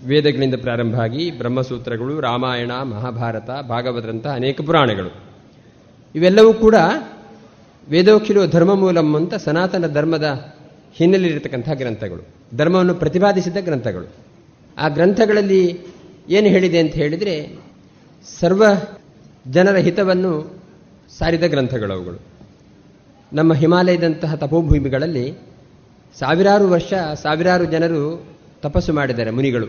ವೇದಗಳಿಂದ 0.06 0.54
ಪ್ರಾರಂಭ 0.54 1.00
ಆಗಿ 1.00 1.38
ಬ್ರಹ್ಮಸೂತ್ರಗಳು, 1.38 2.20
ರಾಮಾಯಣ, 2.20 2.70
ಮಹಾಭಾರತ 2.72 3.50
ಭಾಗವತರಂತಹ 3.50 4.34
ಅನೇಕ 4.34 4.60
ಪುರಾಣಗಳು. 4.60 5.14
ಇವೆಲ್ಲವೂ 6.14 6.52
ಕೂಡ 6.52 6.74
ವೇದೋಕ್ಷಿರೋ 7.88 8.46
ಧರ್ಮ 8.46 8.74
ಮೂಲಂ 8.74 9.16
ಅಂತ 9.16 9.34
ಸನಾತನ 9.34 9.92
ಧರ್ಮದ 9.92 10.54
ಹಿನ್ನೆಲೆಯಲ್ಲಿರತಕ್ಕಂಥ 10.94 11.70
ಗ್ರಂಥಗಳು. 11.70 12.28
ಧರ್ಮವನ್ನು 12.56 12.94
ಪ್ರತಿಪಾದಿಸಿದ 12.94 13.56
ಗ್ರಂಥಗಳು. 13.60 14.10
ಆ 14.78 14.88
ಗ್ರಂಥಗಳಲ್ಲಿ 14.88 15.80
ಏನು 16.28 16.46
ಹೇಳಿದೆ 16.46 16.78
ಅಂತ 16.78 16.92
ಹೇಳಿದರೆ 16.92 17.58
ಸರ್ವ 18.40 18.64
ಜನರ 19.50 19.76
ಹಿತವನ್ನು 19.76 20.62
ಸಾರಿದ 21.18 21.42
ಗ್ರಂಥಗಳು 21.42 21.92
ಅವುಗಳು. 21.92 22.33
ನಮ್ಮ 23.32 23.52
ಹಿಮಾಲಯದಂತಹ 23.54 24.34
ತಪೋಭೂಮಿಗಳಲ್ಲಿ 24.34 25.26
ಸಾವಿರಾರು 26.16 26.66
ವರ್ಷ 26.68 26.92
ಸಾವಿರಾರು 27.22 27.64
ಜನರು 27.64 28.02
ತಪಸ್ಸು 28.62 28.92
ಮಾಡಿದ್ದಾರೆ 28.92 29.30
ಮುನಿಗಳು. 29.30 29.68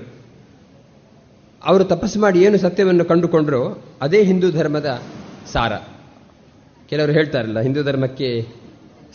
ಅವರು 1.61 1.83
ತಪಸ್ಸು 1.83 2.17
ಮಾಡಿ 2.19 2.39
ಏನು 2.43 2.57
ಸತ್ಯವನ್ನು 2.57 3.05
ಕಂಡುಕೊಂಡ್ರೋ 3.05 3.61
ಅದೇ 4.01 4.19
ಹಿಂದೂ 4.23 4.47
ಧರ್ಮದ 4.51 4.89
ಸಾರ. 5.53 5.73
ಕೆಲವರು 6.89 7.11
ಹೇಳ್ತಾರಲ್ಲ, 7.11 7.59
ಹಿಂದೂ 7.59 7.83
ಧರ್ಮಕ್ಕೆ 7.83 8.29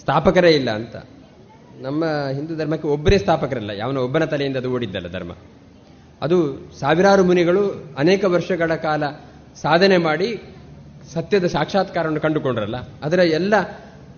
ಸ್ಥಾಪಕರೇ 0.00 0.50
ಇಲ್ಲ 0.50 0.70
ಅಂತ. 0.70 0.96
ನಮ್ಮ 1.80 2.04
ಹಿಂದೂ 2.36 2.54
ಧರ್ಮಕ್ಕೆ 2.56 2.88
ಒಬ್ಬರೇ 2.88 3.18
ಸ್ಥಾಪಕರಲ್ಲ, 3.18 3.70
ಯಾವನ 3.70 3.98
ಒಬ್ಬನ 4.06 4.24
ತಲೆಯಿಂದ 4.24 4.56
ಅದು 4.56 4.70
ಓಡಿದ್ದಲ್ಲ 4.76 5.08
ಧರ್ಮ. 5.08 5.32
ಅದು 6.22 6.38
ಸಾವಿರಾರು 6.80 7.22
ಮುನಿಗಳು 7.24 7.62
ಅನೇಕ 7.98 8.24
ವರ್ಷಗಳ 8.36 8.74
ಕಾಲ 8.86 9.02
ಸಾಧನೆ 9.62 9.98
ಮಾಡಿ 9.98 10.28
ಸತ್ಯದ 11.14 11.46
ಸಾಕ್ಷಾತ್ಕಾರವನ್ನು 11.46 12.20
ಕಂಡುಕೊಂಡ್ರಲ್ಲ, 12.20 12.76
ಅದರ 13.02 13.18
ಎಲ್ಲ 13.18 13.54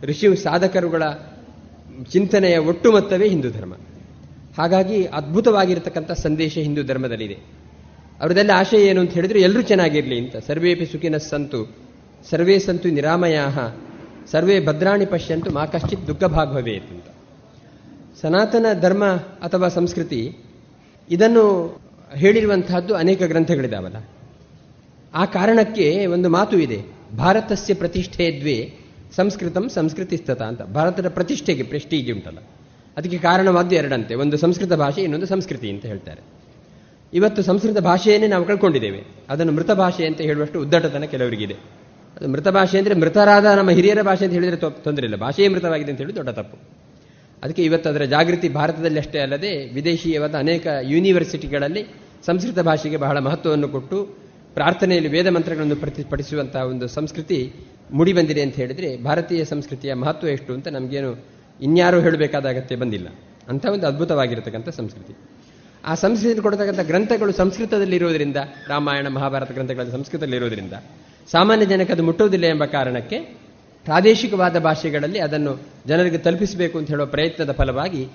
ಋಷಿ 0.04 0.36
ಸಾಧಕರುಗಳ 0.36 1.02
ಚಿಂತನೆಯ 2.12 2.58
ಒಟ್ಟು 2.58 2.92
ಮೊತ್ತವೇ 2.92 3.28
ಹಿಂದೂ 3.28 3.50
ಧರ್ಮ. 3.50 3.74
ಹಾಗಾಗಿ 4.58 5.04
ಅದ್ಭುತವಾಗಿರತಕ್ಕಂಥ 5.04 6.10
ಸಂದೇಶ 6.12 6.58
ಹಿಂದೂ 6.58 6.82
ಧರ್ಮದಲ್ಲಿದೆ. 6.82 7.34
ಅವರದೆಲ್ಲ 8.20 8.50
ಆಶಯ 8.54 8.86
ಏನು 8.86 9.00
ಅಂತ 9.00 9.12
ಹೇಳಿದ್ರೆ 9.12 9.40
ಎಲ್ಲರೂ 9.40 9.62
ಚೆನ್ನಾಗಿರಲಿ 9.62 10.20
ಅಂತ. 10.20 10.36
ಸರ್ವೇಪಿ 10.36 10.86
ಸುಖಿನ 10.86 11.16
ಸಂತು, 11.16 11.76
ಸರ್ವೇ 12.30 12.58
ಸಂತು 12.58 12.88
ನಿರಾಮಯಾಹ, 12.88 13.58
ಸರ್ವೇ 14.30 14.66
ಭದ್ರಾಣಿ 14.66 15.06
ಪಶ್ಯಂತು 15.06 15.50
ಮಾ 15.50 15.66
ಕಶ್ಚಿತ್ 15.66 16.06
ದುಃಖ 16.06 16.24
ಭವೇತ್ 16.24 16.90
ಅಂತ. 16.90 17.04
ಸನಾತನ 18.22 18.66
ಧರ್ಮ 18.80 19.04
ಅಥವಾ 19.14 19.68
ಸಂಸ್ಕೃತಿ 19.68 20.36
ಇದನ್ನು 21.10 21.78
ಹೇಳಿರುವಂತಹದ್ದು 22.14 22.94
ಅನೇಕ 22.94 23.22
ಗ್ರಂಥಗಳಿದಾವಲ್ಲ. 23.22 23.96
ಆ 25.14 25.24
ಕಾರಣಕ್ಕೆ 25.24 26.06
ಒಂದು 26.06 26.28
ಮಾತು 26.28 26.58
ಇದೆ. 26.58 26.82
ಭಾರತಸ್ಯ 27.16 27.74
ಪ್ರತಿಷ್ಠೆ 27.74 28.38
ದ್ವೇ 28.40 28.74
ಸಂಸ್ಕೃತಂ 29.16 29.68
ಸಂಸ್ಕೃತಿಸ್ತತ 29.68 30.42
ಅಂತ. 30.42 30.62
ಭಾರತದ 30.62 31.08
ಪ್ರತಿಷ್ಠೆಗೆ 31.08 31.62
ಪ್ರೆಸ್ಟೀಜ್ 31.62 32.12
ಉಂಟಲ್ಲ. 32.12 32.38
ಅದಕ್ಕೆ 32.96 33.18
ಕಾರಣವಾದ್ದು 33.18 33.74
ಎರಡಂತೆ. 33.74 34.14
ಒಂದು 34.14 34.36
ಸಂಸ್ಕೃತ 34.36 34.72
ಭಾಷೆ, 34.72 35.02
ಇನ್ನೊಂದು 35.02 35.26
ಸಂಸ್ಕೃತಿ 35.26 35.70
ಅಂತ 35.70 35.86
ಹೇಳ್ತಾರೆ. 35.86 36.20
ಇವತ್ತು 37.14 37.42
ಸಂಸ್ಕೃತ 37.42 37.78
ಭಾಷೆಯನ್ನೇ 37.78 38.28
ನಾವು 38.28 38.44
ಕಳ್ಕೊಂಡಿದ್ದೇವೆ. 38.44 39.04
ಅದನ್ನು 39.28 39.52
ಮೃತ 39.52 39.70
ಭಾಷೆ 39.70 40.06
ಅಂತ 40.06 40.20
ಹೇಳುವಷ್ಟು 40.20 40.60
ಉದ್ದಟತನ 40.60 41.04
ಕೆಲವರಿಗಿದೆ. 41.04 41.54
ಅದು 42.16 42.28
ಮೃತ 42.28 42.48
ಭಾಷೆ 42.48 42.78
ಅಂದರೆ 42.78 42.94
ಮೃತರಾದ 42.94 43.44
ನಮ್ಮ 43.44 43.70
ಹಿರಿಯರ 43.70 44.02
ಭಾಷೆ 44.02 44.24
ಅಂತ 44.24 44.34
ಹೇಳಿದರೆ 44.34 44.56
ತೊಂದರೆ 44.56 45.04
ಇಲ್ಲ. 45.04 45.16
ಭಾಷೆಯೇ 45.16 45.48
ಮೃತವಾಗಿದೆ 45.48 45.90
ಅಂತ 45.90 46.00
ಹೇಳಿ 46.00 46.14
ದೊಡ್ಡ 46.14 46.30
ತಪ್ಪು. 46.30 46.58
ಅದಕ್ಕೆ 47.42 47.64
ಇವತ್ತು 47.64 47.88
ಅದರ 47.88 48.04
ಜಾಗೃತಿ 48.04 48.48
ಭಾರತದಲ್ಲಿ 48.48 48.98
ಅಷ್ಟೇ 48.98 49.18
ಅಲ್ಲದೆ 49.18 49.74
ವಿದೇಶೀಯವಾದ 49.74 50.34
ಅನೇಕ 50.34 50.66
ಯೂನಿವರ್ಸಿಟಿಗಳಲ್ಲಿ 50.82 51.86
ಸಂಸ್ಕೃತ 52.26 52.58
ಭಾಷೆಗೆ 52.58 52.96
ಬಹಳ 52.96 53.18
ಮಹತ್ವವನ್ನು 53.18 53.68
ಕೊಟ್ಟು 53.68 54.21
ಪ್ರಾರ್ಥನೆಯಲ್ಲಿ 54.54 55.10
ವೇದ 55.10 55.26
ಮಂತ್ರಗಳನ್ನು 55.26 55.76
ಪ್ರತಿಪಡಿಸುವಂತಹ 55.76 56.62
ಒಂದು 56.62 56.88
ಸಂಸ್ಕೃತಿ 56.88 57.52
ಮೂಡಿಬಂದಿದೆ 57.92 58.42
ಅಂತ 58.42 58.54
ಹೇಳಿದ್ರೆ 58.54 59.02
ಭಾರತೀಯ 59.02 59.44
ಸಂಸ್ಕೃತಿಯ 59.44 59.94
ಮಹತ್ವ 59.94 60.28
ಎಷ್ಟು 60.28 60.52
ಅಂತ 60.52 60.68
ನಮಗೇನು 60.68 61.24
ಇನ್ಯಾರೂ 61.62 62.00
ಹೇಳಬೇಕಾದ 62.00 62.48
ಅಗತ್ಯ 62.48 62.76
ಬಂದಿಲ್ಲ. 62.76 63.08
ಅಂತ 63.48 63.66
ಒಂದು 63.66 63.86
ಅದ್ಭುತವಾಗಿರತಕ್ಕಂಥ 63.86 64.68
ಸಂಸ್ಕೃತಿ. 64.68 65.16
ಆ 65.84 65.94
ಸಂಸ್ಕೃತಿ 65.94 66.40
ಕೊಡತಕ್ಕಂಥ 66.40 66.86
ಗ್ರಂಥಗಳು 66.86 67.32
ಸಂಸ್ಕೃತದಲ್ಲಿರೋದ್ರಿಂದ 67.32 68.36
ರಾಮಾಯಣ, 68.68 69.08
ಮಹಾಭಾರತ 69.08 69.52
ಗ್ರಂಥಗಳಲ್ಲಿ 69.52 70.36
ಇರುವುದರಿಂದ 70.36 70.72
ಸಾಮಾನ್ಯ 71.30 71.66
ಜನಕ್ಕೆ 71.66 71.92
ಅದು 71.92 72.02
ಮುಟ್ಟುವುದಿಲ್ಲ 72.02 72.46
ಎಂಬ 72.46 72.64
ಕಾರಣಕ್ಕೆ 72.64 73.18
ಪ್ರಾದೇಶಿಕವಾದ 73.84 74.58
ಭಾಷೆಗಳಲ್ಲಿ 74.58 75.18
ಅದನ್ನು 75.18 75.60
ಜನರಿಗೆ 75.86 76.18
ತಲುಪಿಸಬೇಕು 76.18 76.78
ಅಂತ 76.78 76.88
ಹೇಳುವ 76.88 77.06
ಪ್ರಯತ್ನದ 77.06 77.52
ಫಲವಾಗಿ 77.52 78.08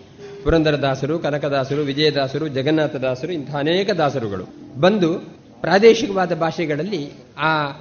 ಪುರಂದರದಾಸರು, 0.44 1.20
ಕನಕದಾಸರು, 1.20 1.82
ವಿಜಯದಾಸರು, 1.82 2.48
ಜಗನ್ನಾಥದಾಸರು 2.48 3.32
ಇಂಥ 3.32 3.56
ಅನೇಕ 3.56 3.92
ದಾಸರುಗಳು 3.92 4.46
ಬಂದು 4.80 5.37
ಪ್ರಾದೇಶಿಕವಾದ 5.62 6.36
ಭಾಷೆಗಳಲ್ಲಿ 6.36 7.12
ಆ 7.38 7.72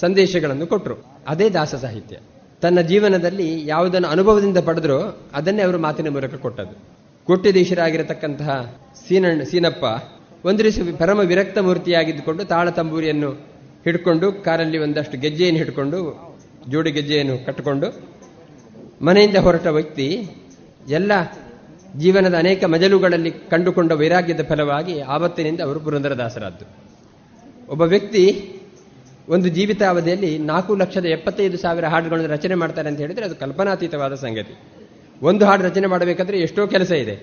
ಸಂದೇಶಗಳನ್ನು 0.00 0.66
ಕೊಟ್ಟರು 0.66 0.94
ಅದೇ 1.28 1.50
ದಾಸ 1.50 1.74
ಸಾಹಿತ್ಯ. 1.74 2.16
ತನ್ನ 2.60 2.80
ಜೀವನದಲ್ಲಿ 2.80 3.66
ಯಾವುದನ್ನು 3.66 4.08
ಅನುಭವದಿಂದ 4.08 4.58
ಪಡೆದ್ರೋ 4.58 5.20
ಅದನ್ನೇ 5.34 5.62
ಅವರು 5.62 5.78
ಮಾತಿನ 5.78 6.08
ಮೂಲಕ 6.08 6.34
ಕೊಟ್ಟದ್ದು. 6.34 6.74
ಕೋಟ್ಯದೇಶರಾಗಿರತಕ್ಕಂತಹ 7.26 8.74
ಸೀನಣ್ಣ, 9.08 9.42
ಸೀನಪ್ಪ 9.42 9.84
ಒಂದು 10.46 10.64
ದಿವಸ 10.64 10.78
ಪರಮ 10.98 11.18
ವಿರಕ್ತ 11.18 11.58
ಮೂರ್ತಿಯಾಗಿದ್ದುಕೊಂಡು 11.58 12.44
ತಾಳ 12.44 12.70
ತಂಬೂರಿಯನ್ನು 12.70 13.30
ಹಿಡ್ಕೊಂಡು, 13.84 14.32
ಕಾರಲ್ಲಿ 14.32 14.78
ಒಂದಷ್ಟು 14.78 15.18
ಗೆಜ್ಜೆಯನ್ನು 15.18 15.58
ಹಿಡ್ಕೊಂಡು, 15.58 15.98
ಜೋಡಿ 16.68 16.90
ಗೆಜ್ಜೆಯನ್ನು 16.92 17.46
ಕಟ್ಟಿಕೊಂಡು, 17.46 18.08
ಮನೆಯಿಂದ 19.02 19.36
ಹೊರಟ 19.36 19.66
ವ್ಯಕ್ತಿ 19.66 20.30
ಎಲ್ಲ 20.88 21.12
ಜೀವನದ 21.96 22.34
ಅನೇಕ 22.38 22.64
ಮಜಲುಗಳಲ್ಲಿ 22.64 23.30
ಕಂಡುಕೊಂಡ 23.30 23.92
ವೈರಾಗ್ಯದ 23.92 24.42
ಫಲವಾಗಿ 24.42 25.00
ಆವತ್ತಿನಿಂದ 25.00 25.60
ಅವರು 25.60 25.80
ಪುರಂದರದಾಸರಾದ್ದು 25.80 26.85
ಒಬ್ಬ 27.68 27.82
ವ್ಯಕ್ತಿ 27.82 28.52
ಒಂದು 29.28 29.48
ಜೀವಿತಾವಧಿಯಲ್ಲಿ 29.48 30.38
ನಾಲ್ಕು 30.38 30.74
ಲಕ್ಷದ 30.74 31.04
ಎಪ್ಪತ್ತೈದು 31.04 31.58
ಸಾವಿರ 31.58 31.84
ಹಾಡುಗಳನ್ನು 31.84 32.28
ರಚನೆ 32.28 32.54
ಮಾಡ್ತಾರೆ 32.54 32.88
ಅಂತ 32.88 32.98
ಹೇಳಿದ್ರೆ 32.98 33.24
ಅದು 33.24 33.34
ಕಲ್ಪನಾತೀತವಾದ 33.34 34.14
ಸಂಗತಿ. 34.14 34.58
ಒಂದು 35.22 35.46
ಹಾಡು 35.46 35.62
ರಚನೆ 35.62 35.86
ಮಾಡಬೇಕಾದ್ರೆ 35.86 36.38
ಎಷ್ಟೋ 36.38 36.66
ಕೆಲಸ 36.66 36.90
ಇದೆ. 36.90 37.22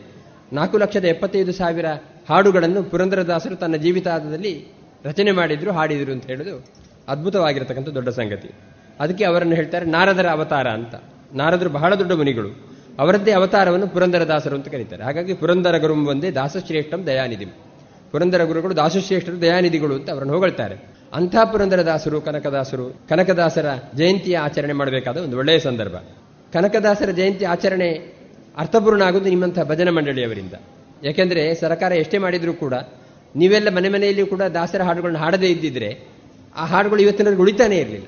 ನಾಲ್ಕು 0.54 0.78
ಲಕ್ಷದ 0.78 1.06
ಎಪ್ಪತ್ತೈದು 1.06 1.54
ಸಾವಿರ 1.54 1.86
ಹಾಡುಗಳನ್ನು 2.30 2.84
ಪುರಂದರದಾಸರು 2.84 3.56
ತನ್ನ 3.56 3.76
ಜೀವಿತಾವಧಿಯಲ್ಲಿ 3.76 4.68
ರಚನೆ 5.06 5.32
ಮಾಡಿದ್ರು, 5.32 5.72
ಹಾಡಿದ್ರು 5.72 6.12
ಅಂತ 6.12 6.26
ಹೇಳೋದು 6.26 6.66
ಅದ್ಭುತವಾಗಿರತಕ್ಕಂಥ 7.08 7.88
ದೊಡ್ಡ 7.88 8.10
ಸಂಗತಿ. 8.10 8.50
ಅದಕ್ಕೆ 9.00 9.24
ಅವರನ್ನು 9.24 9.56
ಹೇಳ್ತಾರೆ 9.56 9.86
ನಾರದರ 9.86 10.28
ಅವತಾರ 10.28 10.68
ಅಂತ. 10.68 10.96
ನಾರದರು 11.34 11.70
ಬಹಳ 11.70 11.96
ದೊಡ್ಡ 11.96 12.12
ಮುನಿಗಳು. 12.12 12.78
ಅವರದ್ದೇ 13.00 13.32
ಅವತಾರವನ್ನು 13.32 13.88
ಪುರಂದರದಾಸರು 13.88 14.56
ಅಂತ 14.56 14.68
ಕರೀತಾರೆ. 14.68 15.04
ಹಾಗಾಗಿ 15.04 15.34
ಪುರಂದರ 15.34 15.78
ಗುರುಂ 15.78 16.08
ಒಂದೇ 16.08 16.32
ದಾಸಶ್ರೇಷ್ಠಂ 16.32 17.06
ದಯಾನಿಧಿ. 17.06 17.46
ಪುರಂದರ 18.14 18.44
ಗುರುಗಳು 18.44 18.76
ದಾಸಶ್ರೇಷ್ಠರು 18.76 19.42
ದಯಾನಿಧಿಗಳು 19.42 19.96
ಅಂತ 19.96 20.10
ಅವರನ್ನು 20.10 20.34
ಹೊಗಳ್ತಾರೆ. 20.34 20.76
ಅಂಥ 21.14 21.36
ಪುರಂದರದಾಸರು, 21.52 22.22
ಕನಕದಾಸರು, 22.22 22.86
ಕನಕದಾಸರ 23.10 23.66
ಜಯಂತಿಯ 23.96 24.38
ಆಚರಣೆ 24.38 24.74
ಮಾಡಬೇಕಾದ 24.74 25.18
ಒಂದು 25.18 25.38
ಒಳ್ಳೆಯ 25.38 25.60
ಸಂದರ್ಭ. 25.60 25.96
ಕನಕದಾಸರ 26.54 27.10
ಜಯಂತಿ 27.10 27.46
ಆಚರಣೆ 27.46 27.90
ಅರ್ಥಪೂರ್ಣ 28.58 29.02
ಆಗುವುದು 29.02 29.30
ನಿಮ್ಮಂಥ 29.30 29.60
ಭಜನ 29.60 29.90
ಮಂಡಳಿಯವರಿಂದ. 29.90 30.54
ಯಾಕೆಂದ್ರೆ 31.04 31.56
ಸರ್ಕಾರ 31.56 31.92
ಎಷ್ಟೇ 31.92 32.18
ಮಾಡಿದರೂ 32.18 32.54
ಕೂಡ 32.54 32.74
ನೀವೆಲ್ಲ 33.36 33.70
ಮನೆ 33.76 33.90
ಮನೆಯಲ್ಲಿಯೂ 33.90 34.28
ಕೂಡ 34.28 34.42
ದಾಸರ 34.42 34.82
ಹಾಡುಗಳನ್ನು 34.82 35.20
ಹಾಡದೇ 35.20 35.48
ಇದ್ದಿದ್ರೆ 35.48 36.08
ಆ 36.56 36.66
ಹಾಡುಗಳು 36.66 37.02
ಇವತ್ತಿನ 37.02 37.28
ಉಳಿತಾನೇ 37.40 37.78
ಇರಲಿಲ್ಲ. 37.78 38.08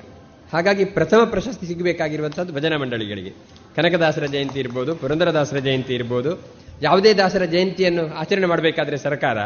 ಹಾಗಾಗಿ 0.52 0.84
ಪ್ರಥಮ 0.84 1.24
ಪ್ರಶಸ್ತಿ 1.24 1.66
ಸಿಗಬೇಕಾಗಿರುವಂಥದ್ದು 1.66 2.52
ಭಜನ 2.52 2.76
ಮಂಡಳಿಗಳಿಗೆ. 2.76 3.32
ಕನಕದಾಸರ 3.76 4.26
ಜಯಂತಿ 4.26 4.60
ಇರ್ಬೋದು, 4.60 4.94
ಪುರಂದರದಾಸರ 4.94 5.58
ಜಯಂತಿ 5.58 5.94
ಇರ್ಬೋದು, 5.94 6.42
ಯಾವುದೇ 6.82 7.14
ದಾಸರ 7.14 7.44
ಜಯಂತಿಯನ್ನು 7.44 8.14
ಆಚರಣೆ 8.14 8.46
ಮಾಡಬೇಕಾದ್ರೆ 8.46 8.96
ಸರ್ಕಾರ 8.96 9.38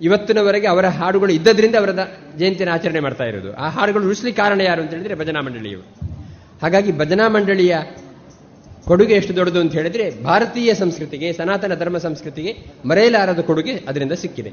ಇವತ್ತಿನವರೆಗೆ 0.00 0.66
ಅವರ 0.66 0.86
ಹಾಡುಗಳು 0.86 1.32
ಇದ್ದದ್ರಿಂದ 1.32 1.74
ಅವರ 1.74 1.90
ಜಯಂತಿಯನ್ನು 2.38 2.74
ಆಚರಣೆ 2.74 3.00
ಮಾಡ್ತಾ 3.00 3.24
ಇರೋದು. 3.24 3.56
ಆ 3.56 3.68
ಹಾಡುಗಳು 3.68 4.06
ಉಳಿಸ್ಲಿಕ್ಕೆ 4.06 4.42
ಕಾರಣ 4.42 4.60
ಯಾರು 4.60 4.82
ಅಂತ 4.82 4.90
ಹೇಳಿದ್ರೆ 4.90 5.14
ಭಜನಾ 5.14 5.40
ಮಂಡಳಿಯವರು. 5.40 6.16
ಹಾಗಾಗಿ 6.62 6.98
ಭಜನಾ 6.98 7.28
ಮಂಡಳಿಯ 7.28 7.78
ಕೊಡುಗೆ 8.84 9.14
ಎಷ್ಟು 9.14 9.36
ದೊಡ್ಡದು 9.36 9.60
ಅಂತ 9.60 9.72
ಹೇಳಿದ್ರೆ 9.72 10.22
ಭಾರತೀಯ 10.22 10.74
ಸಂಸ್ಕೃತಿಗೆ, 10.74 11.32
ಸನಾತನ 11.32 11.74
ಧರ್ಮ 11.74 11.98
ಸಂಸ್ಕೃತಿಗೆ 11.98 12.56
ಮರೆಯಲಾರದ 12.86 13.40
ಕೊಡುಗೆ 13.40 13.72
ಅದರಿಂದ 13.72 14.12
ಸಿಕ್ಕಿದೆ. 14.12 14.52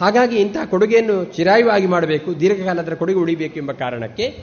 ಹಾಗಾಗಿ 0.00 0.36
ಇಂತಹ 0.36 0.64
ಕೊಡುಗೆಯನ್ನು 0.64 1.24
ಚಿರಾಯುವಾಗಿ 1.24 1.86
ಮಾಡಬೇಕು, 1.86 2.40
ದೀರ್ಘಕಾಲದ 2.40 2.94
ಕೊಡುಗೆ 2.94 3.18
ಉಳಿಬೇಕು 3.18 3.56
ಎಂಬ 3.56 3.72
ಕಾರಣಕ್ಕೆ 3.72 4.38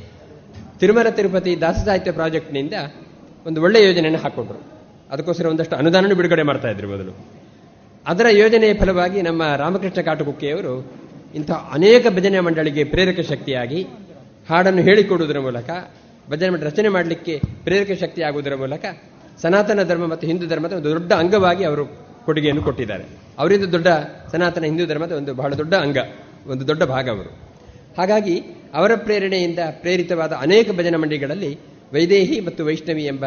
ತಿರುಮಲ 0.80 1.10
ತಿರುಪತಿ 1.10 1.62
ದಾಸ 1.62 1.76
ಸಾಹಿತ್ಯ 1.86 2.12
ಪ್ರಾಜೆಕ್ಟ್ನಿಂದ 2.12 2.74
ಒಂದು 3.46 3.62
ಒಳ್ಳೆಯ 3.62 3.86
ಯೋಜನೆಯನ್ನು 3.86 4.20
ಹಾಕೊಂಡ್ರು 4.20 4.60
ಅದಕ್ಕೋಸ್ಕರ 5.12 5.46
ಒಂದಷ್ಟು 5.46 5.76
ಅನುದಾನವನ್ನು 5.76 6.16
ಬಿಡುಗಡೆ 6.16 6.44
ಮಾಡ್ತಾ 6.44 6.70
ಇದ್ರು 6.70 6.88
ಮೊದಲು. 6.90 7.37
ಅದರ 8.08 8.26
ಯೋಜನೆಯ 8.30 8.74
ಫಲವಾಗಿ 8.74 9.22
ನಮ್ಮ 9.22 9.56
ರಾಮಕೃಷ್ಣ 9.56 10.02
ಕಾಟುಕುಕ್ಕೆಯವರು 10.02 10.92
ಇಂಥ 11.36 11.52
ಅನೇಕ 11.52 12.08
ಭಜನೆ 12.16 12.40
ಮಂಡಳಿಗೆ 12.40 12.84
ಪ್ರೇರಕ 12.84 13.20
ಶಕ್ತಿಯಾಗಿ 13.20 13.88
ಹಾಡನ್ನು 14.50 14.82
ಹೇಳಿಕೊಡುವುದರ 14.82 15.40
ಮೂಲಕ, 15.40 15.70
ಭಜನೆ 16.30 16.50
ಮಂಡಳಿ 16.50 16.66
ರಚನೆ 16.66 16.88
ಮಾಡಲಿಕ್ಕೆ 16.88 17.42
ಪ್ರೇರಕ 17.64 18.00
ಶಕ್ತಿ 18.00 18.22
ಆಗುವುದರ 18.22 18.56
ಮೂಲಕ 18.56 18.86
ಸನಾತನ 19.42 19.84
ಧರ್ಮ 19.84 20.08
ಮತ್ತು 20.08 20.28
ಹಿಂದೂ 20.28 20.48
ಧರ್ಮದ 20.48 20.74
ಒಂದು 20.74 20.90
ದೊಡ್ಡ 20.90 21.14
ಅಂಗವಾಗಿ 21.14 21.64
ಅವರು 21.64 21.86
ಕೊಡುಗೆಯನ್ನು 22.26 22.64
ಕೊಟ್ಟಿದ್ದಾರೆ. 22.64 23.04
ಅವರಿಂದ 23.38 23.66
ದೊಡ್ಡ 23.66 23.88
ಸನಾತನ 24.32 24.64
ಹಿಂದೂ 24.64 24.86
ಧರ್ಮದ 24.86 25.12
ಒಂದು 25.12 25.34
ಬಹಳ 25.34 25.54
ದೊಡ್ಡ 25.54 25.74
ಅಂಗ, 25.74 25.98
ಒಂದು 26.48 26.68
ದೊಡ್ಡ 26.68 26.84
ಭಾಗ 26.84 27.10
ಅವರು. 27.10 27.30
ಹಾಗಾಗಿ 27.98 28.42
ಅವರ 28.74 28.92
ಪ್ರೇರಣೆಯಿಂದ 28.96 29.60
ಪ್ರೇರಿತವಾದ 29.72 30.32
ಅನೇಕ 30.32 30.72
ಭಜನಾ 30.72 30.98
ಮಂಡಳಿಗಳಲ್ಲಿ 30.98 31.60
ವೈದೇಹಿ 31.94 32.40
ಮತ್ತು 32.40 32.66
ವೈಷ್ಣವಿ 32.66 33.06
ಎಂಬ 33.06 33.26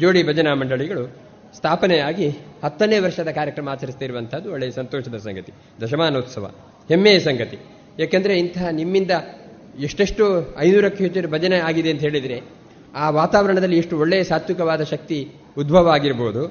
ಜೋಡಿ 0.00 0.22
ಭಜನಾ 0.22 0.54
ಮಂಡಳಿಗಳು 0.54 1.23
ಸ್ಥಾಪನೆಯಾಗಿ 1.56 2.28
ಹತ್ತನೇ 2.64 2.98
ವರ್ಷದ 2.98 3.28
ಕಾರ್ಯಕ್ರಮ 3.28 3.68
ಆಚರಿಸ್ತಿರುವಂಥದ್ದು 3.68 4.52
ಒಳ್ಳೆಯ 4.52 4.70
ಸಂತೋಷದ 4.70 5.16
ಸಂಗತಿ, 5.16 5.52
ದಶಮಾನೋತ್ಸವ, 5.82 6.50
ಹೆಮ್ಮೆಯ 6.88 7.18
ಸಂಗತಿ. 7.18 7.58
ಏಕೆಂದರೆ 7.98 8.38
ಇಂತಹ 8.38 8.68
ನಿಮ್ಮಿಂದ 8.68 9.10
ಎಷ್ಟೆಷ್ಟು 9.80 10.24
ಐನೂರಕ್ಕೂ 10.58 11.04
ಹೆಚ್ಚು 11.04 11.30
ಭಜನೆ 11.30 11.58
ಆಗಿದೆ 11.58 11.90
ಅಂತ 11.90 12.00
ಹೇಳಿದರೆ 12.00 12.38
ಆ 12.96 13.10
ವಾತಾವರಣದಲ್ಲಿ 13.10 13.78
ಎಷ್ಟು 13.78 13.98
ಒಳ್ಳೆಯ 13.98 14.24
ಸಾತ್ವಿಕವಾದ 14.24 14.82
ಶಕ್ತಿ 14.82 15.18
ಉದ್ಭವ 15.58 15.88
ಆಗಿರ್ಬೋದು 15.88 16.42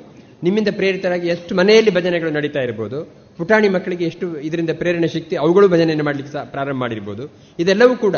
ನಿಮ್ಮಿಂದ 0.44 0.68
ಪ್ರೇರಿತರಾಗಿ 0.72 1.28
ಎಷ್ಟು 1.28 1.56
ಮನೆಯಲ್ಲಿ 1.56 1.92
ಭಜನೆಗಳು 1.94 2.32
ನಡೀತಾ 2.32 2.60
ಇರ್ಬೋದು, 2.60 2.98
ಪುಟಾಣಿ 3.38 3.70
ಮಕ್ಕಳಿಗೆ 3.70 4.06
ಎಷ್ಟು 4.06 4.40
ಇದರಿಂದ 4.40 4.70
ಪ್ರೇರಣೆ 4.74 5.08
ಶಕ್ತಿ 5.08 5.36
ಅವುಗಳು 5.36 5.68
ಭಜನೆಯನ್ನು 5.70 6.06
ಮಾಡಲಿಕ್ಕೆ 6.06 6.52
ಪ್ರಾರಂಭ 6.52 6.78
ಮಾಡಿರ್ಬೋದು. 6.78 7.24
ಇದೆಲ್ಲವೂ 7.60 7.96
ಕೂಡ 7.96 8.16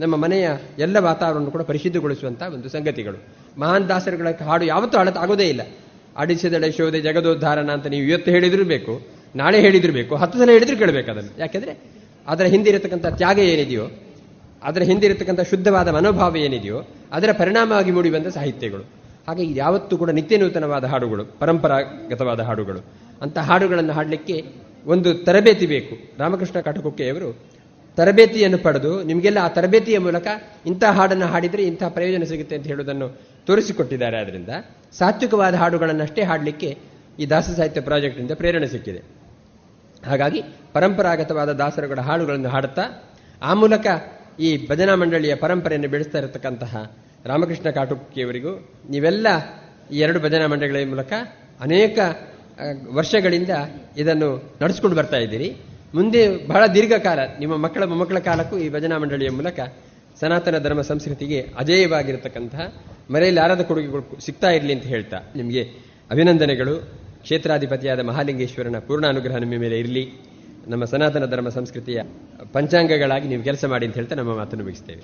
ನಮ್ಮ 0.00 0.16
ಮನೆಯ 0.16 0.48
ಎಲ್ಲ 0.78 0.96
ವಾತಾವರಣ 0.96 1.44
ಕೂಡ 1.44 1.62
ಪರಿಶುದ್ಧಗೊಳಿಸುವಂತಹ 1.62 2.54
ಒಂದು 2.54 2.68
ಸಂಗತಿಗಳು. 2.68 3.18
ಮಹಾನ್ 3.60 3.88
ದಾಸರುಗಳ 3.88 4.26
ಹಾಡು 4.44 4.64
ಯಾವತ್ತೂ 4.64 4.98
ಆಗೋದೇ 4.98 5.48
ಇಲ್ಲ. 5.48 5.62
ಆಡಿಸಿದಳೆ 6.18 6.72
ಶೋಧೆ 6.72 7.00
ಜಗದೋದ್ಧಾರಣ 7.00 7.70
ಅಂತ 7.70 7.86
ನೀವು 7.86 8.06
ಇವತ್ತು 8.06 8.30
ಹೇಳಿದ್ರು 8.30 8.64
ಬೇಕು, 8.64 9.06
ನಾಳೆ 9.36 9.60
ಹೇಳಿದ್ರು 9.60 9.92
ಬೇಕು, 9.92 10.16
ಹತ್ತು 10.16 10.38
ಸಲ 10.38 10.50
ಹೇಳಿದ್ರು 10.50 10.76
ಕೇಳಬೇಕು 10.76 11.10
ಅದನ್ನು. 11.10 11.40
ಯಾಕೆಂದ್ರೆ 11.40 11.78
ಅದರ 12.28 12.44
ಹಿಂದಿರತಕ್ಕಂಥ 12.44 13.06
ತ್ಯಾಗ 13.06 13.38
ಏನಿದೆಯೋ, 13.38 13.88
ಅದರ 14.62 14.82
ಹಿಂದಿರತಕ್ಕಂಥ 14.82 15.40
ಶುದ್ಧವಾದ 15.40 15.88
ಮನೋಭಾವ 15.88 16.36
ಏನಿದೆಯೋ, 16.36 16.82
ಅದರ 17.12 17.30
ಪರಿಣಾಮವಾಗಿ 17.32 17.90
ಮೂಡಿ 17.90 18.10
ಬಂದ 18.10 18.26
ಸಾಹಿತ್ಯಗಳು. 18.26 18.82
ಹಾಗೆ 19.28 19.54
ಯಾವತ್ತೂ 19.54 19.96
ಕೂಡ 19.96 20.10
ನಿತ್ಯ 20.10 20.36
ನೂತನವಾದ 20.36 20.84
ಹಾಡುಗಳು, 20.84 21.24
ಪರಂಪರಾಗತವಾದ 21.24 22.40
ಹಾಡುಗಳು. 22.40 22.80
ಅಂತ 23.22 23.38
ಹಾಡುಗಳನ್ನು 23.38 23.92
ಹಾಡಲಿಕ್ಕೆ 23.92 24.44
ಒಂದು 24.86 25.14
ತರಬೇತಿ 25.14 25.66
ಬೇಕು. 25.66 25.94
ರಾಮಕೃಷ್ಣ 26.18 26.60
ಕಾಟುಕೊಕ್ಕೆಯವರು 26.60 27.57
ತರಬೇತಿಯನ್ನು 27.98 28.58
ಪಡೆದು 28.66 28.92
ನಿಮಗೆಲ್ಲ 29.02 29.38
ಆ 29.42 29.48
ತರಬೇತಿಯ 29.56 29.98
ಮೂಲಕ 29.98 30.26
ಇಂಥ 30.66 30.84
ಹಾಡನ್ನು 30.96 31.26
ಹಾಡಿದರೆ 31.26 31.62
ಇಂಥ 31.62 31.82
ಪ್ರಯೋಜನ 31.96 32.24
ಸಿಗುತ್ತೆ 32.30 32.54
ಅಂತ 32.56 32.66
ಹೇಳುವುದನ್ನು 32.66 33.08
ತೋರಿಸಿಕೊಟ್ಟಿದ್ದಾರೆ. 33.46 34.16
ಆದ್ದರಿಂದ 34.20 34.52
ಸಾತ್ವಿಕವಾದ 34.98 35.54
ಹಾಡುಗಳನ್ನಷ್ಟೇ 35.54 36.22
ಹಾಡಲಿಕ್ಕೆ 36.22 36.70
ಈ 37.18 37.26
ದಾಸ 37.30 37.50
ಸಾಹಿತ್ಯ 37.50 37.80
ಪ್ರಾಜೆಕ್ಟ್ನಿಂದ 37.80 38.34
ಪ್ರೇರಣೆ 38.34 38.68
ಸಿಕ್ಕಿದೆ. 38.68 39.00
ಹಾಗಾಗಿ 40.06 40.40
ಪರಂಪರಾಗತವಾದ 40.72 41.50
ದಾಸರುಗಳ 41.52 42.00
ಹಾಡುಗಳನ್ನು 42.00 42.48
ಹಾಡುತ್ತಾ 42.48 42.84
ಆ 43.42 43.54
ಮೂಲಕ 43.54 43.86
ಈ 44.40 44.48
ಭಜನಾ 44.70 44.94
ಮಂಡಳಿಯ 44.94 45.34
ಪರಂಪರೆಯನ್ನು 45.34 45.88
ಬೆಳೆಸ್ತಾ 45.88 46.18
ಇರತಕ್ಕಂತಹ 46.18 46.82
ರಾಮಕೃಷ್ಣ 47.24 47.68
ಕಾಟುಕಿಯವರಿಗೂ 47.70 48.52
ನೀವೆಲ್ಲ 48.90 49.26
ಈ 49.92 49.98
ಎರಡು 49.98 50.20
ಭಜನಾ 50.20 50.46
ಮಂಡಳಿಗಳ 50.46 50.82
ಮೂಲಕ 50.88 51.12
ಅನೇಕ 51.60 51.98
ವರ್ಷಗಳಿಂದ 52.94 53.52
ಇದನ್ನು 53.96 54.28
ನಡೆಸ್ಕೊಂಡು 54.62 54.96
ಬರ್ತಾ 54.96 55.16
ಇದ್ದೀರಿ. 55.16 55.48
ಮುಂದೆ 55.94 56.46
ಬಹಳ 56.46 56.66
ದೀರ್ಘಕಾಲ, 56.66 57.18
ನಿಮ್ಮ 57.40 57.56
ಮಕ್ಕಳ 57.56 57.84
ಮೊಮ್ಮಕ್ಕಳ 57.84 58.18
ಕಾಲಕ್ಕೂ 58.18 58.58
ಈ 58.58 58.68
ಭಜನಾ 58.68 58.98
ಮಂಡಳಿಯ 58.98 59.30
ಮೂಲಕ 59.30 59.60
ಸನಾತನ 60.20 60.58
ಧರ್ಮ 60.58 60.80
ಸಂಸ್ಕೃತಿಗೆ 60.80 61.40
ಅಜೇಯವಾಗಿರತಕ್ಕಂತಹ 61.58 62.74
ಮರೆಯಲಾರದ 63.10 63.60
ಕೊಡುಗೆಗಳು 63.60 64.20
ಸಿಗ್ತಾ 64.20 64.50
ಇರಲಿ 64.50 64.72
ಅಂತ 64.72 64.84
ಹೇಳ್ತಾ 64.84 65.16
ನಿಮಗೆ 65.36 65.62
ಅಭಿನಂದನೆಗಳು. 66.10 66.74
ಕ್ಷೇತ್ರಾಧಿಪತಿಯಾದ 67.22 68.00
ಮಹಾಲಿಂಗೇಶ್ವರನ 68.00 68.78
ಪೂರ್ಣ 68.78 69.06
ಅನುಗ್ರಹ 69.06 69.36
ನಿಮ್ಮ 69.36 69.54
ಮೇಲೆ 69.58 69.78
ಇರಲಿ. 69.78 70.12
ನಮ್ಮ 70.68 70.84
ಸನಾತನ 70.84 71.26
ಧರ್ಮ 71.26 71.48
ಸಂಸ್ಕೃತಿಯ 71.48 72.02
ಪಂಚಾಂಗಗಳಾಗಿ 72.52 73.28
ನೀವು 73.28 73.42
ಕೆಲಸ 73.42 73.64
ಮಾಡಿ 73.64 73.86
ಅಂತ 73.86 73.94
ಹೇಳ್ತಾ 73.94 74.14
ನಮ್ಮ 74.14 74.36
ಮಾತನ್ನು 74.36 74.64
ಮುಗಿಸ್ತೇವೆ. 74.64 75.02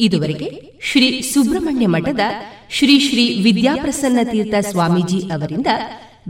ಇದುವರೆಗೆ 0.00 0.78
ಶ್ರೀ 0.82 1.20
ಸುಬ್ರಹ್ಮಣ್ಯ 1.20 1.86
ಮಠದ 1.86 2.20
ಶ್ರೀ 2.70 2.98
ಶ್ರೀ 2.98 3.42
ವಿದ್ಯಾಪ್ರಸನ್ನ 3.42 4.18
ತೀರ್ಥ 4.30 4.54
ಸ್ವಾಮೀಜಿ 4.60 5.30
ಅವರಿಂದ 5.30 5.66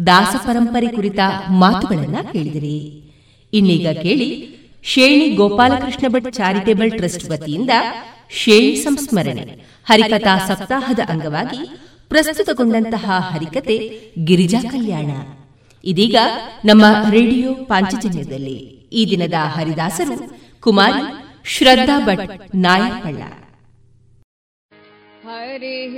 ದಾಸ 0.07 0.37
ಪರಂಪರೆ 0.47 0.87
ಕುರಿತ 0.87 1.19
ಮಾತುಗಳನ್ನು 1.49 2.33
ಕೇಳಿದಿರಿ. 2.33 3.10
ಇನ್ನೀಗ 3.53 3.89
ಕೇಳಿ 4.03 4.57
ಶೇಣಿ 4.83 5.29
ಗೋಪಾಲಕೃಷ್ಣ 5.31 6.09
ಭಟ್ 6.09 6.33
ಚಾರಿಟೇಬಲ್ 6.33 6.91
ಟ್ರಸ್ಟ್ 6.91 7.31
ವತಿಯಿಂದ 7.31 7.71
ಶೇಣಿ 8.31 8.77
ಸಂಸ್ಮರಣೆ. 8.77 9.43
ಹರಿಕಥಾ 9.85 10.47
ಸಪ್ತಾಹದ 10.47 10.99
ಅಂಗವಾಗಿ 11.09 11.59
ಪ್ರಸ್ತುತಗೊಂಡಂತಹ 12.09 13.11
ಹರಿಕತೆ 13.33 14.01
ಗಿರಿಜಾ 14.25 14.63
ಕಲ್ಯಾಣ. 14.63 15.11
ಇದೀಗ 15.85 16.17
ನಮ್ಮ 16.65 16.85
ರೇಡಿಯೋ 17.11 17.55
ಪಾಂಚಜನ್ಯದಲ್ಲಿ 17.55 18.57
ಈ 18.93 19.11
ದಿನದ 19.11 19.35
ಹರಿದಾಸರು 19.47 20.41
ಕುಮಾರಿ 20.61 21.03
ಶ್ರದ್ಧಾ 21.45 22.01
ಭಟ್ 22.07 22.57
ನಾಯಕಳ್ಳ 22.57 23.23
हरिः 25.25 25.97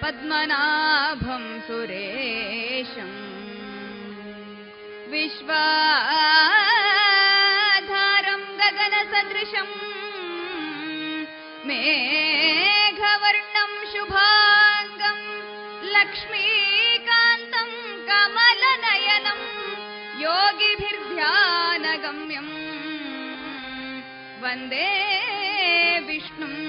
पद्मनाभम् 0.00 1.46
सुरेशम् 1.66 3.14
विश्वाधारम् 5.12 5.68
गगनसदृशम् 8.60 9.74
मेघवर्णम् 11.70 13.78
शुभाङ्गम् 13.92 15.24
लक्ष्मीकान्तम् 15.94 17.76
कमलनयनम् 18.10 19.46
योगिभिर्ध्यानगम्यम् 20.24 20.67
वन्दे 24.48 26.00
विष्णुम् 26.00 26.60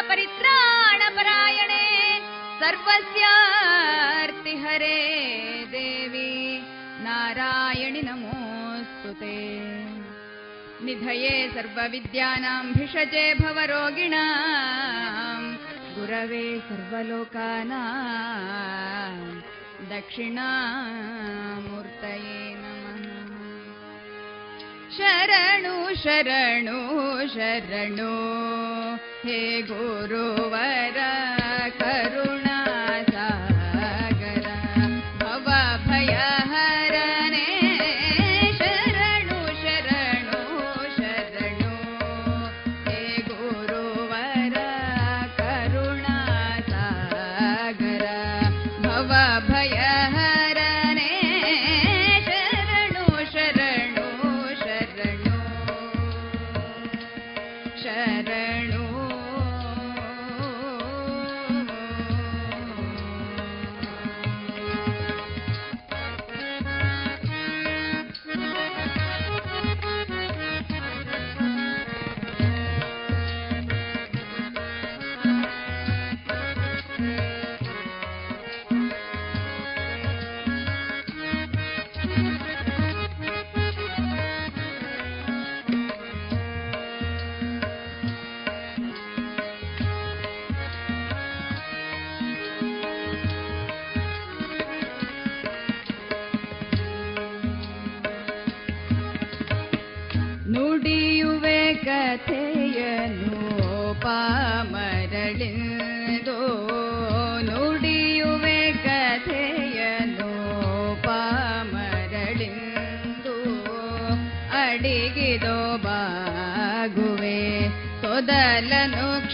शरणागतदीनार्तपरित्राणपरायणे 0.07 2.21
सर्वस्यार्तिहरे 2.61 4.99
देवी 5.71 6.63
नारायणि 7.05 8.01
नमोऽस्तु 8.01 9.13
ते। 9.13 9.39
निधये 10.85 11.49
सर्वविद्यानाम् 11.55 12.73
भिषजे 12.73 13.35
भवरोगिणाम् 13.35 15.55
गुरवे 15.97 16.59
सर्वलोकानाम् 16.59 19.41
दक्षिणामूर्तये 19.91 22.55
नमः। 22.55 23.05
शरणु 24.99 25.95
शरणु 25.95 27.29
शरणु 27.29 28.15
हे 29.26 29.62
गुरुवर 29.62 31.00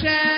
ಮೊದಲನು 0.03 0.32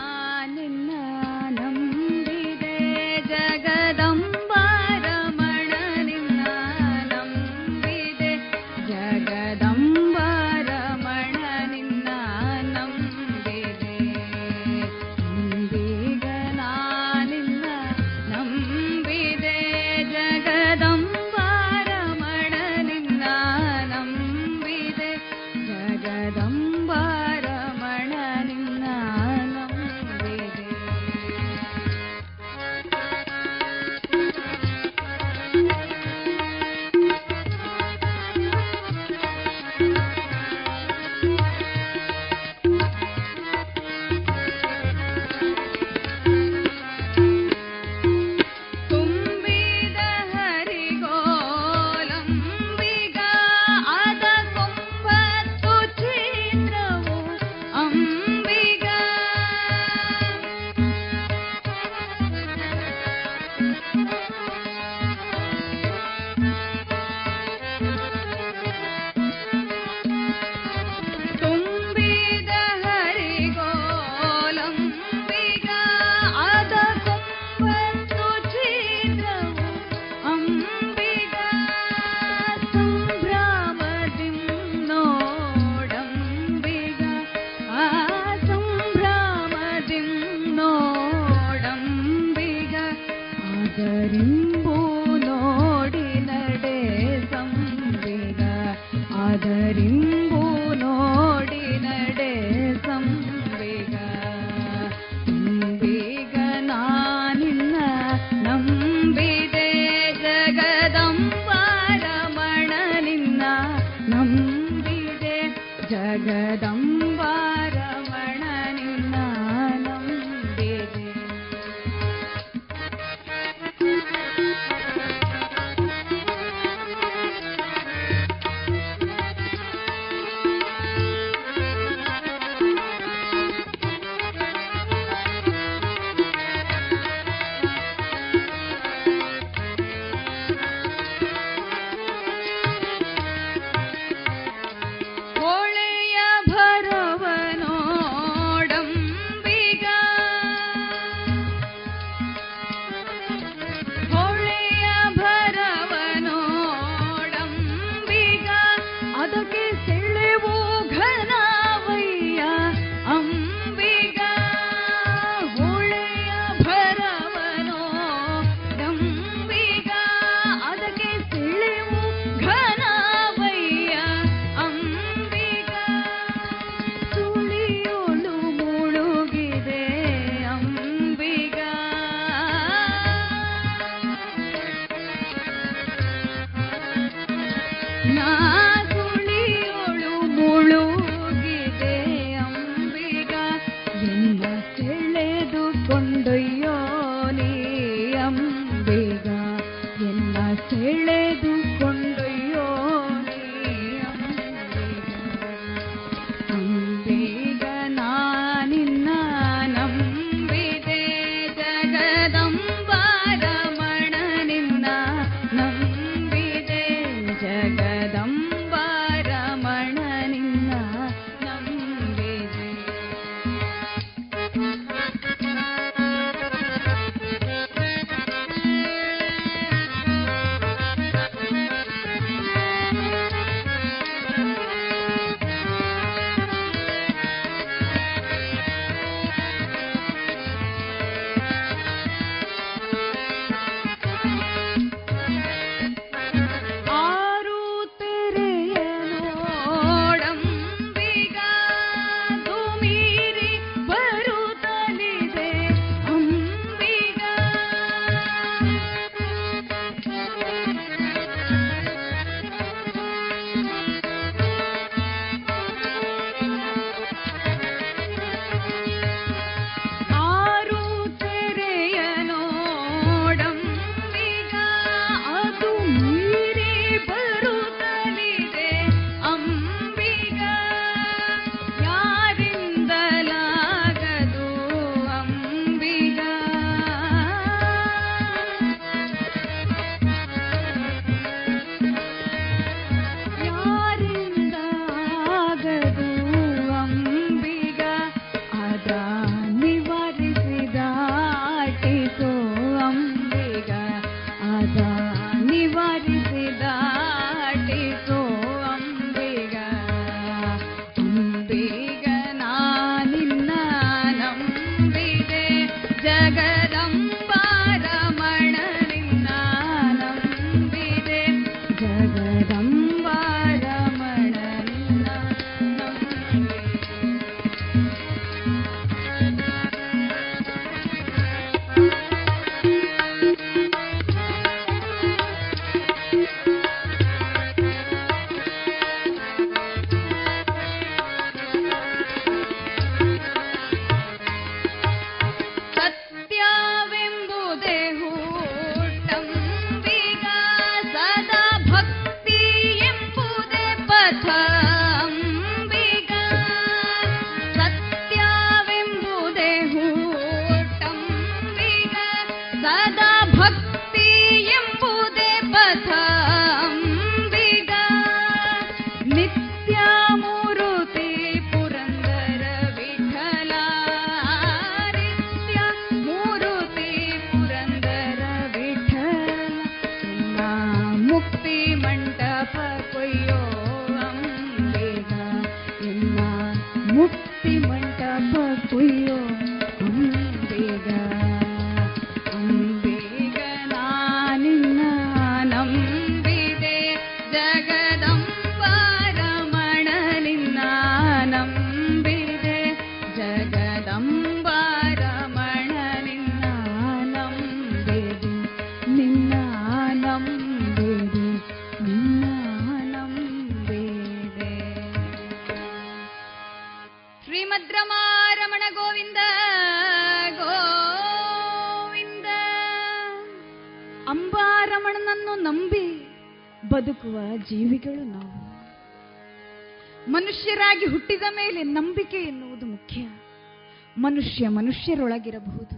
ಮನುಷ್ಯರೊಳಗಿರಬಹುದು. 434.88 435.76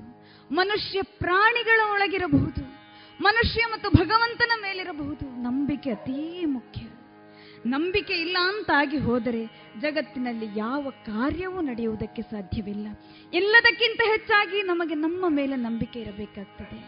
ಮನುಷ್ಯ 0.56 1.02
ಪ್ರಾಣಿಗಳ 1.02 1.80
ಒಳಗಿರಬಹುದು 1.92 2.62
ಮನುಷ್ಯ 3.22 3.66
ಮತ್ತು 3.72 3.90
ಭಗವಂತನ 3.90 4.52
ಮೇಲಿರಬಹುದು. 4.62 5.42
ನಂಬಿಕೆ 5.42 5.92
ಅತೀ 5.92 6.46
ಮುಖ್ಯ. 6.46 6.82
ನಂಬಿಕೆ 7.66 8.14
ಇಲ್ಲ 8.14 8.38
ಅಂತಾಗಿ 8.42 8.98
ಹೋದರೆ 8.98 9.46
ಜಗತ್ತಿನಲ್ಲಿ 9.82 10.60
ಯಾವ 10.60 10.90
ಕಾರ್ಯವೂ 10.90 11.62
ನಡೆಯುವುದಕ್ಕೆ 11.62 12.22
ಸಾಧ್ಯವಿಲ್ಲ. 12.22 12.88
ಎಲ್ಲದಕ್ಕಿಂತ 13.34 14.02
ಹೆಚ್ಚಾಗಿ 14.06 14.62
ನಮಗೆ 14.62 14.96
ನಮ್ಮ 14.96 15.26
ಮೇಲೆ 15.30 15.56
ನಂಬಿಕೆ 15.56 16.00
ಇರಬೇಕಾಗ್ತದೆ. 16.00 16.80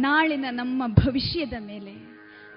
ನಾಳಿನ 0.00 0.44
ನಮ್ಮ 0.50 0.86
ಭವಿಷ್ಯದ 0.86 1.52
ಮೇಲೆ, 1.60 1.92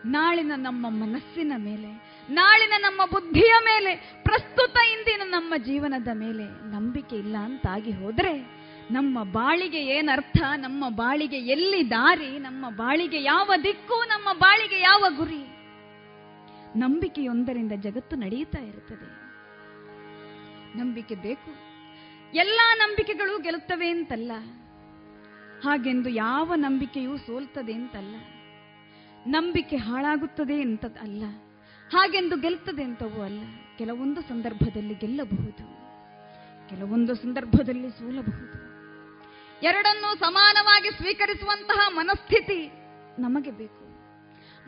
ನಾಳಿನ 0.06 0.52
ನಮ್ಮ 0.56 0.90
ಮನಸ್ಸಿನ 0.90 1.54
ಮೇಲೆ 1.58 2.13
ನಾಳಿನ 2.30 2.74
ನಮ್ಮ 2.78 3.06
ಬುದ್ಧಿಯ 3.06 3.54
ಮೇಲೆ, 3.62 4.20
ಪ್ರಸ್ತುತ 4.24 4.78
ಇಂದಿನ 4.78 5.22
ನಮ್ಮ 5.26 5.54
ಜೀವನದ 5.58 6.08
ಮೇಲೆ 6.14 6.72
ನಂಬಿಕೆ 6.72 7.16
ಇಲ್ಲ 7.16 7.38
ಅಂತಾಗಿ 7.38 7.92
ಹೋದರೆ, 7.92 8.64
ನಮ್ಮ 8.92 9.24
ಬಾಳಿಗೆ 9.24 9.78
ಏನರ್ಥ 9.78 10.38
ನಮ್ಮ 10.56 10.90
ಬಾಳಿಗೆ 10.90 11.38
ಎಲ್ಲಿ 11.38 11.90
ದಾರಿ? 11.90 12.40
ನಮ್ಮ 12.40 12.70
ಬಾಳಿಗೆ 12.70 13.24
ಯಾವ 13.24 13.52
ದಿಕ್ಕು? 13.64 14.04
ನಮ್ಮ 14.04 14.34
ಬಾಳಿಗೆ 14.40 14.80
ಯಾವ 14.80 15.06
ಗುರಿ? 15.18 15.54
ನಂಬಿಕೆಯೊಂದರಿಂದ 16.80 17.72
ಜಗತ್ತು 17.76 18.16
ನಡೆಯುತ್ತಾ 18.16 18.62
ಇರುತ್ತದೆ. 18.62 19.24
ನಂಬಿಕೆ 20.78 21.16
ಬೇಕು. 21.16 21.52
ಎಲ್ಲಾ 22.34 22.76
ನಂಬಿಕೆಗಳು 22.76 23.40
ಗೆಲ್ಲುತ್ತವೆ 23.40 23.90
ಅಂತಲ್ಲ. 23.90 24.32
ಹಾಗೆಂದು 25.64 26.10
ಯಾವ 26.10 26.54
ನಂಬಿಕೆಯೂ 26.56 27.18
ಸೋಲ್ತದೆ 27.18 27.74
ಅಂತಲ್ಲ. 27.74 28.16
ನಂಬಿಕೆ 29.28 29.76
ಹಾಳಾಗುತ್ತದೆ 29.76 30.62
ಅಂತ 30.62 30.86
ಅಲ್ಲ. 30.86 31.24
ಹಾಗೆಂದು 31.94 32.38
ಗೆಲ್ತದೆ 32.38 32.84
ಅಂತವೂ 32.84 33.24
ಅಲ್ಲ. 33.24 33.44
ಕೆಲವೊಂದು 33.78 34.22
ಸಂದರ್ಭದಲ್ಲಿ 34.22 34.94
ಗೆಲ್ಲಬಹುದು. 34.94 35.74
ಕೆಲವೊಂದು 36.70 37.16
ಸಂದರ್ಭದಲ್ಲಿ 37.16 37.90
ಸೋಲಬಹುದು. 37.90 38.74
ಎರಡನ್ನು 39.64 40.20
ಸಮಾನವಾಗಿ 40.20 40.90
ಸ್ವೀಕರಿಸುವಂತಹ 40.92 41.88
ಮನಸ್ಥಿತಿ 41.90 42.72
ನಮಗೆ 43.22 43.52
ಬೇಕು. 43.52 43.84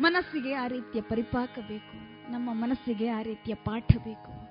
ಮನಸ್ಸಿಗೆ 0.02 0.54
ಆ 0.54 0.68
ರೀತಿಯ 0.68 1.02
ಪರಿಪಾಕ 1.02 1.60
ಬೇಕು. 1.68 2.16
ನಮ್ಮ 2.32 2.54
ಮನಸ್ಸಿಗೆ 2.54 3.10
ಆ 3.10 3.22
ರೀತಿಯ 3.22 3.56
ಪಾಠ 3.56 3.92
ಬೇಕು. 4.04 4.46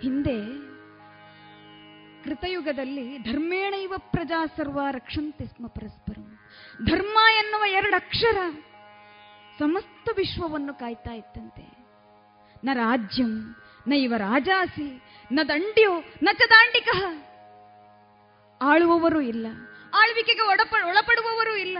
ಹಿಂದೆ 0.00 0.66
ಕೃತಯುಗದಲ್ಲಿ 2.24 3.18
ಧರ್ಮೇಣ 3.18 3.74
ಇವ 3.74 3.94
ಪ್ರಜಾ 3.98 4.46
ಸರ್ವ 4.46 4.80
ರಕ್ಷಂತೆ 4.90 5.46
ಸ್ಮ 5.46 5.66
ಪರಸ್ಪರ. 5.66 6.14
ಧರ್ಮ 6.84 7.18
ಎನ್ನುವ 7.38 7.62
ಎರಡು 7.66 7.96
ಅಕ್ಷರ 7.96 8.36
ಸಮಸ್ತ 9.58 10.08
ವಿಶ್ವವನ್ನು 10.16 10.74
ಕಾಯ್ತಾ 10.74 11.12
ಇತ್ತಂತೆ 11.12 11.86
ನ 12.64 12.68
ರಾಜ್ಯಂ, 12.72 13.56
ನ 13.88 13.92
ಇವ 13.92 14.14
ರಾಜಾಸಿ, 14.16 15.02
ನ 15.32 15.40
ದಂಡ್ಯೋ, 15.48 16.00
ನ 16.22 16.28
ಚ 16.32 16.40
ದಾಂಡಿಕ. 16.50 16.88
ಆಳುವವರು 18.62 19.20
ಇಲ್ಲ, 19.20 19.46
ಆಳ್ವಿಕೆಗೆ 19.94 20.40
ಒಡಪ, 20.40 20.74
ಒಳಪಡುವವರು 20.86 21.56
ಇಲ್ಲ, 21.56 21.78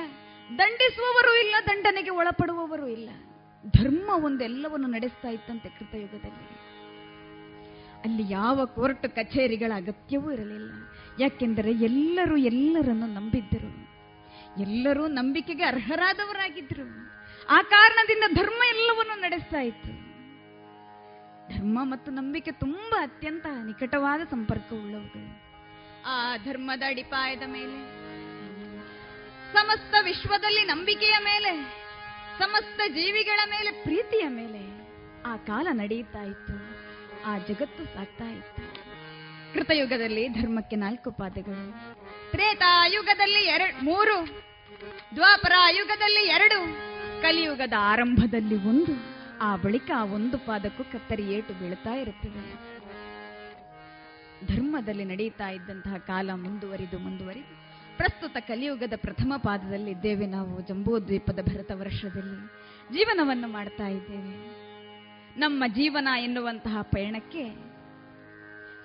ದಂಡಿಸುವವರು 0.58 1.40
ಇಲ್ಲ, 1.40 1.54
ದಂಡನೆಗೆ 1.66 2.10
ಒಳಪಡುವವರು 2.10 2.88
ಇಲ್ಲ. 2.88 3.08
ಧರ್ಮ 3.82 4.24
ಒಂದೆಲ್ಲವನ್ನು 4.24 4.88
ನಡೆಸ್ತಾ 4.88 5.28
ಇತ್ತಂತೆ 5.28 5.68
ಕೃತಯುಗದಲ್ಲಿ. 5.68 6.48
ಅಲ್ಲಿ 8.04 8.32
ಯಾವ 8.32 8.66
ಕೋರ್ಟ್ 8.66 9.08
ಕಚೇರಿಗಳ 9.08 9.72
ಅಗತ್ಯವೂ 9.76 10.30
ಇರಲಿಲ್ಲ. 10.30 10.72
ಯಾಕೆಂದರೆ 11.20 11.72
ಎಲ್ಲರೂ 11.72 12.36
ಎಲ್ಲರನ್ನು 12.36 13.06
ನಂಬಿದ್ದರು. 13.06 13.86
ಎಲ್ಲರೂ 14.60 15.06
ನಂಬಿಕೆಗೆ 15.06 15.62
ಅರ್ಹರಾದವರಾಗಿದ್ದರು. 15.62 17.15
ಆ 17.50 17.62
ಕಾರಣದಿಂದ 17.62 18.24
ಧರ್ಮ 18.34 18.62
ಎಲ್ಲವನ್ನೂ 18.68 19.20
ನಡೆಸ್ತಾ 19.20 19.60
ಇತ್ತು. 19.60 19.88
ಧರ್ಮ 21.56 21.78
ಮತ್ತು 21.82 22.10
ನಂಬಿಕೆ 22.10 22.52
ತುಂಬಾ 22.52 23.02
ಅತ್ಯಂತ 23.02 23.46
ನಿಕಟವಾದ 23.46 24.20
ಸಂಪರ್ಕವುಳ್ಳವುಗಳು 24.20 25.46
ಆ 26.06 26.36
ಧರ್ಮದ 26.36 26.82
ಅಡಿಪಾಯದ 26.86 27.42
ಮೇಲೆ, 27.46 27.76
ಸಮಸ್ತ 29.52 29.94
ವಿಶ್ವದಲ್ಲಿ 30.02 30.64
ನಂಬಿಕೆಯ 30.64 31.16
ಮೇಲೆ, 31.24 31.52
ಸಮಸ್ತ 32.38 32.80
ಜೀವಿಗಳ 32.88 33.40
ಮೇಲೆ, 33.50 33.70
ಪ್ರೀತಿಯ 33.82 34.28
ಮೇಲೆ 34.28 34.62
ಆ 35.22 35.36
ಕಾಲ 35.36 35.68
ನಡೆಯುತ್ತಾ 35.72 36.22
ಇತ್ತು. 36.22 36.56
ಆ 37.24 37.38
ಜಗತ್ತು 37.38 37.84
ಸಾಕ್ತಾ 37.84 38.24
ಇತ್ತು. 38.24 38.62
ಕೃತಯುಗದಲ್ಲಿ 39.54 40.28
ಧರ್ಮಕ್ಕೆ 40.28 40.76
ನಾಲ್ಕು 40.76 41.10
ಪಾದಗಳು. 41.10 41.64
ತ್ರೇತಾಯುಗದಲ್ಲಿ 42.30 43.38
ಎರಡು, 43.38 43.84
ಮೂರು 43.84 44.28
ದ್ವಾಪರ 45.14 45.52
ಯುಗದಲ್ಲಿ 45.70 46.20
ಎರಡು 46.20 46.86
ಕಲಿಯುಗದ 47.22 47.72
ಆರಂಭದಲ್ಲಿ 47.78 48.54
ಒಂದು, 48.54 48.92
ಆ 49.40 49.56
ಬಳಿಕ 49.56 49.90
ಆ 49.96 50.04
ಒಂದು 50.04 50.38
ಪಾದಕ್ಕೂ 50.38 50.84
ಕತ್ತರಿ 50.84 51.22
ಏಟು 51.22 51.54
ಬೀಳ್ತಾ 51.54 51.90
ಇರುತ್ತದೆ. 51.90 52.52
ಧರ್ಮದಲ್ಲಿ 54.46 55.04
ನಡೆಯುತ್ತಾ 55.04 55.48
ಇದ್ದಂತಹ 55.48 55.96
ಕಾಲ 55.96 56.30
ಮುಂದುವರಿದು 56.34 56.98
ಮುಂದುವರಿದು, 56.98 57.66
ಪ್ರಸ್ತುತ 57.96 58.36
ಕಲಿಯುಗದ 58.40 58.92
ಪ್ರಥಮ 58.96 59.32
ಪಾದದಲ್ಲಿದ್ದೇವೆ 59.36 60.26
ನಾವು 60.26 60.60
ಜಂಬೂದ್ವೀಪದ 60.60 61.38
ಭರತ 61.42 61.70
ವರ್ಷದಲ್ಲಿ 61.74 62.46
ಜೀವನವನ್ನು 62.94 63.48
ಮಾಡ್ತಾ 63.48 63.88
ಇದ್ದೇವೆ. 63.88 64.66
ನಮ್ಮ 65.40 65.64
ಜೀವನ 65.66 66.08
ಎನ್ನುವಂತಹ 66.18 66.82
ಪಯಣಕ್ಕೆ 66.82 67.50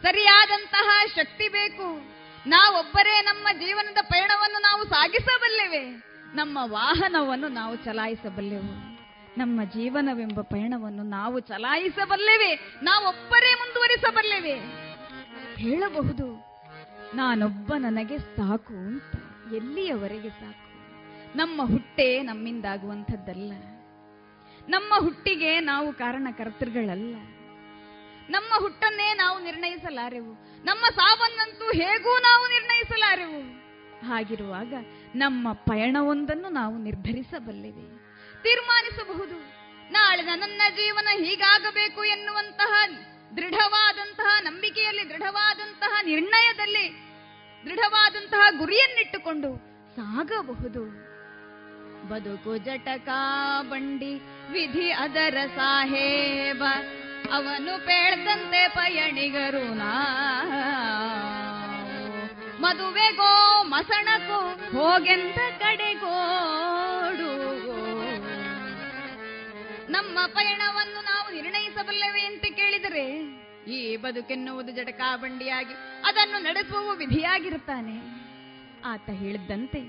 ಸರಿಯಾದಂತಹ 0.01 1.05
ಶಕ್ತಿ 1.15 1.49
ಬೇಕು. 1.49 2.01
ನಾವೊಬ್ಬರೇ 2.49 3.21
ನಮ್ಮ 3.21 3.47
ಜೀವನದ 3.59 3.97
ಪಯಣವನ್ನು 4.01 4.61
ನಾವು 4.61 4.83
ಸಾಗಿಸಬಲ್ಲೆವೆ. 4.85 6.10
ನಮ್ಮ 6.35 6.57
ವಾಹನವನ್ನು 6.61 7.47
ನಾವು 7.47 7.75
ಚಲಾಯಿಸಬಲ್ಲೆವು. 7.75 8.73
ನಮ್ಮ 9.37 9.63
ಜೀವನವೆಂಬ 9.63 10.39
ಪಯಣವನ್ನು 10.41 11.03
ನಾವು 11.03 11.39
ಚಲಾಯಿಸಬಲ್ಲೆವೆ. 11.39 12.51
ನಾವೊಬ್ಬರೇ 12.83 13.53
ಮುಂದುವರಿಸಬಲ್ಲೆವೆ. 13.53 14.55
ಹೇಳಬಹುದು, 15.55 16.27
ನಾನೊಬ್ಬ 17.15 17.73
ನನಗೆ 17.77 18.17
ಸಾಕು 18.17 18.73
ಅಂತ, 18.73 19.11
ಎಲ್ಲಿಯವರೆಗೆ 19.53 20.29
ಸಾಕು? 20.29 20.67
ನಮ್ಮ 21.37 21.61
ಹುಟ್ಟೆ 21.63 22.21
ನಮ್ಮಿಂದಾಗುವಂಥದ್ದಲ್ಲ. 22.21 23.51
ನಮ್ಮ 24.69 24.93
ಹುಟ್ಟಿಗೆ 25.03 25.59
ನಾವು 25.59 25.93
ಕಾರಣಕರ್ತೃಗಳಲ್ಲ 25.93 27.15
ನಮ್ಮ 28.29 28.51
ಹುಟ್ಟನ್ನೇ 28.59 29.13
ನಾವು 29.13 29.37
ನಿರ್ಣಯಿಸಲಾರೆವು. 29.43 30.33
ನಮ್ಮ 30.63 30.83
ಸಾವನ್ನಂತೂ 30.95 31.65
ಹೇಗೂ 31.71 32.11
ನಾವು 32.19 32.43
ನಿರ್ಣಯಿಸಲಾರೆವು. 32.47 33.41
ಹಾಗಿರುವಾಗ 34.07 34.73
ನಮ್ಮ 35.15 35.53
ಪಯಣವೊಂದನ್ನು 35.53 36.49
ನಾವು 36.49 36.77
ನಿರ್ಧರಿಸಬಲ್ಲೆವೆ. 36.77 38.01
ತೀರ್ಮಾನಿಸಬಹುದು. 38.43 39.61
ನಾಳೆ 39.91 40.21
ನನ್ನ 40.21 40.61
ಜೀವನ 40.69 41.07
ಹೀಗಾಗಬೇಕು 41.23 42.03
ಎನ್ನುವಂತಹ 42.03 42.87
ದೃಢವಾದಂತಹ 43.37 44.41
ನಂಬಿಕೆಯಲ್ಲಿ, 44.41 45.09
ದೃಢವಾದಂತಹ 45.09 45.99
ನಿರ್ಣಯದಲ್ಲಿ, 46.05 46.97
ದೃಢವಾದಂತಹ 47.65 48.47
ಗುರಿಯನ್ನಿಟ್ಟುಕೊಂಡು 48.57 49.57
ಸಾಗಬಹುದು. 49.95 51.11
ಬದುಕು 52.07 52.57
ಜಟಕಾ 52.57 53.61
ಬಂಡಿ 53.61 54.13
ವಿಧಿ 54.51 54.91
ಅದರ 54.91 55.37
ಸಾಹೇಬ, 55.55 56.63
ಅವನು 57.33 57.85
ಪೇಳ್ದಂತೆ 57.85 58.67
ಪಯಣಿಗರು 58.67 59.73
ನಾ. 59.73 60.17
ಮದುವೆಗೋ 62.61 63.63
ಮಸಣಕೋ 63.63 64.39
ಹೋಗೆಂತ 64.77 65.39
ಕಡೆಗೋಡು 65.59 67.31
ನಮ್ಮ 69.91 70.19
ಪಯಣವನ್ನು 70.25 71.01
ನಾವು 71.01 71.33
ನಿರ್ಣಯಿಸಬಲ್ಲವೇ 71.33 72.21
ಅಂತ 72.21 72.45
ಕೇಳಿದರೆ 72.55 73.05
ಈ 73.71 73.95
ಬದುಕೆನ್ನುವುದು 73.95 74.71
ಜಟಕಾ 74.71 75.17
ಬಂಡಿಯಾಗಿ 75.17 75.73
ಅದನ್ನು 76.05 76.43
ನಡೆಸುವ 76.43 76.91
ವಿಧಿಯಾಗಿರುತ್ತಾನೆ. 76.91 77.95
ಆತ 78.85 79.09
ಹೇಳಿದ್ದಂತೆ 79.09 79.81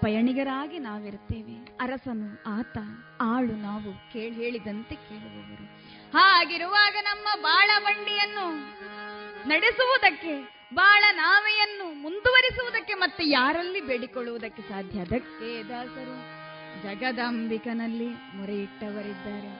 ಪಯಣಿಗರಾಗಿ 0.00 0.78
ನಾವಿರುತ್ತೇವೆ, 0.78 1.56
ಅರಸನು 1.80 2.28
ಆತ, 2.58 2.78
ಆಳು 3.20 3.54
ನಾವು 3.56 4.12
ಕೇಳಿ 4.12 4.34
ಹೇಳಿದಂತೆ 4.34 4.94
ಕೇಳುವವರು. 4.94 5.64
ಹಾಗಿರುವಾಗ 6.18 6.96
ನಮ್ಮ 7.02 7.42
ಬಾಳ 7.42 7.70
ಬಂಡಿಯನ್ನು 7.78 8.46
ನಡೆಸುವುದಕ್ಕೆ 9.48 10.59
ಬಾಳ 10.74 11.04
ನಾವೆಯನ್ನು 11.12 11.86
ಮುಂದುವರಿಸುವುದಕ್ಕೆ 11.94 12.94
ಮತ್ತೆ 12.94 13.22
ಯಾರಲ್ಲಿ 13.28 13.80
ಬೇಡಿಕೊಳ್ಳುವುದಕ್ಕೆ 13.80 14.62
ಸಾಧ್ಯ? 14.62 15.00
ಅದಕ್ಕೆ 15.00 15.68
ದಾಸರು, 15.68 16.16
ಜಗದಂಬಿಕನಲ್ಲಿ 16.82 18.08
ಮೊರೆಯಿಟ್ಟವರಿದ್ದಾರೆ. 18.36 19.50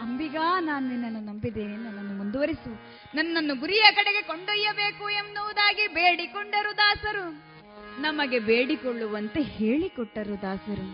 ಅಂಬಿಗಾ, 0.00 0.60
ನಾನು 0.60 0.88
ನಿನ್ನನ್ನು 0.88 1.20
ನಂಬಿದ್ದೇನೆ, 1.20 1.76
ನನ್ನನ್ನು 1.76 2.14
ಮುಂದುವರಿಸು. 2.14 2.72
ನನ್ನನ್ನು 3.14 3.54
ಗುರಿಯ 3.54 3.84
ಕಡೆಗೆ 3.94 4.22
ಕೊಂಡೊಯ್ಯಬೇಕು 4.22 5.10
ಎನ್ನುವುದಾಗಿ 5.10 5.86
ಬೇಡಿಕೊಂಡರು 5.86 6.76
ದಾಸರು. 6.76 7.26
ನಮಗೆ 8.02 8.38
ಬೇಡಿಕೊಳ್ಳುವಂತೆ 8.38 9.42
ಹೇಳಿಕೊಟ್ಟರು 9.42 10.42
ದಾಸರು. 10.42 10.86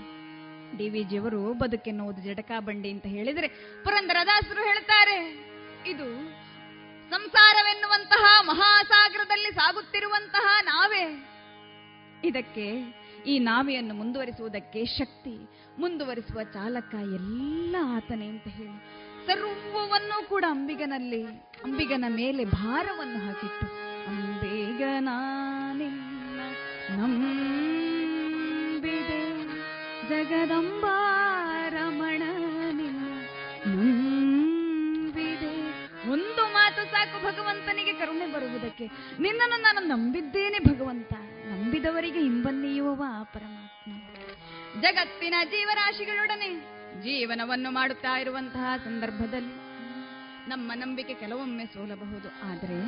ಡಿ 0.77 0.89
ವಿ 0.89 1.03
ಜಿಯವರು 1.03 1.53
ಬದುಕೆನ್ನುವುದು 1.53 2.23
ಜಟಕಾ 2.23 2.61
ಬಂಡಿ 2.61 2.91
ಅಂತ 2.91 3.07
ಹೇಳಿದರೆ 3.07 3.49
ಪುರಂದರ 3.85 4.17
ದಾಸರು 4.27 4.63
ಹೇಳ್ತಾರೆ, 4.65 5.17
ಇದು 5.87 6.42
ಸಂಸಾರವೆನ್ನುವಂತಹ 7.13 8.43
ಮಹಾಸಾಗರದಲ್ಲಿ 8.43 9.55
ಸಾಗುತ್ತಿರುವಂತಹ 9.55 10.63
ನಾವೇ. 10.63 11.29
ಇದಕ್ಕೆ 12.25 13.03
ಈ 13.27 13.39
ನಾವೆಯನ್ನು 13.39 13.95
ಮುಂದುವರಿಸುವುದಕ್ಕೆ 13.95 14.85
ಶಕ್ತಿ, 14.85 15.51
ಮುಂದುವರಿಸುವ 15.81 16.43
ಚಾಲಕ 16.43 16.95
ಎಲ್ಲ 16.95 17.77
ಆತನೇ 17.97 18.27
ಅಂತ 18.27 18.49
ಹೇಳಿ 18.49 19.03
ಸರ್ವವನ್ನು 19.27 20.29
ಕೂಡ 20.29 20.45
ಅಂಬಿಗನಲ್ಲಿ, 20.49 21.25
ಅಂಬಿಗನ 21.65 22.05
ಮೇಲೆ 22.09 22.45
ಭಾರವನ್ನು 22.45 23.27
ಹಾಕಿಟ್ಟು 23.27 23.67
ನಿನ್ನ 25.79 26.41
ನಂಬಿದೆ 26.97 29.21
ಜಗದಂಬಾರಮಣ 30.09 31.32
ಕರುಣೆ 38.03 38.27
ಬರುವುದಕ್ಕೆ. 38.27 38.87
ನಿನ್ನನ್ನು 39.19 39.63
ನಾನು 39.63 39.87
ನಂಬಿದ್ದೇನೆ 39.87 40.59
ಭಗವಂತ. 40.59 41.13
ನಂಬಿದವರಿಗೆ 41.47 42.21
ಹಿಂಬನ್ನಿಯುವವ 42.21 43.03
ಪರಮಾತ್ಮ. 43.25 43.93
ಜಗತ್ತಿನ 44.81 45.35
ಜೀವರಾಶಿಗಳೊಡನೆ 45.45 46.49
ಜೀವನವನ್ನು 47.01 47.71
ಮಾಡುತ್ತಾ 47.71 48.19
ಇರುವಂತಹ 48.19 48.77
ಸಂದರ್ಭದಲ್ಲಿ 48.85 49.73
ನಮ್ಮ 50.51 50.73
ನಂಬಿಕೆ 50.75 51.15
ಕೆಲವೊಮ್ಮೆ 51.15 51.67
ಸೋಲಬಹುದು. 51.67 52.29
ಆದರೆ 52.29 52.85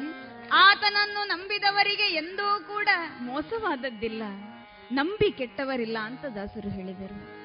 ಆತನನ್ನು 0.52 1.26
ನಂಬಿದವರಿಗೆ 1.26 2.02
ಎಂದೂ 2.02 2.64
ಕೂಡ 2.64 2.88
ಮೋಸವಾದದ್ದಿಲ್ಲ. 3.20 4.22
ನಂಬಿ 4.92 5.32
ಕೆಟ್ಟವರಿಲ್ಲ 5.32 5.98
ಅಂತ 5.98 6.24
ದಾಸರು 6.24 6.68
ಹೇಳಿದರು. 6.68 7.44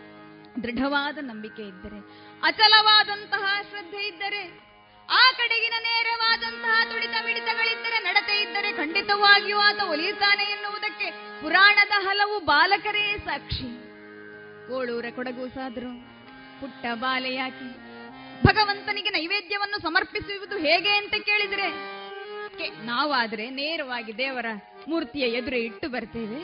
ದೃಢವಾದ 0.63 1.17
ನಂಬಿಕೆ 1.21 1.61
ಇದ್ದರೆ, 1.61 1.99
ಅಚಲವಾದಂತಹ 2.43 3.61
ಶ್ರದ್ಧೆ 3.69 4.07
ಇದ್ದರೆ 4.07 4.68
ಆ 5.10 5.23
ಕಡೆಗಿನ 5.38 5.76
ನೇರವಾದಂತಹ 5.80 6.76
ತುಡಿತ 6.91 7.15
ಮಿಡಿತಗಳಿದ್ದರೆ 7.26 7.99
ನಡತೆ 7.99 8.36
ಇದ್ದರೆ 8.41 8.72
ಖಂಡಿತವಾಗಿಯೂ 8.72 9.57
ಆತ 9.57 9.80
ಒಲಿಯುತ್ತಾನೆ 9.90 10.44
ಎನ್ನುವುದಕ್ಕೆ 10.44 11.07
ಪುರಾಣದ 11.41 11.94
ಹಲವು 12.07 12.40
ಬಾಲಕರೇ 12.45 13.18
ಸಾಕ್ಷಿ. 13.18 13.69
ಕೋಳೂರ 14.68 15.06
ಕೊಡಗೂಸಾದ್ರು 15.15 15.91
ಪುಟ್ಟ 16.61 16.86
ಬಾಲೆಯಾಕಿ, 16.94 17.69
ಭಗವಂತನಿಗೆ 18.45 19.10
ನೈವೇದ್ಯವನ್ನು 19.10 19.81
ಸಮರ್ಪಿಸುವುದು 19.81 20.57
ಹೇಗೆ 20.57 20.91
ಅಂತ 20.98 21.15
ಕೇಳಿದ್ರೆ 21.26 21.68
ನಾವಾದ್ರೆ 22.86 23.49
ನೇರವಾಗಿ 23.49 24.18
ದೇವರ 24.18 24.48
ಮೂರ್ತಿಯ 24.88 25.26
ಎದುರೇ 25.38 25.60
ಇಟ್ಟು 25.60 25.90
ಬರ್ತೇವೆ. 25.90 26.40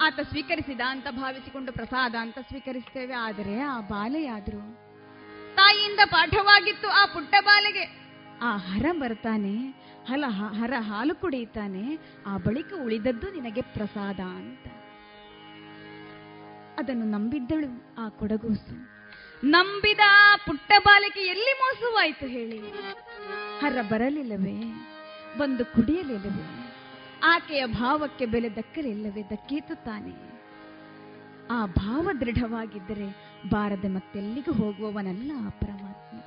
ಆತ 0.00 0.20
ಸ್ವೀಕರಿಸಿದ 0.20 0.80
ಅಂತ 0.88 1.06
ಭಾವಿಸಿಕೊಂಡು 1.10 1.72
ಪ್ರಸಾದ 1.72 2.14
ಅಂತ 2.14 2.38
ಸ್ವೀಕರಿಸ್ತೇವೆ. 2.38 3.14
ಆದರೆ 3.14 3.60
ಆ 3.60 3.80
ಬಾಲೆಯಾದ್ರು 3.80 4.85
ತಾಯಿಯಿಂದ 5.56 6.00
ಪಾಠವಾಗಿತ್ತು 6.06 6.88
ಆ 6.88 7.06
ಪುಟ್ಟ 7.06 7.34
ಬಾಲೆಗೆ. 7.40 7.84
ಆ 8.42 8.56
ಹರ 8.56 8.86
ಬರ್ತಾನೆ 8.92 9.70
ಹಲ 10.08 10.24
ಹರ 10.28 10.74
ಹಾಲು 10.78 11.14
ಕುಡಿಯುತ್ತಾನೆ 11.14 11.98
ಆ 12.26 12.36
ಬಳಿಕ 12.36 12.72
ಉಳಿದದ್ದು 12.84 13.30
ನಿನಗೆ 13.30 13.62
ಪ್ರಸಾದ 13.62 14.20
ಅಂತ. 14.20 14.66
ಅದನ್ನು 16.78 17.04
ನಂಬಿದ್ದಳು 17.04 17.94
ಆ 17.98 18.08
ಕೊಡಗೂಸು. 18.08 18.96
ನಂಬಿದ 19.44 20.00
ಪುಟ್ಟ 20.46 20.72
ಬಾಲಕಿ 20.84 21.20
ಎಲ್ಲಿ 21.20 21.52
ಮೋಸವಾಯಿತು 21.52 22.26
ಹೇಳಿ? 22.26 22.60
ಹರ 23.60 23.82
ಬರಲಿಲ್ಲವೇ? 23.82 24.56
ಬಂದು 25.38 25.64
ಕುಡಿಯಲಿಲ್ಲವೇ? 25.64 26.72
ಆಕೆಯ 27.22 27.66
ಭಾವಕ್ಕೆ 27.66 28.26
ಬೆಲೆ 28.26 28.50
ದಕ್ಕಲಿಲ್ಲವೇ? 28.50 29.22
ದಕ್ಕೀತು 29.22 29.84
ತಾನೆ 29.84 30.14
ಆ 31.50 31.66
ಭಾವ 31.66 32.10
ದೃಢವಾಗಿದ್ದರೆ 32.20 33.25
ಬಾರದೆ 33.44 33.88
ಮತ್ತೆಲ್ಲಿಗೂ 33.88 34.52
ಹೋಗುವವನಲ್ಲ 34.52 35.30
ಪರಮಾತ್ಮ. 35.48 36.18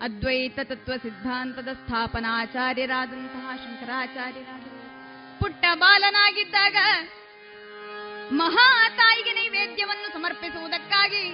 ಅದ್ವೈತ 0.00 0.58
ತತ್ವ 0.62 0.92
ಸಿದ್ಧಾಂತದ 0.96 1.68
ಸ್ಥಾಪನಾಚಾರ್ಯರಾದಂತಹ 1.72 3.56
ಶಂಕರಾಚಾರ್ಯರಾದ 3.56 4.62
ಪುಟ್ಟ 5.38 5.64
ಬಾಲನಾಗಿದ್ದಾಗ 5.74 6.76
ಮಹಾ 8.32 8.88
ತಾಯಿಗೆ 8.96 9.32
ನೈವೇದ್ಯವನ್ನು 9.32 10.12
ಸಮರ್ಪಿಸುವುದಕ್ಕಾಗಿ 10.12 11.24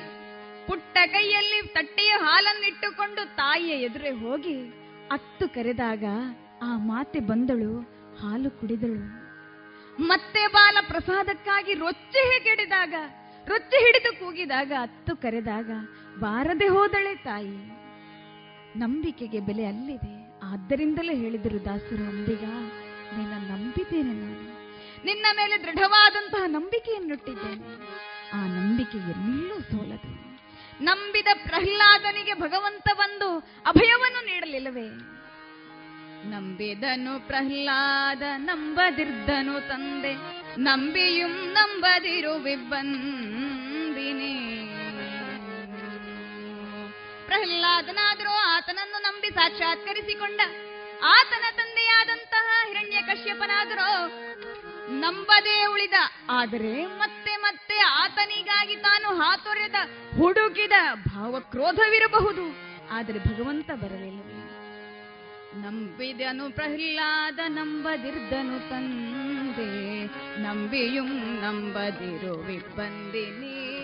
ಪುಟ್ಟ 0.67 0.99
ಕೈಯಲ್ಲಿ 1.07 1.69
ತಟ್ಟೆಯ 1.69 2.13
ಹಾಲನ್ನಿಟ್ಟುಕೊಂಡು 2.17 3.37
ತಾಯಿಯ 3.37 3.71
ಎದುರೆ 3.71 4.11
ಹೋಗಿ 4.11 4.57
ಅತ್ತು 5.11 5.49
ಕರೆದಾಗ 5.49 6.05
ಆ 6.63 6.77
ಮಾತೆ 6.79 7.21
ಬಂದಳು, 7.21 7.73
ಹಾಲು 8.21 8.51
ಕುಡಿದಳು. 8.51 9.03
ಮತ್ತೆ 10.09 10.47
ಬಾಲ 10.47 10.77
ಪ್ರಸಾದಕ್ಕಾಗಿ 10.89 11.75
ರೊಚ್ಚಿ 11.75 12.45
ಕೆಡಿದಾಗ 12.45 12.95
ರೊಚ್ಚಿ 13.49 13.77
ಹಿಡಿದು 13.77 14.21
ಕೂಗಿದಾಗ, 14.21 14.73
ಅತ್ತು 14.81 15.17
ಕರೆದಾಗ, 15.17 15.71
ಬಾರದೆ 16.19 16.69
ಹೋದಳೆ 16.69 17.15
ತಾಯಿ. 17.15 17.77
ನಂಬಿಕೆಗೆ 18.79 19.41
ಬೆಲೆ 19.41 19.65
ಅಲ್ಲಿದೆ. 19.65 20.41
ಆದ್ದರಿಂದಲೇ 20.45 21.15
ಹೇಳಿದರು 21.15 21.65
ದಾಸರು, 21.65 22.09
ಅಂಬಿಗ, 22.09 22.45
ನಿನ್ನ 23.19 23.49
ನಂಬಿದ್ದೇನೆ 23.49 24.13
ನಾನು. 24.13 24.57
ನಿನ್ನ 25.05 25.27
ಮೇಲೆ 25.37 25.63
ದೃಢವಾದಂತಹ 25.63 26.43
ನಂಬಿಕೆಯನ್ನುಟ್ಟಿದ್ದೇನೆ. 26.47 27.87
ಆ 28.33 28.47
ನಂಬಿಕೆ 28.47 28.99
ಎಲ್ಲೂ 28.99 29.61
ಸೋಲದು. 29.61 30.27
ನಂಬಿದ 30.85 31.27
ಪ್ರಹ್ಲಾದನಿಗೆ 31.45 32.35
ಭಗವಂತ 32.35 32.89
ಬಂದು 32.95 33.39
ಅಭಯವನ್ನು 33.67 34.27
ನೀಡಲಿಲ್ಲವೇ? 34.27 35.17
ನಂಬಿದನು 36.31 37.27
ಪ್ರಹ್ಲಾದ 37.27 38.23
ನಂಬದಿರ್ದನು 38.37 39.69
ತಂದೆ. 39.69 40.15
ನಂಬಿಯು 40.59 41.29
ನಂಬದಿರು 41.29 42.39
ಪ್ರಹ್ಲಾದನಾದರೂ 47.29 48.35
ಆತನನ್ನು 48.55 48.99
ನಂಬಿ 49.07 49.31
ಸಾಕ್ಷಾತ್ಕರಿಸಿಕೊಂಡ 49.39 50.41
ಆತನ 51.17 51.45
ತಂದೆಯಾದಂತಹ 51.57 52.47
ಹಿರಣ್ಯ 52.69 52.99
ಕಶ್ಯಪನಾದರೂ 53.09 53.89
ನಂಬದೇ 55.03 55.57
ಉಳಿದ, 55.73 55.97
ಆದರೆ 56.31 56.73
ಮತ್ತೆ 57.01 57.33
ಮತ್ತೆ 57.37 57.77
ಆತನಿಗಾಗಿ 58.03 58.77
ತಾನು 58.87 59.09
ಹಾತೊರೆದ 59.21 59.79
ಹುಡುಕಿದ 60.19 60.77
ಭಾವಕ್ರೋಧವಿರಬಹುದು. 61.07 62.45
ಆದರೆ 62.97 63.19
ಭಗವಂತ 63.29 63.69
ಬರಲಿಲ್ಲ. 63.83 64.21
ನಂಬಿದನು 65.65 66.47
ಪ್ರಹ್ಲಾದ 66.51 67.41
ನಂಬದಿರ್ದನು 67.59 68.59
ತಂದೆ. 68.71 69.71
ನಂಬಿಯು 70.47 71.05
ನಂಬದಿರುವಿಬ್ಬಂದಿ 71.45 73.27
ನೀನು 73.41 73.76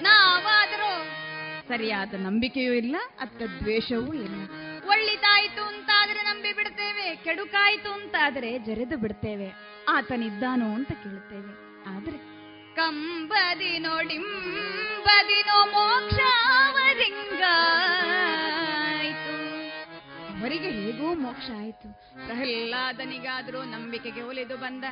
ನಾವಾದರೂ. 0.00 0.92
ಸರಿಯಾದ 1.68 2.14
ನಂಬಿಕೆಯೂ 2.14 2.72
ಇಲ್ಲ 2.72 2.96
ಅತ್ತ 3.20 3.42
ದ್ವೇಷವೂ 3.60 4.14
ಇಲ್ಲ. 4.14 4.36
ಒಳ್ಳಿತಾಯ್ತು 4.88 5.62
ಅಂತಾದ್ರೆ 5.62 6.22
ನಂಬಿ 6.22 6.52
ಬಿಡ್ತೇವೆ 6.52 7.16
ಕೆಡುಕಾಯ್ತು 7.16 7.90
ಅಂತಾದ್ರೆ 7.92 8.58
ಜರೆದು 8.58 8.96
ಬಿಡ್ತೇವೆ. 8.98 9.48
ಆತನಿದ್ದಾನೋ 9.88 10.68
ಅಂತ 10.74 10.92
ಕೇಳ್ತೇವೆ 11.04 11.52
ಆದ್ರೆ 11.96 12.18
ಕಂಬದಿ 12.76 13.78
ನೋಡಿಂಬದಿನೋ 13.78 15.66
ಮೋಕ್ಷಾವರಿಂಗಾಯ್ತು 15.66 16.54
ಅವರಿಗೆ 20.40 20.70
ಹೇಗೂ 20.70 21.14
ಮೋಕ್ಷ 21.14 21.48
ಆಯಿತು. 21.58 21.88
ಪ್ರಹ್ಲಾದನಿಗಾದರೂ 22.26 23.62
ನಂಬಿಕೆಗೆ 23.64 24.22
ಒಲಿದು 24.22 24.56
ಬಂದ. 24.56 24.84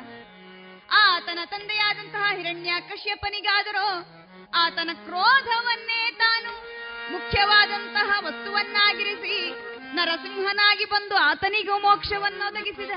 ಆತನ 0.91 1.39
ತಂದೆಯಾದಂತಹ 1.45 2.25
ಹಿರಣ್ಯ 2.35 2.71
ಕಶ್ಯಪನಿಗಾದರೂ 2.89 3.87
ಆತನ 4.53 4.89
ಕ್ರೋಧವನ್ನೇ 4.93 6.17
ತಾನು 6.17 6.51
ಮುಖ್ಯವಾದಂತಹ 7.11 8.19
ವಸ್ತುವನ್ನಾಗಿರಿಸಿ 8.19 9.53
ನರಸಿಂಹನಾಗಿ 9.95 10.85
ಬಂದು 10.85 11.15
ಆತನಿಗೂ 11.15 11.79
ಮೋಕ್ಷವನ್ನು 11.79 12.47
ಒದಗಿಸಿದ 12.47 12.91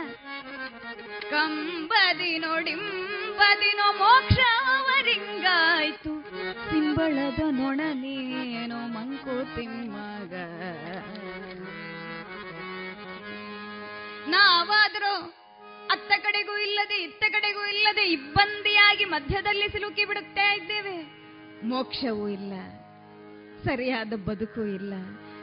ಕಂಬದಿ 1.30 2.38
ನೋಡಿಂಬದಿನೋ 2.38 3.92
ಮೋಕ್ಷವರಿಂಗಾಯ್ತು. 3.92 6.22
ಸಿಂಬಳದ 6.70 7.40
ನೊಣನೇನೋ 7.50 8.76
ಮಂಕುತಿಮ್ಮಗ. 8.76 10.32
ನಾವಾದರೂ 14.28 15.36
ಅತ್ತ 15.90 16.12
ಕಡೆಗೂ 16.18 16.56
ಇಲ್ಲದೆ 16.56 16.94
ಇತ್ತ 16.94 17.24
ಕಡೆಗೂ 17.32 17.66
ಇಲ್ಲದೆ 17.66 18.02
ಇಬ್ಬಂದಿಯಾಗಿ 18.02 19.04
ಮಧ್ಯದಲ್ಲಿ 19.04 19.68
ಸಿಲುಕಿ 19.68 20.04
ಬಿಡುತ್ತಾ 20.04 20.52
ಇದ್ದೇವೆ. 20.52 21.19
ಮೋಕ್ಷವೂ 21.64 22.28
ಇಲ್ಲ, 22.28 22.52
ಸರಿಯಾದ 23.64 24.12
ಬದುಕು 24.24 24.62
ಇಲ್ಲ. 24.64 24.92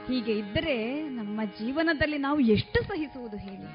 ಹೀಗೆ 0.08 0.32
ಇದ್ದರೆ 0.32 1.02
ನಮ್ಮ 1.10 1.44
ಜೀವನದಲ್ಲಿ 1.44 2.18
ನಾವು 2.18 2.40
ಎಷ್ಟು 2.40 2.84
ಸಹಿಸುವುದು 2.84 3.38
ಹೇಳಿ? 3.38 3.70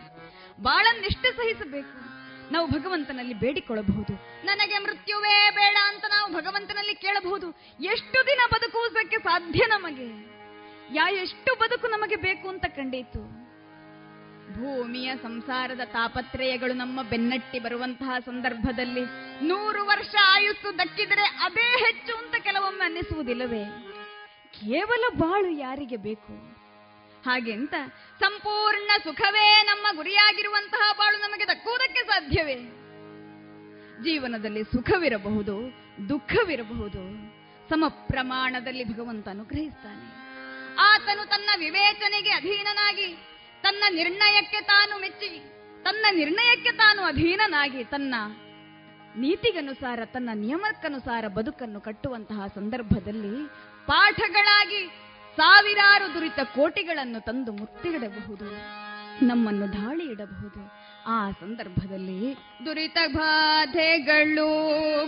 ಬಾಳನ್ನೆಷ್ಟು 0.62 1.36
ಸಹಿಸಬೇಕು? 1.36 2.12
ನಾವು 2.52 2.66
ಭಗವಂತನಲ್ಲಿ 2.66 3.34
ಬೇಡಿಕೊಳ್ಳಬಹುದು. 3.34 4.14
ನನಗೆ 4.46 4.78
ಮೃತ್ಯುವೇ 4.78 5.50
ಬೇಡ 5.50 5.76
ಅಂತ 5.86 6.04
ನಾವು 6.08 6.32
ಭಗವಂತನಲ್ಲಿ 6.32 6.94
ಕೇಳಬಹುದು. 6.94 7.50
ಎಷ್ಟು 7.80 8.26
ದಿನ 8.26 8.40
ಬದುಕುವುದಕ್ಕೆ 8.52 9.18
ಸಾಧ್ಯ 9.18 9.66
ನಮಗೆ? 9.68 10.08
ಯಾ 10.94 11.10
ಎಷ್ಟು 11.10 11.54
ಬದುಕು 11.54 11.86
ನಮಗೆ 11.86 12.16
ಬೇಕು 12.16 12.48
ಅಂತ 12.48 12.64
ಕಂಡೀತು? 12.64 13.41
ಭೂಮಿಯ 14.54 15.16
ಸಂಸಾರದ 15.16 15.80
ತಾಪತ್ರಯಗಳು 15.84 16.72
ನಮ್ಮ 16.72 17.02
ಬೆನ್ನಟ್ಟಿ 17.02 17.58
ಬರುವಂತಹ 17.58 18.18
ಸಂದರ್ಭದಲ್ಲಿ 18.18 19.00
ನೂರು 19.46 19.86
ವರ್ಷ 19.86 20.14
ಆಯುಸ್ಸು 20.24 20.78
ದಕ್ಕಿದರೆ 20.78 21.22
ಅದೇ 21.22 21.84
ಹೆಚ್ಚು 21.86 22.16
ಅಂತ 22.16 22.34
ಕೆಲವೊಮ್ಮೆ 22.42 22.84
ಅನ್ನಿಸುವುದಿಲ್ಲವೇ? 22.84 23.64
ಕೇವಲ 24.52 25.18
ಬಾಳು 25.18 25.48
ಯಾರಿಗೆ 25.48 25.96
ಬೇಕು? 25.96 26.62
ಹಾಗೆಂತ 27.22 27.74
ಸಂಪೂರ್ಣ 28.20 28.90
ಸುಖವೇ 29.04 29.62
ನಮ್ಮ 29.62 29.96
ಗುರಿಯಾಗಿರುವಂತಹ 29.96 30.92
ಬಾಳು 30.92 31.18
ನಮಗೆ 31.18 31.46
ದಕ್ಕುವುದಕ್ಕೆ 31.46 32.06
ಸಾಧ್ಯವೇ? 32.06 32.54
ಜೀವನದಲ್ಲಿ 34.04 34.64
ಸುಖವಿರಬಹುದು, 34.64 35.56
ದುಃಖವಿರಬಹುದು. 36.08 37.32
ಸಮ 37.68 37.84
ಪ್ರಮಾಣದಲ್ಲಿ 37.88 38.84
ಭಗವಂತ 38.84 39.28
ಅನುಗ್ರಹಿಸ್ತಾನೆ. 39.28 40.22
ಆತನು 40.78 41.28
ತನ್ನ 41.28 41.50
ವಿವೇಚನೆಗೆ 41.58 42.30
ಅಧೀನನಾಗಿ 42.30 43.16
ತನ್ನ 43.64 43.82
ನಿರ್ಣಯಕ್ಕೆ 43.90 44.60
ತಾನು 44.66 44.94
ಮೆಚ್ಚಿ, 44.98 45.28
ತನ್ನ 45.82 46.04
ನಿರ್ಣಯಕ್ಕೆ 46.12 46.72
ತಾನು 46.76 47.02
ಅಧೀನನಾಗಿ, 47.02 47.84
ತನ್ನ 47.84 48.14
ನೀತಿಗನುಸಾರ, 49.16 50.00
ತನ್ನ 50.04 50.30
ನಿಯಮಕ್ಕನುಸಾರ 50.34 51.24
ಬದುಕನ್ನು 51.28 51.80
ಕಟ್ಟುವಂತಹ 51.80 52.46
ಸಂದರ್ಭದಲ್ಲಿ 52.54 53.34
ಪಾಠಗಳಾಗಿ 53.86 54.82
ಸಾವಿರಾರು 55.38 56.14
ದುರಿತ 56.14 56.40
ಕೋಟಿಗಳನ್ನು 56.54 57.20
ತಂದು 57.20 57.52
ಮುತ್ತಿಡಬಹುದು, 57.52 58.48
ನಮ್ಮನ್ನು 59.22 59.66
ದಾಳಿ 59.72 60.04
ಇಡಬಹುದು. 60.04 60.60
ಆ 61.06 61.30
ಸಂದರ್ಭದಲ್ಲಿ 61.30 62.20
ದುರಿತ 62.66 62.98
ಬಾಧೆಗಳು 63.14 64.50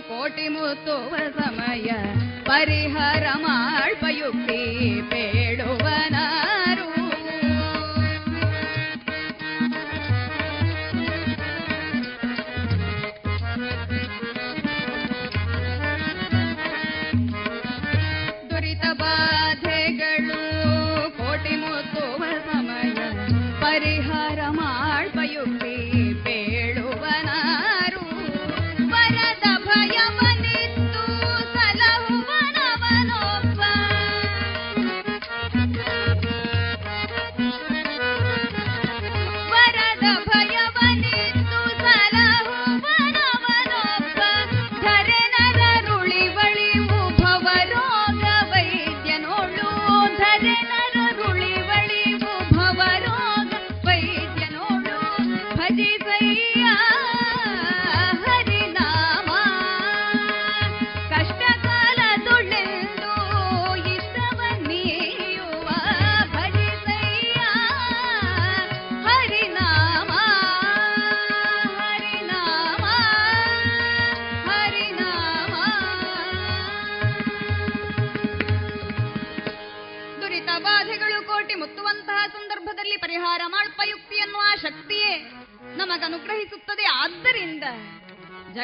ಕೋಟಿ 0.09 0.47
ಮುತ್ತುವ 0.47 1.15
ಸಮಯ 1.37 1.89
ಪರಿಹಾರ 2.45 3.25
ಮಾಡ್ಪಯುಕ್ತಿ 3.45 4.61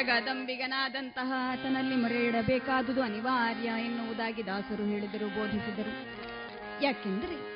ಜಗದಂಬಿಗನಾದಂತಹ 0.03 1.33
ಆತನಲ್ಲಿ 1.35 1.95
ಮೊರೆ 1.95 2.25
ಇಡಬೇಕಾದುದು 2.25 3.01
ಅನಿವಾರ್ಯ 3.01 3.69
ಎನ್ನುವುದಾಗಿ 3.85 4.45
ದಾಸರು 4.45 4.85
ಹೇಳಿದರು, 4.85 5.39
ಬೋಧಿಸಿದರು. 5.39 6.21
ಯಾಕೆಂದರೆ 6.83 7.51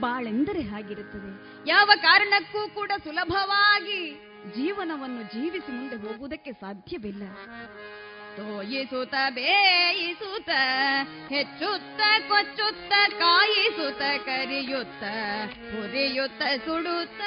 ಬಾಳೆಂದರೆ 0.00 0.62
ಹಾಗಿರುತ್ತದೆ. 0.62 1.30
ಯಾವ 1.68 1.90
ಕಾರಣಕ್ಕೂ 2.02 2.68
ಕೂಡ 2.68 2.92
ಸುಲಭವಾಗಿ 3.04 4.14
ಜೀವನವನ್ನು 4.56 5.22
ಜೀವಿಸಿ 5.22 5.72
ಮುಂದೆ 5.72 5.96
ಹೋಗುವುದಕ್ಕೆ 5.96 6.52
ಸಾಧ್ಯವಿಲ್ಲ. 6.52 7.22
ತೋಯಿಸುತ್ತ 8.36 9.14
ಬೇಯಿಸುತ್ತ 9.30 10.50
ಹೆಚ್ಚುತ್ತ 11.28 12.00
ಕೊಚ್ಚುತ್ತ, 12.28 12.92
ಕಾಯಿಸುತ್ತ, 13.18 14.02
ಕರಿಯುತ್ತ 14.24 15.04
ಹುರಿಯುತ್ತ 15.50 16.42
ಸುಡುತ್ತ. 16.42 17.22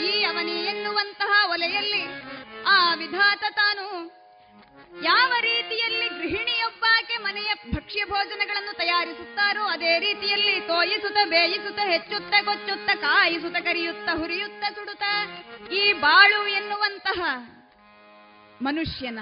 ಈ 0.00 0.22
ಅವನಿ 0.22 0.52
ಎನ್ನುವಂತಹ 0.52 1.50
ಒಲೆಯಲ್ಲಿ 1.50 2.02
ಆ 2.66 2.94
ವಿಧಾತ 2.94 3.44
ತಾನು 3.50 3.84
ಯಾವ 5.02 5.32
ರೀತಿಯಲ್ಲಿ 5.40 6.08
ಗೃಹಿಣಿಯೊಬ್ಬಾಕೆ 6.08 7.16
ಮನೆಯ 7.22 7.50
ಭಕ್ಷ್ಯ 7.74 8.04
ಭೋಜನಗಳನ್ನು 8.04 8.76
ತಯಾರಿಸುತ್ತಾರೋ 8.76 9.62
ಅದೇ 9.64 9.98
ರೀತಿಯಲ್ಲಿ 9.98 10.60
ತೋಯಿಸುತ್ತ, 10.60 11.18
ಬೇಯಿಸುತ್ತ, 11.24 11.80
ಹೆಚ್ಚುತ್ತ 11.84 12.34
ಕೊಚ್ಚುತ್ತ 12.44 12.90
ಕಾಯಿಸುತ್ತ, 13.00 13.56
ಕರಿಯುತ್ತ, 13.56 14.08
ಹುರಿಯುತ್ತ, 14.14 14.64
ಸುಡುತ್ತ 14.74 15.02
ಈ 15.72 15.92
ಬಾಳು 15.92 16.46
ಎನ್ನುವಂತಹ 16.46 17.20
ಮನುಷ್ಯನ 18.62 19.18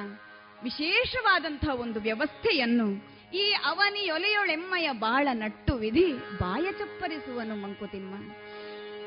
ವಿಶೇಷವಾದಂತಹ 0.63 1.75
ಒಂದು 1.81 2.01
ವ್ಯವಸ್ಥೆಯನ್ನು 2.01 2.89
ಈ 3.33 3.53
ಅವನಿಯೊಲೆಯೊಳೆಮ್ಮಯ 3.65 4.89
ಬಾಳ 4.93 5.29
ನಟ್ಟು 5.33 5.75
ವಿಧಿ 5.75 6.13
ಬಾಯ 6.39 6.73
ಚಪ್ಪರಿಸುವನು 6.73 7.57
ಮಂಕುತಿಮ್ಮ. 7.57 8.15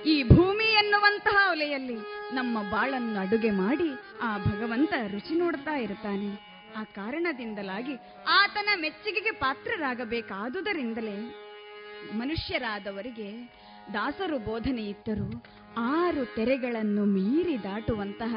ಈ 0.05 0.23
ಭೂಮಿ 0.23 0.65
ಎನ್ನುವಂತಹ 0.65 1.37
ಒಲೆಯಲ್ಲಿ 1.49 1.95
ನಮ್ಮ 2.33 2.61
ಬಾಳನ್ನು 2.71 3.19
ಅಡುಗೆ 3.19 3.51
ಮಾಡಿ 3.51 3.89
ಆ 4.21 4.37
ಭಗವಂತ 4.37 4.93
ರುಚಿ 5.11 5.35
ನೋಡ್ತಾ 5.35 5.75
ಇರ್ತಾನೆ. 5.75 6.29
ಆ 6.77 6.83
ಕಾರಣದಿಂದಲಾಗಿ 6.83 7.95
ಆತನ 8.29 8.69
ಮೆಚ್ಚುಗೆಗೆ 8.81 9.31
ಪಾತ್ರರಾಗಬೇಕಾದುದರಿಂದಲೇ 9.31 11.17
ಮನುಷ್ಯರಾದವರಿಗೆ 12.13 13.29
ದಾಸರು 13.93 14.39
ಬೋಧನೆ 14.39 14.83
ಇತ್ತರು 14.83 15.27
ಆರು 15.77 16.25
ತೆರೆಗಳನ್ನು 16.35 17.05
ಮೀರಿ 17.05 17.63
ದಾಟುವಂತಹ 17.63 18.33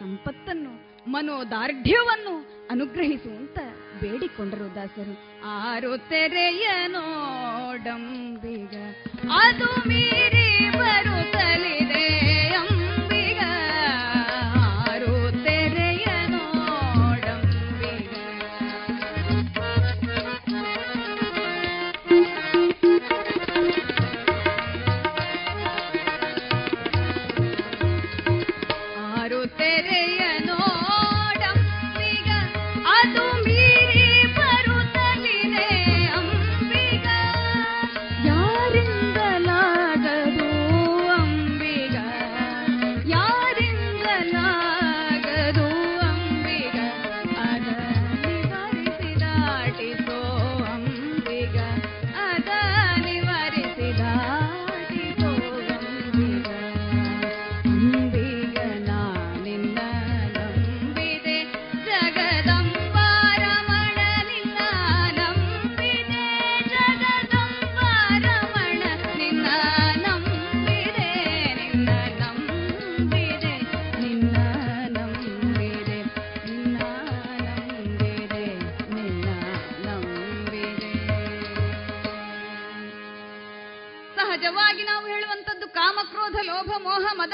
ಸಂಪತ್ತನ್ನು, 0.00 0.72
ಮನೋದಾರ್ಢ್ಯವನ್ನು 1.10 2.34
ಅನುಗ್ರಹಿಸುವಂತ 2.70 3.58
ಬೇಡಿಕೊಂಡರು 4.00 4.74
ದಾಸರು. 4.74 5.14
ಆರು 5.44 5.98
ತೆರೆಯ 5.98 6.68
ನೋಡಂಬಿಗ, 6.86 8.74
ಅದು 9.32 9.88
ಮೀರಿ 9.88 10.41
ಬರುತ್ತಲಿದೆ 10.91 11.80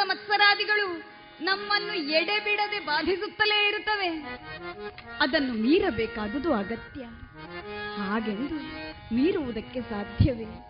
ಮತ್ಸರಾದಿಗಳು 0.09 1.02
ನಮ್ಮನ್ನು 1.44 1.94
ಎಡೆಬಿಡದೆ 1.94 2.80
ಬಾಧಿಸುತ್ತಲೇ 2.80 3.68
ಇರುತ್ತವೆ. 3.68 4.09
ಅದನ್ನು 5.20 5.55
ಮೀರಬೇಕಾದುದು 5.55 6.52
ಅಗತ್ಯ. 6.55 7.01
ಹಾಗೆಂದು 7.97 8.55
ಮೀರುವುದಕ್ಕೆ 9.14 9.80
ಸಾಧ್ಯವೇ? 9.80 10.64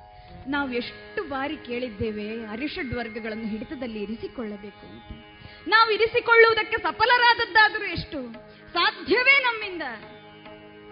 ನಾವು 0.48 0.72
ಎಷ್ಟು 0.72 1.28
ಬಾರಿ 1.28 1.56
ಕೇಳಿದ್ದೇವೆ 1.56 2.46
ಅರಿಷಡ್ 2.46 2.94
ವರ್ಗಗಳನ್ನು 2.94 3.46
ಹಿಡಿತದಲ್ಲಿ 3.46 4.02
ಇರಿಸಿಕೊಳ್ಳಬೇಕು 4.02 4.86
ಅಂತ. 4.86 5.24
ನಾವು 5.68 5.90
ಇರಿಸಿಕೊಳ್ಳುವುದಕ್ಕೆ 5.90 6.76
ಸಫಲರಾದದ್ದಾದರೂ 6.76 7.84
ಎಷ್ಟು? 7.84 8.32
ಸಾಧ್ಯವೇ 8.72 9.42
ನಮ್ಮಿಂದ? 9.42 9.82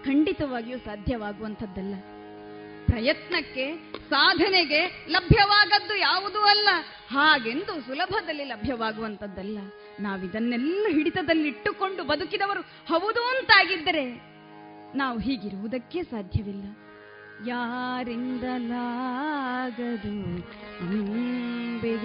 ಖಂಡಿತವಾಗಿಯೂ 0.05 0.79
ಸಾಧ್ಯವಾಗುವಂಥದ್ದಲ್ಲ. 0.79 1.95
ಪ್ರಯತ್ನಕ್ಕೆ, 2.91 3.67
ಸಾಧನೆಗೆ 4.11 4.81
ಲಭ್ಯವಾಗದ್ದು 5.15 5.95
ಯಾವುದೂ 5.99 6.41
ಅಲ್ಲ. 6.53 6.69
ಹಾಗೆಂದು 7.11 7.75
ಸುಲಭದಲ್ಲಿ 7.89 8.45
ಲಭ್ಯವಾಗುವಂಥದ್ದಲ್ಲ. 8.45 9.59
ನಾವಿದನ್ನೆಲ್ಲ 10.01 10.87
ಹಿಡಿತದಲ್ಲಿಟ್ಟುಕೊಂಡು 10.97 12.03
ಬದುಕಿದವರು 12.13 12.63
ಹೌದು 12.93 13.23
ಅಂತಾಗಿದ್ದರೆ 13.33 14.07
ನಾವು 14.97 15.17
ಹೀಗಿರುವುದಕ್ಕೆ 15.19 16.01
ಸಾಧ್ಯವಿಲ್ಲ. 16.13 16.67
ಯಾರಿಂದಲಾಗದು 17.49 18.53
ಬೇಗ 21.83 22.05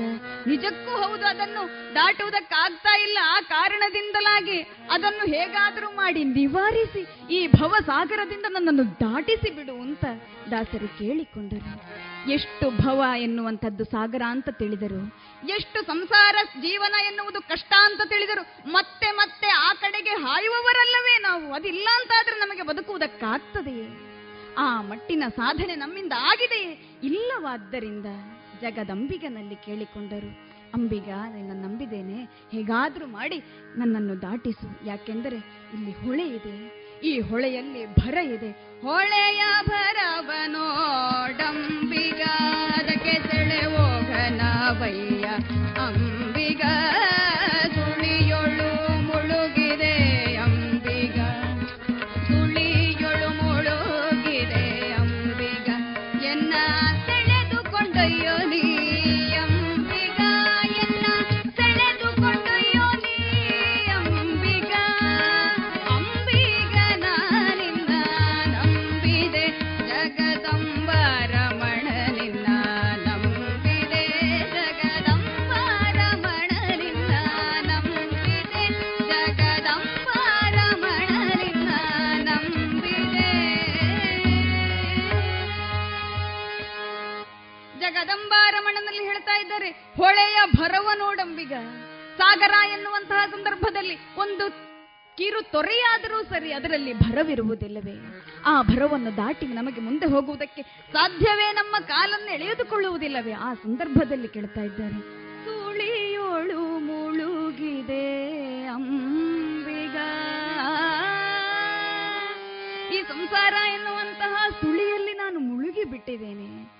ನಿಜಕ್ಕೂ 0.50 0.94
ಹೌದು, 1.04 1.24
ಅದನ್ನು 1.26 1.62
ದಾಟುವುದಕ್ಕಾಗ್ತಾ 1.96 2.94
ಇಲ್ಲ. 3.04 3.18
ಆ 3.36 3.38
ಕಾರಣದಿಂದಲಾಗಿ 3.54 4.58
ಅದನ್ನು 4.96 5.26
ಹೇಗಾದರೂ 5.36 5.90
ಮಾಡಿ 6.02 6.22
ನಿವಾರಿಸಿ, 6.40 7.04
ಈ 7.36 7.40
ಭವಸಾಗರದಿಂದ 7.56 8.48
ನನ್ನನ್ನು 8.56 8.86
ದಾಟಿಸಿ 9.00 9.50
ಬಿಡು 9.58 9.76
ಅಂತ 9.86 10.04
ದಾಸರು 10.52 10.88
ಕೇಳಿಕೊಂಡರು. 10.88 12.02
ಎಷ್ಟು 12.32 12.84
ಭವ 12.84 13.04
ಎನ್ನುವಂಥದ್ದು 13.18 13.84
ಸಾಗರ 13.84 14.22
ಅಂತ 14.28 14.50
ತಿಳಿದರು. 14.50 15.16
ಎಷ್ಟು 15.48 15.84
ಸಂಸಾರ 15.84 16.36
ಜೀವನ 16.60 16.94
ಎನ್ನುವುದು 17.08 17.42
ಕಷ್ಟ 17.42 17.74
ಅಂತ 17.84 18.02
ತಿಳಿದರು. 18.10 18.72
ಮತ್ತೆ 18.72 19.12
ಮತ್ತೆ 19.12 19.48
ಆ 19.48 19.74
ಕಡೆಗೆ 19.74 20.10
ಹಾಯುವವರಲ್ಲವೇ 20.10 21.22
ನಾವು? 21.22 21.54
ಅದಿಲ್ಲ 21.54 21.88
ಅಂತಾದ್ರೆ 21.96 22.40
ನಮಗೆ 22.40 22.62
ಬದುಕುವುದಕ್ಕಾಗ್ತದೆಯೇ? 22.62 23.88
ಆ 24.58 24.82
ಮಟ್ಟಿನ 24.82 25.24
ಸಾಧನೆ 25.30 25.76
ನಮ್ಮಿಂದ 25.76 26.14
ಆಗಿದೆಯೇ? 26.18 27.00
ಇಲ್ಲವಾದ್ದರಿಂದ 27.04 28.06
ಜಗದಂಬಿಗನಲ್ಲಿ 28.62 29.56
ಕೇಳಿಕೊಂಡರು. 29.56 30.52
ಅಂಬಿಗ, 30.74 31.10
ನಿನ್ನ 31.10 31.66
ನಂಬಿದ್ದೇನೆ. 31.66 32.24
ಹೇಗಾದ್ರೂ 32.52 33.06
ಮಾಡಿ 33.06 33.44
ನನ್ನನ್ನು 33.78 34.22
ದಾಟಿಸು. 34.22 34.86
ಯಾಕೆಂದರೆ 34.86 35.36
ಇಲ್ಲಿ 35.74 35.92
ಹೊಳೆ 35.92 36.28
ಇದೆ. 36.28 36.81
ಈ 37.04 37.20
ಹೊಳೆಯಲ್ಲಿ 37.20 37.86
ಭರ 37.86 38.18
ಇದೆ. 38.26 38.82
ಹೊಳೆಯ 38.82 39.44
ಭರವನೋಡಂಬಿಗ 39.68 42.22
ಅದಕ್ಕೆ 42.78 43.28
ಸೆಳೆ 43.28 43.66
ಹೋಗನವಯ್ಯ 43.66 45.26
ಹೊಳೆಯ 90.12 90.40
ಭರವ 90.58 90.90
ನೋಡಂಬಿಗ. 90.98 91.54
ಸಾಗರ 92.18 92.74
ಎನ್ನುವಂತಹ 92.74 93.26
ಸಂದರ್ಭದಲ್ಲಿ 93.26 94.16
ಒಂದು 94.18 94.50
ಕಿರು 95.18 95.52
ತೊರೆಯಾದರೂ 95.52 96.24
ಸರಿ 96.24 96.54
ಅದರಲ್ಲಿ 96.54 96.94
ಭರವಿರುವುದಿಲ್ಲವೇ? 96.94 98.24
ಆ 98.46 98.62
ಭರವನ್ನು 98.62 99.18
ದಾಟಿ 99.18 99.46
ನಮಗೆ 99.46 99.82
ಮುಂದೆ 99.82 100.06
ಹೋಗುವುದಕ್ಕೆ 100.06 100.62
ಸಾಧ್ಯವೇ? 100.62 101.54
ನಮ್ಮ 101.54 101.86
ಕಾಲನ್ನು 101.86 102.34
ಎಳೆಯದುಕೊಳ್ಳುವುದಿಲ್ಲವೇ 102.34 103.32
ಆ 103.32 103.54
ಸಂದರ್ಭದಲ್ಲಿ 103.54 104.28
ಕೇಳ್ತಾ 104.28 104.62
ಇದ್ದಾರೆ. 104.62 105.00
ಸುಳಿಯೋಳು 105.46 106.80
ಮುಳುಗಿದೆ 106.80 108.66
ಅಂಬಿಗ. 108.66 109.98
ಈ 112.94 113.04
ಸಂಸಾರ 113.04 113.54
ಎನ್ನುವಂತಹ 113.54 114.50
ಸುಳಿಯಲ್ಲಿ 114.62 115.14
ನಾನು 115.14 115.40
ಮುಳುಗಿ 115.40 115.84
ಬಿಟ್ಟಿದ್ದೇನೆ 115.84 116.72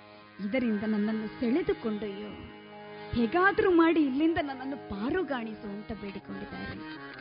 ಇದರಿಂದ 0.48 0.82
ನನ್ನನ್ನು 0.82 1.40
ಸೆಳೆದುಕೊಂಡಯ್ಯೋ? 1.40 2.51
ಹೇಗಾದರೂ 3.14 3.70
ಮಾಡಿ 3.70 4.00
ಇಲ್ಲಿಂದ 4.00 4.38
ನನ್ನನ್ನು 4.42 4.76
ಪಾರುಗಾಣಿಸು 4.76 5.68
ಅಂತ 5.68 5.92
ಬೇಡಿಕೊಂಡಿದ್ದಾರೆ. 5.92 7.12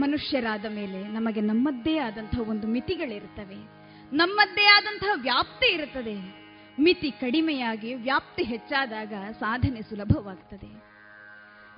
ಮನುಷ್ಯರಾದ 0.00 0.64
ಮೇಲೆ 0.64 1.08
ನಮಗೆ 1.08 1.40
ನಮ್ಮದ್ದೇ 1.40 1.98
ಆದಂತಹ 1.98 2.50
ಒಂದು 2.50 2.66
ಮಿತಿಗಳಿರುತ್ತವೆ. 2.66 3.82
ನಮ್ಮದ್ದೇ 4.16 4.64
ಆದಂತಹ 4.64 5.10
ವ್ಯಾಪ್ತಿ 5.14 5.66
ಇರುತ್ತದೆ. 5.66 6.42
ಮಿತಿ 6.80 7.10
ಕಡಿಮೆಯಾಗಿ 7.10 7.94
ವ್ಯಾಪ್ತಿ 7.94 8.42
ಹೆಚ್ಚಾದಾಗ 8.42 9.12
ಸಾಧನೆ 9.40 9.82
ಸುಲಭವಾಗ್ತದೆ. 9.82 10.92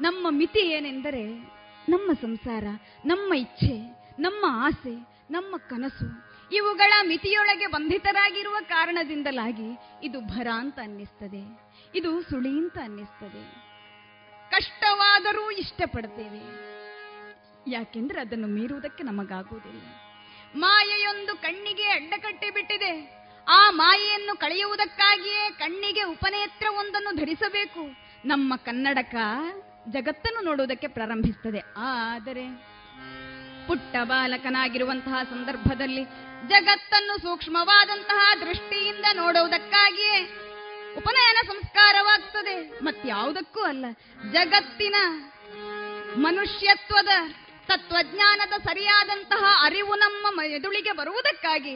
ನಮ್ಮ 0.02 0.26
ಮಿತಿ 0.30 0.60
ಏನೆಂದರೆ 0.60 1.54
ನಮ್ಮ 1.88 2.12
ಸಂಸಾರ, 2.12 2.64
ನಮ್ಮ 3.04 3.34
ಇಚ್ಛೆ, 3.34 4.04
ನಮ್ಮ 4.22 4.46
ಆಸೆ, 4.48 5.06
ನಮ್ಮ 5.30 5.56
ಕನಸು, 5.56 6.34
ಇವುಗಳ 6.54 6.92
ಮಿತಿಯೊಳಗೆ 7.08 7.66
ಬಂಧಿತರಾಗಿರುವ 7.66 8.56
ಕಾರಣದಿಂದಲಾಗಿ 8.68 9.78
ಇದು 10.02 10.20
ಭರ 10.20 10.46
ಅಂತ 10.54 10.78
ಅನ್ನಿಸ್ತದೆ. 10.82 11.63
ಇದು 11.94 12.22
ಸುಳಿ 12.22 12.48
ಅಂತ 12.48 12.78
ಅನ್ನಿಸ್ತದೆ. 12.78 13.64
ಕಷ್ಟವಾದರೂ 14.50 15.50
ಇಷ್ಟಪಡ್ತೇವೆ. 15.50 16.64
ಯಾಕೆಂದ್ರೆ 17.70 18.20
ಅದನ್ನು 18.20 18.46
ಮೀರುವುದಕ್ಕೆ 18.46 19.04
ನಮಗಾಗುವುದಿಲ್ಲ. 19.04 19.82
ಮಾಯೆಯೊಂದು 20.56 21.36
ಕಣ್ಣಿಗೆ 21.36 21.82
ಅಡ್ಡಕಟ್ಟಿ 21.82 22.50
ಬಿಟ್ಟಿದೆ. 22.50 23.24
ಆ 23.48 23.70
ಮಾಯೆಯನ್ನು 23.70 24.36
ಕಳೆಯುವುದಕ್ಕಾಗಿಯೇ 24.36 25.50
ಕಣ್ಣಿಗೆ 25.58 26.02
ಉಪನೇತ್ರವೊಂದನ್ನು 26.02 27.16
ಧರಿಸಬೇಕು. 27.16 27.86
ನಮ್ಮ 28.24 28.56
ಕನ್ನಡಕ 28.56 29.14
ಜಗತ್ತನ್ನು 29.90 30.44
ನೋಡುವುದಕ್ಕೆ 30.44 30.88
ಪ್ರಾರಂಭಿಸ್ತದೆ. 30.88 31.62
ಆದರೆ 31.76 32.46
ಪುಟ್ಟ 33.66 33.96
ಬಾಲಕನಾಗಿರುವಂತಹ 34.04 35.22
ಸಂದರ್ಭದಲ್ಲಿ 35.22 36.04
ಜಗತ್ತನ್ನು 36.48 37.22
ಸೂಕ್ಷ್ಮವಾದಂತಹ 37.22 38.34
ದೃಷ್ಟಿಯಿಂದ 38.40 39.04
ನೋಡುವುದಕ್ಕಾಗಿಯೇ 39.12 40.43
ಉಪನಯನ 40.96 41.46
ಸಂಸ್ಕಾರವಾಗ್ತದೆ. 41.46 42.84
ಮತ್ಯಾವುದಕ್ಕೂ 42.84 43.60
ಅಲ್ಲ. 43.60 43.84
ಜಗತ್ತಿನ 44.32 44.94
ಮನುಷ್ಯತ್ವದ 46.16 47.08
ತತ್ವಜ್ಞಾನದ 47.66 48.52
ಸರಿಯಾದಂತಹ 48.62 49.44
ಅರಿವು 49.62 49.94
ನಮ್ಮ 49.94 50.26
ಮೆದುಳಿಗೆ 50.36 50.92
ಬರುವುದಕ್ಕಾಗಿ 50.92 51.74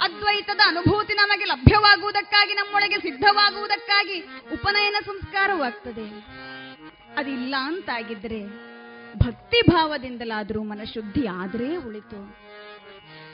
ಅದ್ವೈತದ 0.00 0.60
ಅನುಭೂತಿ 0.66 1.14
ನಮಗೆ 1.14 1.44
ಲಭ್ಯವಾಗುವುದಕ್ಕಾಗಿ 1.44 2.54
ನಮ್ಮೊಳಗೆ 2.54 2.96
ಸಿದ್ಧವಾಗುವುದಕ್ಕಾಗಿ 2.96 4.20
ಉಪನಯನ 4.52 4.96
ಸಂಸ್ಕಾರವಾಗ್ತದೆ. 5.06 6.06
ಅದಿಲ್ಲ 7.16 7.54
ಅಂತಾಗಿದ್ರೆ 7.62 8.68
ಭಕ್ತಿ 9.18 9.60
ಭಾವದಿಂದಲಾದರೂ 9.70 10.62
ಮನಶುದ್ಧಿ 10.62 11.26
ಆದ್ರೆ 11.26 11.76
ಉಳಿತು. 11.76 12.36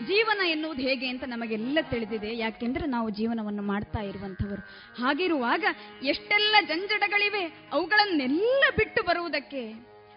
ಜೀವನ 0.03 0.47
ಎನ್ನುವುದು 0.47 0.83
ಹೇಗೆ 0.83 1.09
ಅಂತ 1.09 1.25
ನಮಗೆಲ್ಲ 1.27 1.79
ತಿಳಿದಿದೆ. 1.91 2.37
ಯಾಕೆಂದ್ರೆ 2.37 2.87
ನಾವು 2.87 3.11
ಜೀವನವನ್ನು 3.11 3.62
ಮಾಡ್ತಾ 3.62 4.01
ಇರುವಂಥವರು. 4.01 4.62
ಹಾಗಿರುವಾಗ 5.03 5.65
ಎಷ್ಟೆಲ್ಲ 6.05 6.57
ಜಂಜಡಗಳಿವೆ, 6.69 7.69
ಅವುಗಳನ್ನೆಲ್ಲ 7.73 8.65
ಬಿಟ್ಟು 8.77 9.03
ಬರುವುದಕ್ಕೆ, 9.03 9.73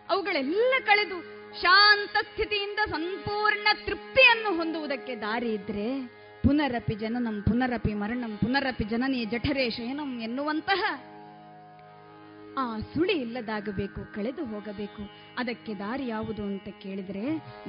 ಅವುಗಳೆಲ್ಲ 0.09 0.73
ಕಳೆದು 0.85 1.37
ಶಾಂತ 1.61 2.11
ಸ್ಥಿತಿಯಿಂದ 2.11 2.79
ಸಂಪೂರ್ಣ 2.89 3.67
ತೃಪ್ತಿಯನ್ನು 3.85 4.57
ಹೊಂದುವುದಕ್ಕೆ 4.57 5.15
ದಾರಿ 5.15 5.53
ಇದ್ರೆ 5.53 6.07
ಪುನರಪಿ 6.43 6.95
ಜನನಂ, 6.95 7.41
ಪುನರಪಿ 7.41 7.93
ಮರಣಂ, 7.93 8.37
ಪುನರಪಿ 8.37 8.83
ಜನನಿ 8.83 9.25
ಜಠರೇ 9.25 9.69
ಶಯನಂ 9.69 10.19
ಎನ್ನುವಂತಹ 10.19 11.01
ಆ 12.59 12.79
ಸುಳಿ 12.79 13.13
ಇಲ್ಲದಾಗಬೇಕು, 13.13 14.15
ಕಳೆದು 14.15 14.45
ಹೋಗಬೇಕು. 14.45 15.11
ಅದಕ್ಕೆ 15.37 15.73
ದಾರಿ 15.73 16.07
ಯಾವುದು 16.07 16.43
ಅಂತ 16.43 16.67
ಕೇಳಿದ್ರೆ 16.81 17.21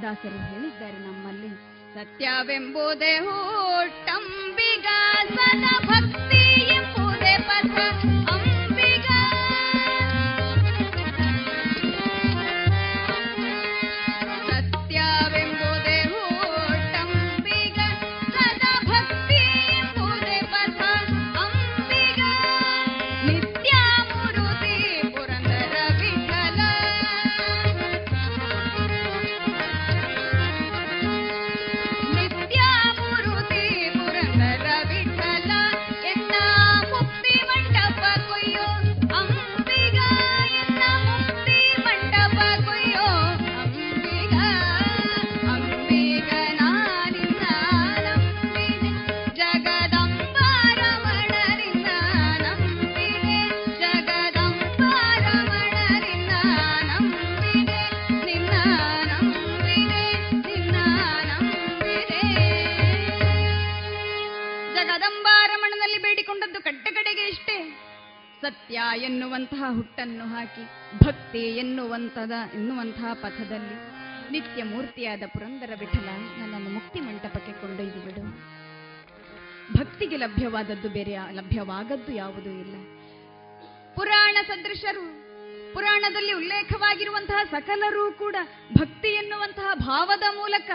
ದಾಸರು 0.02 0.54
ಹೇಳಿದ್ದಾರೆ 0.54 0.98
ನಮ್ಮಲ್ಲಿ. 0.98 1.77
ಸತ್ಯವೆಂಬುದೇ 1.94 3.14
ಹೂಟಂಬಿಗ 3.18 4.88
ಸದ 5.36 5.66
ಭಕ್ತಿ 5.86 6.42
ಎನ್ನುವಂತಹ 69.08 69.64
ಹುಟ್ಟನ್ನು 69.74 70.24
ಹಾಕಿ, 70.24 70.64
ಭಕ್ತಿ 71.04 71.38
ಎನ್ನುವಂತದ 71.38 72.32
ಎನ್ನುವಂತಹ 72.54 73.12
ಪಥದಲ್ಲಿ 73.14 73.76
ನಿತ್ಯ 74.32 74.62
ಮೂರ್ತಿಯಾದ 74.62 75.22
ಪುರಂದರ 75.26 75.72
ವಿಠಲ 75.80 76.08
ನನ್ನನ್ನು 76.38 76.70
ಮುಕ್ತಿ 76.70 77.00
ಮಂಟಪಕ್ಕೆ 77.00 77.52
ಕೊಂಡೊಯ್ದು 77.52 78.00
ಬಿಡು. 78.00 78.22
ಭಕ್ತಿಗೆ 79.78 80.16
ಲಭ್ಯವಾದದ್ದು 80.16 80.88
ಬೇರೆ, 80.88 81.14
ಲಭ್ಯವಾಗದ್ದು 81.32 82.12
ಯಾವುದೂ 82.12 82.50
ಇಲ್ಲ. 82.50 82.74
ಪುರಾಣ 83.94 84.36
ಸದೃಶರು, 84.46 85.04
ಪುರಾಣದಲ್ಲಿ 85.74 86.32
ಉಲ್ಲೇಖವಾಗಿರುವಂತಹ 86.32 87.40
ಸಕಲರೂ 87.50 88.12
ಕೂಡ 88.12 88.36
ಭಕ್ತಿ 88.78 89.08
ಎನ್ನುವಂತಹ 89.08 89.74
ಭಾವದ 89.74 90.22
ಮೂಲಕ 90.36 90.70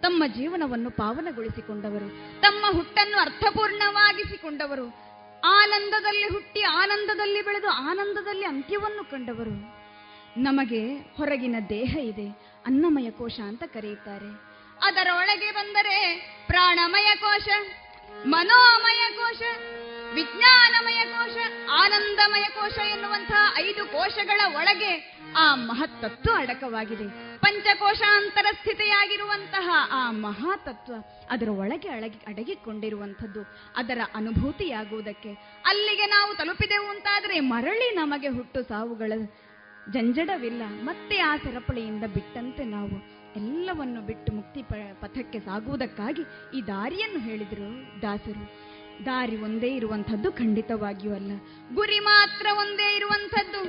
ತಮ್ಮ 0.00 0.22
ಜೀವನವನ್ನು 0.26 0.90
ಪಾವನಗೊಳಿಸಿಕೊಂಡವರು, 0.90 2.40
ತಮ್ಮ 2.40 2.76
ಹುಟ್ಟನ್ನು 2.76 3.18
ಅರ್ಥಪೂರ್ಣವಾಗಿಸಿಕೊಂಡವರು 3.20 5.03
ಆನಂದದಲ್ಲಿ 5.44 6.26
ಹುಟ್ಟಿ 6.28 6.62
ಆನಂದದಲ್ಲಿ 6.62 7.42
ಬೆಳೆದು 7.42 7.68
ಆನಂದದಲ್ಲಿ 7.68 8.44
ಅಂತ್ಯವನ್ನು 8.44 9.10
ಕಂಡವರು. 9.10 9.84
ನಮಗೆ 10.42 10.96
ಹೊರಗಿನ 10.96 11.56
ದೇಹ 11.68 11.96
ಇದೆ, 11.96 12.28
ಅನ್ನಮಯ 12.66 13.10
ಕೋಶ 13.10 13.40
ಅಂತ 13.40 13.62
ಕರೆಯುತ್ತಾರೆ. 13.66 14.30
ಅದರ 14.82 15.08
ಒಳಗೆ 15.16 15.50
ಬಂದರೆ 15.50 15.96
ಪ್ರಾಣಮಯ 16.46 17.14
ಕೋಶ, 17.14 17.48
ಮನೋಮಯ 18.26 19.10
ಕೋಶ, 19.10 19.42
ವಿಜ್ಞಾನಮಯ 20.14 21.04
ಕೋಶ, 21.04 21.36
ಆನಂದಮಯ 21.70 22.42
ಕೋಶ 22.42 22.78
ಎನ್ನುವಂತಹ 22.78 23.52
ಐದು 23.56 23.86
ಕೋಶಗಳ 23.86 24.40
ಒಳಗೆ 24.56 25.13
ಆ 25.36 25.54
ಮಹತ್ತತ್ವ 25.54 26.30
ಅಡಕವಾಗಿದೆ. 26.36 27.06
ಪಂಚಕೋಶಾಂತರ 27.38 28.46
ಸ್ಥಿತಿಯಾಗಿರುವಂತಹ 28.52 29.68
ಆ 29.90 30.10
ಮಹಾತತ್ವ 30.10 30.94
ಅದರ 31.30 31.48
ಒಳಗೆ 31.48 31.88
ಅಡಗಿ 31.88 32.20
ಅಡಗಿಕೊಂಡಿರುವಂಥದ್ದು, 32.26 33.42
ಅದರ 33.76 34.00
ಅನುಭೂತಿಯಾಗುವುದಕ್ಕೆ. 34.14 35.32
ಅಲ್ಲಿಗೆ 35.66 36.06
ನಾವು 36.06 36.34
ತಲುಪಿದೆವು 36.34 36.88
ಅಂತಾದರೆ 36.88 37.40
ಮರಳಿ 37.40 37.94
ನಮಗೆ 37.94 38.28
ಹುಟ್ಟು 38.28 38.62
ಸಾವುಗಳ 38.62 39.12
ಜಂಜಡವಿಲ್ಲ. 39.92 40.62
ಮತ್ತೆ 40.82 41.18
ಆ 41.18 41.36
ಸರಪಳಿಯಿಂದ 41.36 42.04
ಬಿಟ್ಟಂತೆ 42.04 42.64
ನಾವು 42.64 42.96
ಎಲ್ಲವನ್ನು 43.36 44.00
ಬಿಟ್ಟು 44.00 44.32
ಮುಕ್ತಿ 44.32 44.62
ಪಥಕ್ಕೆ 45.00 45.40
ಸಾಗುವುದಕ್ಕಾಗಿ 45.40 46.22
ಈ 46.58 46.60
ದಾರಿಯನ್ನು 46.66 47.18
ಹೇಳಿದರು 47.18 47.68
ದಾಸರು. 48.02 48.44
ದಾರಿ 49.06 49.36
ಒಂದೇ 49.36 49.70
ಇರುವಂಥದ್ದು 49.74 50.32
ಖಂಡಿತವಾಗಿಯೂ 50.32 51.14
ಅಲ್ಲ. 51.14 51.32
ಗುರಿ 51.74 51.98
ಮಾತ್ರ 51.98 52.46
ಒಂದೇ 52.58 52.96
ಇರುವಂಥದ್ದು. 52.96 53.62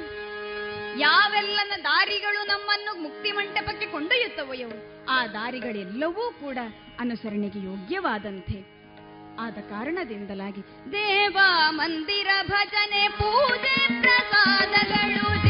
ಯಾವೆಲ್ಲನ 0.98 1.72
ದಾರಿಗಳು 1.84 2.48
ನಮ್ಮನ್ನು 2.48 3.02
ಮುಕ್ತಿ 3.02 3.32
ಮಂಟಪಕ್ಕೆ 3.32 3.86
ಕೊಂಡೊಯ್ಯುತ್ತವೆಯೋ 3.86 4.70
ಆ 5.10 5.28
ದಾರಿಗಳೆಲ್ಲವೂ 5.28 6.32
ಕೂಡ 6.32 6.58
ಅನುಸರಣೆಗೆ 7.00 7.66
ಯೋಗ್ಯವಾದಂತೆ. 7.66 8.76
ಆದ 9.40 9.54
ಕಾರಣದಿಂದಲಾಗಿ 9.54 10.62
ದೇವ 10.92 11.38
ಮಂದಿರ 11.70 12.28
ಭಜನೆ, 12.48 13.08
ಪೂಜೆ, 13.08 14.02
ಪ್ರಸಾದಗಳು 14.02 15.45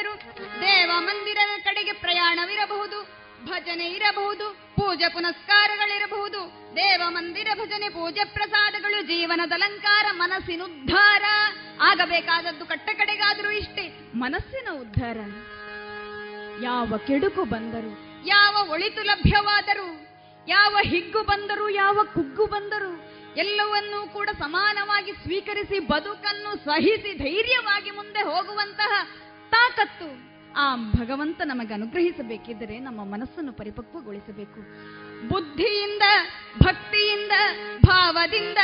ಸಾಗಿದರು 0.00 0.60
ದೇವ 0.60 0.90
ಮಂದಿರದ 0.98 1.54
ಕಡೆಗೆ 1.64 1.92
ಪ್ರಯಾಣವಿರಬಹುದು, 1.92 2.98
ಭಜನೆ 3.44 3.86
ಇರಬಹುದು, 3.88 4.46
ಪೂಜೆ 4.76 5.08
ಪುನಸ್ಕಾರಗಳಿರಬಹುದು. 5.12 6.40
ದೇವ 6.76 7.02
ಮಂದಿರ 7.08 7.48
ಭಜನೆ, 7.54 7.88
ಪೂಜೆ 7.88 8.24
ಪ್ರಸಾದಗಳು, 8.24 9.02
ಜೀವನದ 9.02 9.52
ಅಲಂಕಾರ, 9.52 10.06
ಮನಸ್ಸಿನ 10.12 10.62
ಉದ್ಧಾರ. 10.62 11.24
ಆಗಬೇಕಾದದ್ದು 11.82 12.66
ಕಟ್ಟ 12.66 12.88
ಕಡೆಗಾದರೂ 12.96 13.50
ಇಷ್ಟೇ, 13.50 13.84
ಮನಸ್ಸಿನ 14.14 14.68
ಉದ್ಧಾರ. 14.80 15.18
ಯಾವ 16.62 16.96
ಕೆಡುಕು 17.06 17.44
ಬಂದರು, 17.44 17.92
ಯಾವ 18.26 18.54
ಒಳಿತು 18.70 19.02
ಲಭ್ಯವಾದರೂ, 19.02 19.88
ಯಾವ 20.48 20.76
ಹಿಗ್ಗು 20.82 21.22
ಬಂದರು, 21.22 21.68
ಯಾವ 21.68 21.98
ಕುಗ್ಗು 22.14 22.46
ಬಂದರು, 22.46 22.92
ಎಲ್ಲವನ್ನೂ 23.36 24.00
ಕೂಡ 24.06 24.28
ಸಮಾನವಾಗಿ 24.38 25.12
ಸ್ವೀಕರಿಸಿ 25.12 25.78
ಬದುಕನ್ನು 25.78 26.50
ಸಹಿಸಿ 26.64 27.12
ಧೈರ್ಯವಾಗಿ 27.18 27.90
ಮುಂದೆ 27.90 28.22
ಹೋಗುವಂತಹ 28.22 28.92
ತಾಕತ್ತು. 29.50 30.30
ಆ 30.56 30.76
ಭಗವಂತ 30.76 31.40
ನಮಗೆ 31.44 31.74
ಅನುಗ್ರಹಿಸಬೇಕಿದ್ದರೆ 31.74 32.78
ನಮ್ಮ 32.78 33.04
ಮನಸ್ಸನ್ನು 33.04 33.52
ಪರಿಪಕ್ವಗೊಳಿಸಬೇಕು. 33.52 34.60
ಬುದ್ಧಿಯಿಂದ, 35.28 36.02
ಭಕ್ತಿಯಿಂದ, 36.62 37.32
ಭಾವದಿಂದ 37.86 38.58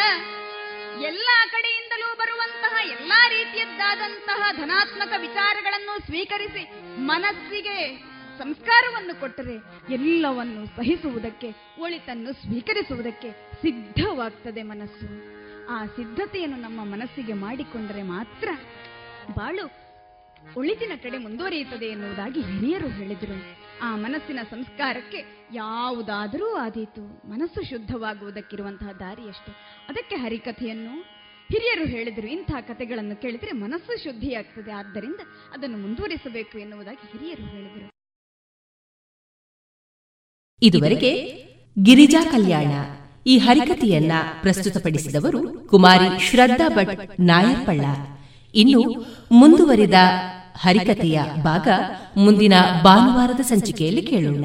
ಎಲ್ಲ 1.03 1.29
ಕಡೆಯಿಂದಲೂ 1.51 2.17
ಬರುವಂತಹ 2.17 2.91
ಎಲ್ಲಾ 2.91 3.29
ರೀತಿಯದ್ದಾದಂತಹ 3.29 4.53
ಧನಾತ್ಮಕ 4.53 5.13
ವಿಚಾರಗಳನ್ನು 5.21 6.07
ಸ್ವೀಕರಿಸಿ 6.07 6.71
ಮನಸ್ಸಿಗೆ 6.99 7.97
ಸಂಸ್ಕಾರವನ್ನು 8.39 9.21
ಕೊಟ್ಟರೆ 9.21 9.55
ಎಲ್ಲವನ್ನು 9.93 10.67
ಸಹಿಸುವುದಕ್ಕೆ, 10.67 11.49
ಒಳಿತನ್ನು 11.81 12.33
ಸ್ವೀಕರಿಸುವುದಕ್ಕೆ 12.33 13.31
ಸಿದ್ಧವಾಗ್ತದೆ 13.31 14.63
ಮನಸ್ಸು. 14.63 15.07
ಆ 15.69 15.87
ಸಿದ್ಧತೆಯನ್ನು 15.87 16.57
ನಮ್ಮ 16.57 16.85
ಮನಸ್ಸಿಗೆ 16.85 17.33
ಮಾಡಿಕೊಂಡರೆ 17.33 18.03
ಮಾತ್ರ 18.03 18.49
ಬಾಳು 19.35 19.86
ಒಳಿತಿನ 20.57 20.93
ಕಡೆ 21.03 21.19
ಮುಂದುವರಿಯುತ್ತದೆ 21.19 21.87
ಎನ್ನುವುದಾಗಿ 21.87 22.41
ಹಿರಿಯರು 22.41 22.89
ಹೇಳಿದರು. 22.89 23.67
ಆ 23.83 23.97
ಮನಸ್ಸಿನ 23.97 24.39
ಸಂಸ್ಕಾರಕ್ಕೆ 24.51 25.49
ಯಾವುದಾದರೂ 25.55 26.57
ಆದೀತು, 26.57 27.29
ಮನಸ್ಸು 27.31 27.71
ಶುದ್ಧವಾಗುವುದಕ್ಕಿರುವಂತಹ 27.71 28.93
ದಾರಿಯಷ್ಟೇ. 28.93 29.53
ಅದಕ್ಕೆ 29.89 30.17
ಹರಿಕಥೆಯನ್ನು 30.17 31.03
ಹಿರಿಯರು 31.49 31.85
ಹೇಳಿದರು. 31.85 32.27
ಇಂತಹ 32.27 32.61
ಕಥೆಗಳನ್ನು 32.61 33.17
ಕೇಳಿದರೆ 33.17 33.53
ಮನಸ್ಸು 33.53 34.05
ಶುದ್ಧಿಯಾಗ್ತದೆ. 34.05 34.73
ಆದ್ದರಿಂದ 34.73 35.21
ಅದನ್ನು 35.55 35.79
ಮುಂದುವರಿಸಬೇಕು 35.79 36.59
ಎನ್ನುವುದಾಗಿ 36.59 37.19
ಹಿರಿಯರು 37.19 37.43
ಹೇಳಿದರು. 37.43 37.91
ಇದುವರೆಗೆ 40.63 41.33
ಗಿರಿಜಾ 41.83 42.25
ಕಲ್ಯಾಣ 42.25 42.73
ಈ 43.27 43.39
ಹರಿಕಥೆಯನ್ನ 43.39 44.13
ಪ್ರಸ್ತುತಪಡಿಸಿದವರು 44.41 45.69
ಕುಮಾರಿ 45.69 46.19
ಶ್ರದ್ಧಾ 46.19 46.69
ಭಟ್ 46.69 47.21
ನಾಯರ್ಪಳ್ಳ. 47.21 47.85
ಇನ್ನು 48.55 48.81
ಮುಂದುವರಿದ 49.33 49.95
ಹರಿಕತೆಯ 50.59 51.23
ಭಾಗ 51.43 51.69
ಮುಂದಿನ 52.17 52.53
ಭಾನುವಾರದ 52.85 53.41
ಸಂಚಿಕೆಯಲ್ಲಿ 53.41 54.03
ಕೇಳೋಣ. 54.03 54.45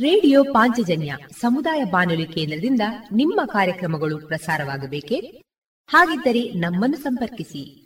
ರೇಡಿಯೋ 0.00 0.44
ಪಾಂಚಜನ್ಯ 0.44 1.16
ಸಮುದಾಯ 1.40 1.84
ಬಾನುಲಿ 1.84 2.26
ಕೇಂದ್ರದಿಂದ 2.26 2.80
ನಿಮ್ಮ 3.12 3.40
ಕಾರ್ಯಕ್ರಮಗಳು 3.44 4.26
ಪ್ರಸಾರವಾಗಬೇಕೆ? 4.26 5.42
ಹಾಗಿದ್ದರೆ 5.88 6.52
ನಮ್ಮನ್ನು 6.52 6.96
ಸಂಪರ್ಕಿಸಿ. 6.96 7.85